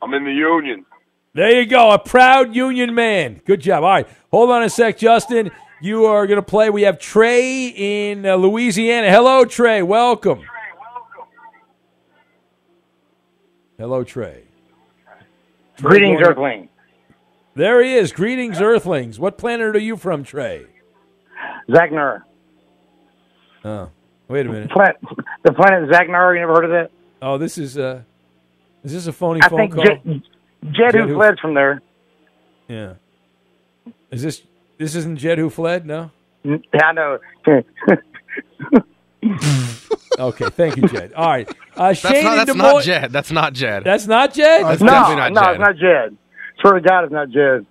I'm 0.00 0.14
in 0.14 0.24
the 0.24 0.32
union. 0.32 0.86
There 1.32 1.60
you 1.60 1.66
go, 1.66 1.90
a 1.90 1.98
proud 1.98 2.54
union 2.54 2.94
man. 2.94 3.40
Good 3.44 3.60
job. 3.60 3.84
All 3.84 3.90
right, 3.90 4.08
hold 4.30 4.50
on 4.50 4.62
a 4.62 4.70
sec, 4.70 4.98
Justin. 4.98 5.50
You 5.80 6.06
are 6.06 6.26
going 6.26 6.36
to 6.38 6.42
play. 6.42 6.70
We 6.70 6.82
have 6.82 6.98
Trey 6.98 7.68
in 7.68 8.26
uh, 8.26 8.34
Louisiana. 8.36 9.10
Hello, 9.10 9.44
Trey. 9.44 9.82
Welcome. 9.82 10.42
Hello, 13.78 14.04
Trey. 14.04 14.49
Trey 15.80 15.90
Greetings, 15.90 16.20
going- 16.20 16.30
Earthling. 16.30 16.68
There 17.54 17.82
he 17.82 17.94
is. 17.94 18.12
Greetings, 18.12 18.60
Earthlings. 18.60 19.18
What 19.18 19.36
planet 19.36 19.74
are 19.74 19.78
you 19.80 19.96
from, 19.96 20.22
Trey? 20.24 20.66
Zagnar. 21.68 22.22
Oh, 23.64 23.90
wait 24.28 24.46
a 24.46 24.48
minute. 24.48 24.70
Planet, 24.70 24.96
the 25.42 25.52
planet 25.52 25.90
Zagnar. 25.90 26.34
You 26.34 26.40
never 26.40 26.54
heard 26.54 26.64
of 26.64 26.70
that? 26.70 26.90
Oh, 27.20 27.36
this 27.38 27.58
is 27.58 27.76
uh, 27.76 28.02
is 28.84 28.92
this 28.92 29.06
a 29.06 29.12
phony 29.12 29.40
I 29.42 29.48
phone 29.48 29.58
think 29.58 29.74
call? 29.74 29.84
Jed, 29.84 30.02
Jed, 30.04 30.22
Jed 30.72 30.94
who 30.94 31.06
who- 31.08 31.14
fled 31.16 31.38
from 31.40 31.54
there. 31.54 31.82
Yeah. 32.68 32.94
Is 34.10 34.22
this 34.22 34.42
this 34.78 34.94
isn't 34.94 35.16
Jed 35.18 35.38
who 35.38 35.50
fled? 35.50 35.84
No. 35.86 36.10
Yeah, 36.44 36.56
I 36.84 36.92
know. 36.92 37.18
Okay, 40.20 40.48
thank 40.50 40.76
you, 40.76 40.86
Jed. 40.88 41.12
All 41.14 41.28
right, 41.28 41.48
uh, 41.76 41.88
That's 41.88 42.00
Shane 42.00 42.24
not, 42.24 42.32
in 42.32 42.36
that's 42.38 42.52
Des 42.52 42.58
not 42.58 42.72
Moines- 42.74 42.84
Jed. 42.84 43.12
That's 43.12 43.30
not 43.32 43.52
Jed. 43.54 43.84
That's 43.84 44.06
not 44.06 44.34
Jed. 44.34 44.64
That's 44.64 44.80
no, 44.82 44.86
definitely 44.92 45.16
not 45.16 45.32
no, 45.32 45.40
Jed. 45.42 45.50
it's 45.52 45.60
not 45.60 45.76
Jed. 45.76 46.16
Swear 46.60 46.72
to 46.74 46.80
God, 46.80 47.04
it's 47.04 47.12
not 47.12 47.30
Jed. 47.30 47.66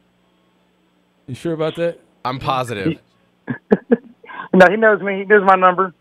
You 1.27 1.35
sure 1.35 1.53
about 1.53 1.75
that? 1.77 1.99
I'm 2.25 2.39
positive. 2.39 2.99
No, 4.51 4.65
he 4.67 4.77
knows 4.77 4.99
me. 5.01 5.19
He 5.19 5.25
knows 5.25 5.43
my 5.45 5.55
number. 5.55 5.93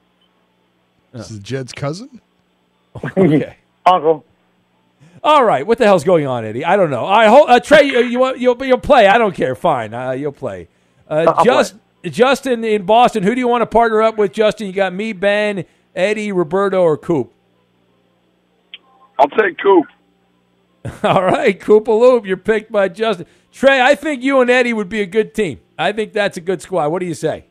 This 1.12 1.30
is 1.30 1.38
Jed's 1.40 1.72
cousin. 1.72 2.20
Okay. 3.16 3.56
Uncle. 3.86 4.24
All 5.22 5.44
right. 5.44 5.66
What 5.66 5.76
the 5.78 5.84
hell's 5.84 6.02
going 6.02 6.26
on, 6.26 6.44
Eddie? 6.46 6.64
I 6.64 6.76
don't 6.76 6.90
know. 6.90 7.04
All 7.04 7.10
right, 7.16 7.28
hold, 7.28 7.48
uh, 7.50 7.60
Trey, 7.60 7.82
you, 7.84 7.98
you 8.00 8.18
want- 8.18 8.38
you'll 8.40 8.56
you'll 8.64 8.78
play. 8.78 9.06
I 9.06 9.18
don't 9.18 9.34
care. 9.34 9.54
Fine, 9.54 9.92
uh, 9.94 10.12
you'll 10.12 10.32
play. 10.32 10.66
Uh, 11.08 11.32
I'll 11.36 11.44
just 11.44 11.76
Justin 12.04 12.64
in 12.64 12.84
Boston. 12.86 13.22
Who 13.22 13.34
do 13.34 13.40
you 13.40 13.46
want 13.48 13.62
to 13.62 13.66
partner 13.66 14.00
up 14.02 14.16
with, 14.16 14.32
Justin? 14.32 14.66
You 14.66 14.72
got 14.72 14.92
me, 14.94 15.12
Ben, 15.12 15.64
Eddie, 15.94 16.32
Roberto, 16.32 16.82
or 16.82 16.96
Coop. 16.96 17.32
I'll 19.18 19.28
take 19.28 19.58
Coop. 19.58 19.86
All 21.02 21.24
right, 21.24 21.58
Koopaloop, 21.58 22.24
you're 22.24 22.36
picked 22.36 22.70
by 22.70 22.88
Justin. 22.88 23.26
Trey, 23.52 23.80
I 23.80 23.94
think 23.94 24.22
you 24.22 24.40
and 24.40 24.48
Eddie 24.50 24.72
would 24.72 24.88
be 24.88 25.00
a 25.00 25.06
good 25.06 25.34
team. 25.34 25.60
I 25.78 25.92
think 25.92 26.12
that's 26.12 26.36
a 26.36 26.40
good 26.40 26.62
squad. 26.62 26.88
What 26.90 27.00
do 27.00 27.06
you 27.06 27.14
say? 27.14 27.44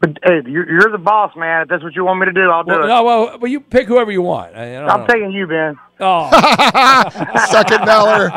But 0.00 0.18
hey, 0.24 0.40
you're, 0.46 0.68
you're 0.70 0.90
the 0.90 0.98
boss, 0.98 1.34
man. 1.36 1.62
If 1.62 1.68
that's 1.68 1.82
what 1.82 1.94
you 1.94 2.04
want 2.04 2.20
me 2.20 2.26
to 2.26 2.32
do, 2.32 2.50
I'll 2.50 2.64
do 2.64 2.72
Well, 2.72 2.84
it. 2.84 2.88
no, 2.88 3.04
well, 3.04 3.38
well, 3.38 3.50
you 3.50 3.60
pick 3.60 3.86
whoever 3.86 4.10
you 4.10 4.22
want. 4.22 4.54
I, 4.56 4.76
I 4.76 4.80
don't 4.80 4.90
I'm 4.90 5.00
know. 5.00 5.06
taking 5.06 5.30
you, 5.32 5.46
Ben. 5.46 5.76
Oh, 6.00 6.30
Suck 7.50 7.70
it, 7.70 7.80
Maller. 7.82 8.30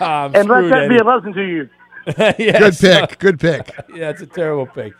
I'm 0.00 0.34
and 0.34 0.48
let 0.48 0.58
screwed, 0.58 0.72
that 0.72 0.88
be 0.88 0.96
a 0.96 1.04
lesson 1.04 1.32
to 1.34 1.42
you. 1.42 1.68
Yes. 2.38 2.80
Good 2.80 3.08
pick. 3.08 3.18
Good 3.18 3.40
pick. 3.40 3.74
Yeah, 3.94 4.10
it's 4.10 4.22
a 4.22 4.26
terrible 4.26 4.66
pick. 4.66 4.94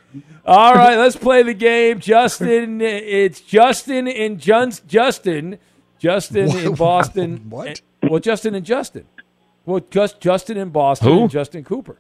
All 0.45 0.75
right, 0.75 0.97
let's 0.97 1.17
play 1.17 1.43
the 1.43 1.55
game. 1.55 1.99
Justin, 2.01 2.81
it's 2.81 3.41
Justin 3.41 4.07
and 4.09 4.39
Jun- 4.39 4.73
Justin, 4.87 5.59
Justin 5.99 6.57
in 6.57 6.75
Boston. 6.77 7.47
What? 7.49 7.81
Well, 8.03 8.21
Justin 8.21 8.55
and 8.55 8.67
Justin. 8.67 9.07
Well, 9.65 9.81
just 9.91 10.21
Justin 10.21 10.57
in 10.57 10.71
Boston 10.71 11.09
Who? 11.09 11.21
and 11.23 11.31
Justin 11.31 11.65
Cooper. 11.65 11.99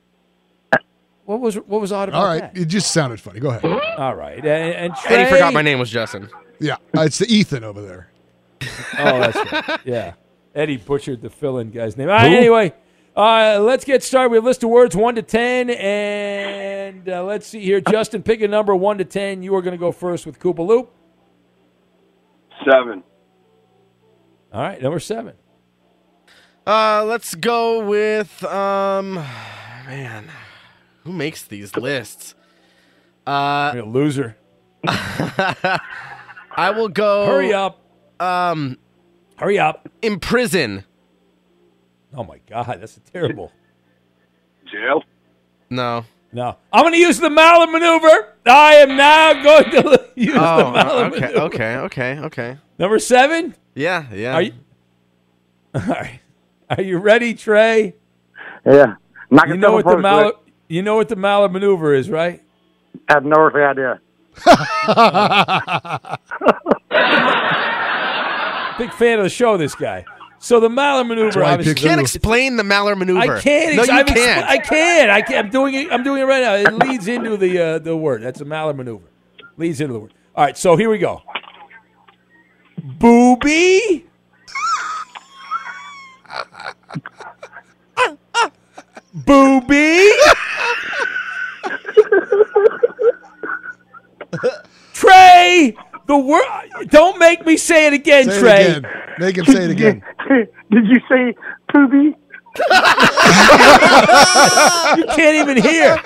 What 1.24 1.40
was 1.40 1.54
what 1.56 1.80
was 1.80 1.92
odd 1.92 2.08
about 2.08 2.18
All 2.20 2.26
right. 2.26 2.40
that? 2.54 2.56
It 2.60 2.64
just 2.66 2.90
sounded 2.92 3.20
funny. 3.20 3.38
Go 3.40 3.50
ahead. 3.50 3.64
All 3.98 4.14
right, 4.16 4.38
and, 4.38 4.46
and 4.46 4.94
Trey, 4.96 5.16
Eddie 5.16 5.30
forgot 5.30 5.52
my 5.54 5.62
name 5.62 5.78
was 5.78 5.88
Justin. 5.90 6.28
Yeah. 6.58 6.74
Uh, 6.96 7.02
it's 7.02 7.18
the 7.18 7.26
Ethan 7.32 7.62
over 7.62 7.80
there. 7.80 8.10
Oh, 8.98 9.20
that's 9.20 9.36
right. 9.52 9.80
Yeah. 9.84 10.14
Eddie 10.54 10.76
butchered 10.76 11.22
the 11.22 11.30
fill-in 11.30 11.70
guy's 11.70 11.96
name. 11.96 12.08
All 12.10 12.16
right, 12.16 12.32
anyway, 12.32 12.74
uh, 13.20 13.60
let's 13.60 13.84
get 13.84 14.02
started. 14.02 14.30
We 14.30 14.38
have 14.38 14.44
a 14.44 14.46
list 14.46 14.64
of 14.64 14.70
words, 14.70 14.96
1 14.96 15.14
to 15.16 15.22
10, 15.22 15.70
and 15.70 17.08
uh, 17.08 17.22
let's 17.24 17.46
see 17.46 17.60
here. 17.60 17.80
Justin, 17.80 18.22
pick 18.22 18.40
a 18.40 18.48
number 18.48 18.74
1 18.74 18.98
to 18.98 19.04
10. 19.04 19.42
You 19.42 19.54
are 19.56 19.62
going 19.62 19.72
to 19.72 19.78
go 19.78 19.92
first 19.92 20.24
with 20.24 20.38
Koopa 20.38 20.66
Loop. 20.66 20.90
Seven. 22.64 23.02
All 24.52 24.62
right, 24.62 24.80
number 24.80 24.98
7. 24.98 25.34
Uh, 26.66 27.04
let's 27.06 27.34
go 27.34 27.84
with 27.84 28.42
um, 28.44 29.14
man, 29.14 30.30
who 31.04 31.12
makes 31.12 31.42
these 31.42 31.76
lists? 31.76 32.34
Uh, 33.26 33.72
You're 33.74 33.84
a 33.84 33.88
loser. 33.88 34.36
I 34.86 36.70
will 36.74 36.88
go. 36.88 37.26
Hurry 37.26 37.52
up. 37.52 37.80
Um, 38.18 38.78
Hurry 39.36 39.58
up. 39.58 39.88
imprison. 40.02 40.84
Oh, 42.14 42.24
my 42.24 42.40
God, 42.48 42.78
that's 42.80 42.98
terrible. 43.12 43.52
Jail. 44.70 45.02
No. 45.68 46.04
No. 46.32 46.56
I'm 46.72 46.82
going 46.82 46.94
to 46.94 46.98
use 47.00 47.18
the 47.18 47.28
Maller 47.28 47.70
maneuver. 47.70 48.34
I 48.46 48.74
am 48.76 48.96
now 48.96 49.42
going 49.42 49.70
to 49.70 50.06
use 50.16 50.32
the 50.34 50.40
Oh, 50.40 50.72
Maller 50.74 51.06
okay, 51.12 51.20
maneuver. 51.20 51.40
okay, 51.42 51.76
okay, 51.76 52.18
okay. 52.18 52.58
Number 52.78 52.98
7? 52.98 53.54
Yeah, 53.74 54.06
yeah. 54.12 54.34
Are 54.34 54.42
you, 54.42 54.52
all 55.74 55.82
right. 55.82 56.20
Are 56.70 56.82
you 56.82 56.98
ready, 56.98 57.34
Trey? 57.34 57.94
Yeah. 58.66 58.94
Knock 59.30 59.48
You 59.48 59.56
know 59.56 59.72
what 59.72 59.84
the 59.84 59.96
apart, 59.98 60.04
Maller, 60.04 60.32
you 60.68 60.82
know 60.82 60.96
what 60.96 61.08
the 61.08 61.16
Maller 61.16 61.50
maneuver 61.50 61.94
is, 61.94 62.10
right? 62.10 62.42
I 63.08 63.14
have 63.14 63.24
no 63.24 63.36
earthly 63.38 63.62
idea. 63.62 64.00
Big 68.78 68.92
fan 68.94 69.18
of 69.18 69.24
the 69.24 69.30
show, 69.30 69.56
this 69.56 69.74
guy. 69.74 70.04
So 70.42 70.58
the 70.58 70.70
Maller 70.70 71.06
maneuver. 71.06 71.44
I 71.44 71.58
You 71.58 71.74
can't 71.74 72.00
explain 72.00 72.56
the 72.56 72.62
Maller 72.62 72.96
maneuver. 72.96 73.36
I 73.36 73.40
can't. 73.42 73.76
No, 73.76 73.82
you 73.84 73.92
I've 73.92 74.06
expl- 74.06 74.14
can't. 74.14 74.48
I 74.48 74.56
can't. 74.56 75.10
I 75.10 75.20
can't. 75.20 75.44
I'm 75.46 75.50
doing 75.52 75.74
it. 75.74 75.92
I'm 75.92 76.02
doing 76.02 76.22
it 76.22 76.24
right 76.24 76.42
now. 76.42 76.54
It 76.54 76.72
leads 76.72 77.06
into 77.08 77.36
the 77.36 77.58
uh, 77.58 77.78
the 77.78 77.94
word. 77.94 78.22
That's 78.22 78.40
a 78.40 78.46
Maller 78.46 78.74
maneuver. 78.74 79.04
Leads 79.58 79.82
into 79.82 79.92
the 79.92 80.00
word. 80.00 80.14
All 80.34 80.44
right. 80.44 80.56
So 80.56 80.76
here 80.76 80.88
we 80.88 80.96
go. 80.96 81.22
Booby. 82.98 84.06
Booby. 89.12 90.08
Trey. 94.92 95.76
The 96.06 96.18
word. 96.18 96.88
Don't 96.88 97.18
make 97.18 97.44
me 97.46 97.56
say 97.56 97.86
it 97.86 97.92
again, 97.92 98.24
Say 98.24 98.40
Trey. 98.40 98.62
it 98.64 98.76
again. 98.78 98.92
Make 99.18 99.38
him 99.38 99.44
say 99.44 99.64
it 99.64 99.70
again. 99.70 100.02
Did 100.30 100.86
you 100.86 101.00
say 101.08 101.34
poopy? 101.72 102.16
you 104.96 105.04
can't 105.14 105.36
even 105.36 105.56
hear. 105.62 105.96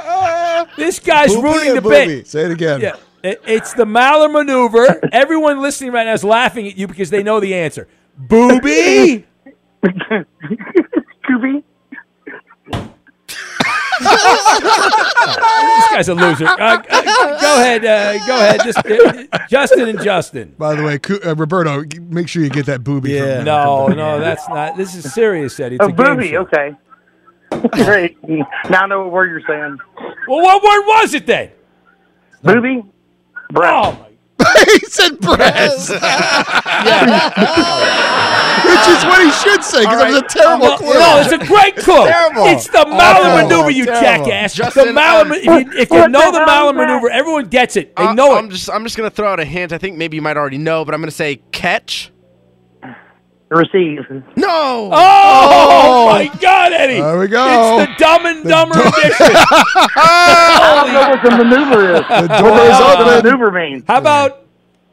This 0.77 0.99
guy's 0.99 1.31
Boopy 1.31 1.43
ruining 1.43 1.75
the 1.75 1.81
booby? 1.83 2.07
bit. 2.07 2.27
Say 2.27 2.45
it 2.45 2.51
again. 2.51 2.81
Yeah, 2.81 2.97
it- 3.23 3.41
it's 3.47 3.73
the 3.75 3.85
Maller 3.85 4.31
maneuver. 4.33 5.01
Everyone 5.13 5.61
listening 5.63 5.93
right 5.93 6.05
now 6.05 6.13
is 6.15 6.25
laughing 6.25 6.67
at 6.69 6.77
you 6.77 6.87
because 6.87 7.11
they 7.11 7.23
know 7.23 7.41
the 7.41 7.55
answer. 7.55 7.87
Booby. 8.17 9.27
Poopy? 11.27 11.65
This 14.01 15.89
guy's 15.91 16.09
a 16.09 16.15
loser. 16.15 16.47
Uh, 16.47 16.83
uh, 16.91 17.41
go 17.41 17.57
ahead. 17.61 17.85
Uh, 17.85 18.27
go 18.27 18.35
ahead. 18.37 18.61
Just, 18.65 18.79
uh, 18.79 19.39
Justin 19.49 19.89
and 19.89 20.01
Justin. 20.03 20.55
By 20.59 20.75
the 20.75 20.83
way, 20.83 20.99
uh, 21.27 21.35
Roberto, 21.35 21.85
make 22.09 22.29
sure 22.29 22.43
you 22.43 22.51
get 22.51 22.67
that 22.67 22.83
booby. 22.85 23.19
from 23.19 23.45
No, 23.45 23.87
from- 23.89 23.97
no, 23.97 24.21
that's 24.21 24.49
not. 24.49 24.77
This 24.77 24.95
is 24.95 25.13
serious, 25.13 25.59
Eddie. 25.61 25.77
It's 25.77 25.85
Oh, 25.85 25.89
a 25.89 25.93
booby. 25.93 26.37
Okay. 26.37 26.75
Great. 27.85 28.17
Now 28.29 28.83
I 28.83 28.87
know 28.87 29.03
what 29.03 29.13
word 29.13 29.31
you're 29.31 29.43
saying. 29.47 29.79
Well, 30.29 30.43
what 30.43 30.63
word 30.63 30.85
was 31.01 31.15
it 31.15 31.27
then? 31.27 31.51
Booby? 32.43 32.83
Breast. 33.51 33.99
He 34.65 34.79
said 34.87 35.19
breast. 35.21 35.91
Which 38.65 38.89
is 38.89 39.05
what 39.05 39.21
he 39.25 39.31
should 39.31 39.63
say 39.63 39.81
because 39.83 40.03
it 40.03 40.07
was 40.13 40.23
a 40.23 40.27
terrible 40.29 40.67
No, 40.69 40.77
clue. 40.79 40.95
no, 40.95 41.21
it's 41.21 41.33
a 41.33 41.39
great 41.47 41.77
clue. 41.77 42.07
Terrible. 42.07 42.47
It's 42.47 42.67
the 42.69 42.85
Malin 42.87 42.99
Terrible. 43.23 43.49
maneuver, 43.49 43.71
you 43.71 43.85
Terrible. 43.85 44.25
jackass. 44.27 44.55
Justin, 44.55 44.87
the 44.89 44.93
Malin, 44.95 45.27
um, 45.29 45.33
if 45.35 45.45
you, 45.45 45.79
if 45.81 45.91
you 45.91 46.09
know 46.09 46.33
the 46.33 46.41
the 46.41 46.47
Malin 46.47 46.77
maneuver, 46.77 47.11
everyone 47.11 47.47
gets 47.47 47.77
it. 47.77 47.95
They 47.97 48.05
Uh, 48.05 48.15
know 48.15 48.37
I'm 48.37 48.47
it. 48.47 48.51
just 48.53 48.71
I'm 48.71 48.85
just 48.85 48.97
gonna 48.97 49.11
throw 49.11 49.29
out 49.29 49.41
a 49.41 49.45
hint. 49.45 49.73
I 49.73 49.79
think 49.79 49.97
maybe 49.99 50.17
you 50.17 50.23
might 50.23 50.37
already 50.37 50.59
know, 50.59 50.85
but 50.85 50.95
I'm 50.95 51.01
gonna 51.01 51.11
say 51.11 51.37
catch. 51.53 52.11
Receive. 53.51 54.01
No. 54.37 54.91
Oh, 54.93 56.07
my 56.11 56.27
God, 56.41 56.73
Eddie! 56.73 57.01
There 57.01 57.19
we 57.19 57.29
go. 57.29 57.79
It's 57.79 57.91
the 57.91 58.05
Dumb 58.05 58.27
and 58.27 58.43
Dumber 58.45 58.75
edition. 58.81 59.15
I 59.97 60.83
don't 60.83 60.93
know 60.93 61.09
what 61.11 61.23
the 61.23 61.45
maneuver 61.45 61.95
is. 61.95 62.01
The 62.01 62.27
What 62.29 62.41
door 62.41 62.57
the 62.57 62.63
is 62.65 62.71
hell 62.71 62.97
does 62.97 63.07
open. 63.19 63.25
maneuver 63.31 63.51
mean? 63.53 63.85
How 63.87 63.99
about 63.99 64.44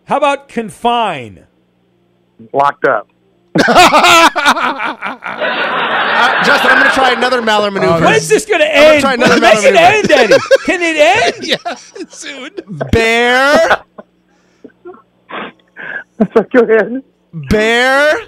how 0.05 0.17
about 0.17 0.47
confine? 0.47 1.47
Locked 2.53 2.85
up. 2.85 3.07
Uh, 6.21 6.43
Justin, 6.43 6.71
I'm 6.71 6.77
gonna 6.77 6.91
try 6.91 7.11
another 7.13 7.41
Mallory 7.41 7.71
maneuver. 7.71 8.05
When's 8.05 8.29
this 8.29 8.45
going 8.45 8.59
to 8.61 8.67
I'm 8.67 8.73
gonna 8.75 8.93
end? 8.93 9.01
try 9.01 9.13
another 9.15 9.39
Make 9.41 9.55
it 9.63 9.73
Mallory 9.73 9.99
end. 9.99 10.11
Eddie. 10.11 10.37
Can 10.65 10.81
it 10.81 10.97
end? 10.97 11.35
yeah, 11.65 11.75
soon. 12.09 12.51
Bear. 12.91 13.83
So 16.33 16.43
go 16.53 16.59
ahead. 16.61 17.03
Bear. 17.49 18.19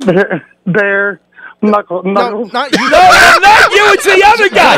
Bear. 0.00 0.46
Bear. 0.66 1.20
Knuckle. 1.70 2.02
No, 2.04 2.12
Knuckle. 2.12 2.46
not 2.52 2.72
you. 2.72 2.90
No, 2.90 2.98
no, 2.98 3.38
not 3.40 3.70
you. 3.72 3.84
It's 3.94 4.04
the 4.04 4.22
other 4.24 4.48
guy. 4.48 4.76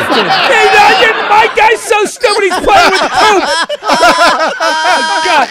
Hey, 0.49 0.65
no, 0.73 0.83
you- 1.01 1.29
my 1.29 1.47
guy's 1.55 1.81
so 1.81 2.05
stupid. 2.05 2.43
He's 2.43 2.53
playing 2.65 2.91
with 2.91 3.01
poop. 3.01 3.43
Oh, 4.61 5.21
God. 5.25 5.47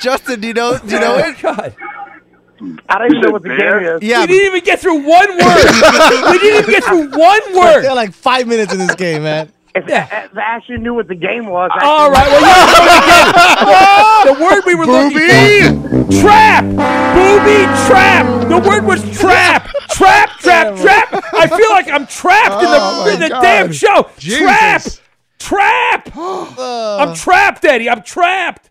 Justin, 0.00 0.40
do 0.40 0.48
you 0.48 0.54
know? 0.54 0.78
Do 0.78 0.94
you 0.94 1.00
know 1.00 1.16
it? 1.18 1.36
Oh, 1.38 1.54
God. 1.54 1.74
I 2.88 2.98
don't 2.98 3.10
even 3.10 3.20
know 3.22 3.30
what 3.30 3.42
the 3.42 3.48
game 3.50 3.60
is. 3.96 4.02
Yeah. 4.02 4.20
We 4.22 4.26
didn't 4.28 4.46
even 4.46 4.64
get 4.64 4.80
through 4.80 4.98
one 5.06 5.28
word. 5.28 5.64
we 6.32 6.38
didn't 6.38 6.58
even 6.64 6.70
get 6.70 6.84
through 6.84 7.10
one 7.10 7.40
word. 7.54 7.82
They're 7.82 7.94
like 7.94 8.12
five 8.12 8.46
minutes 8.46 8.72
in 8.72 8.78
this 8.78 8.94
game, 8.94 9.22
man. 9.22 9.52
If, 9.74 9.88
if 9.88 10.38
Ashley 10.38 10.78
knew 10.78 10.94
what 10.94 11.08
the 11.08 11.16
game 11.16 11.46
was, 11.46 11.68
I 11.74 11.84
All 11.84 12.08
right. 12.10 12.28
Well, 12.28 12.40
yeah, 13.66 14.24
the 14.34 14.44
word 14.44 14.62
we 14.66 14.74
were 14.76 14.86
looking 14.86 15.18
for. 15.18 16.20
Trap. 16.20 16.64
Booby 16.64 17.64
trap. 17.88 18.48
The 18.48 18.58
word 18.68 18.84
was 18.84 19.02
trap. 19.18 19.68
Trap. 19.90 20.30
Trap. 20.38 20.76
Trap. 20.76 21.24
I 21.34 21.46
feel 21.48 21.70
like 21.70 21.88
I'm 21.88 22.06
trapped 22.06 22.62
in 22.62 22.68
Oh, 22.70 23.04
the, 23.06 23.14
in 23.14 23.20
the 23.20 23.28
God. 23.30 23.42
damn 23.42 23.72
show. 23.72 24.08
Jesus. 24.18 25.00
Trap. 25.40 26.04
Trap. 26.04 26.16
I'm 26.58 27.14
trapped, 27.16 27.64
Eddie. 27.64 27.90
I'm 27.90 28.02
trapped. 28.02 28.70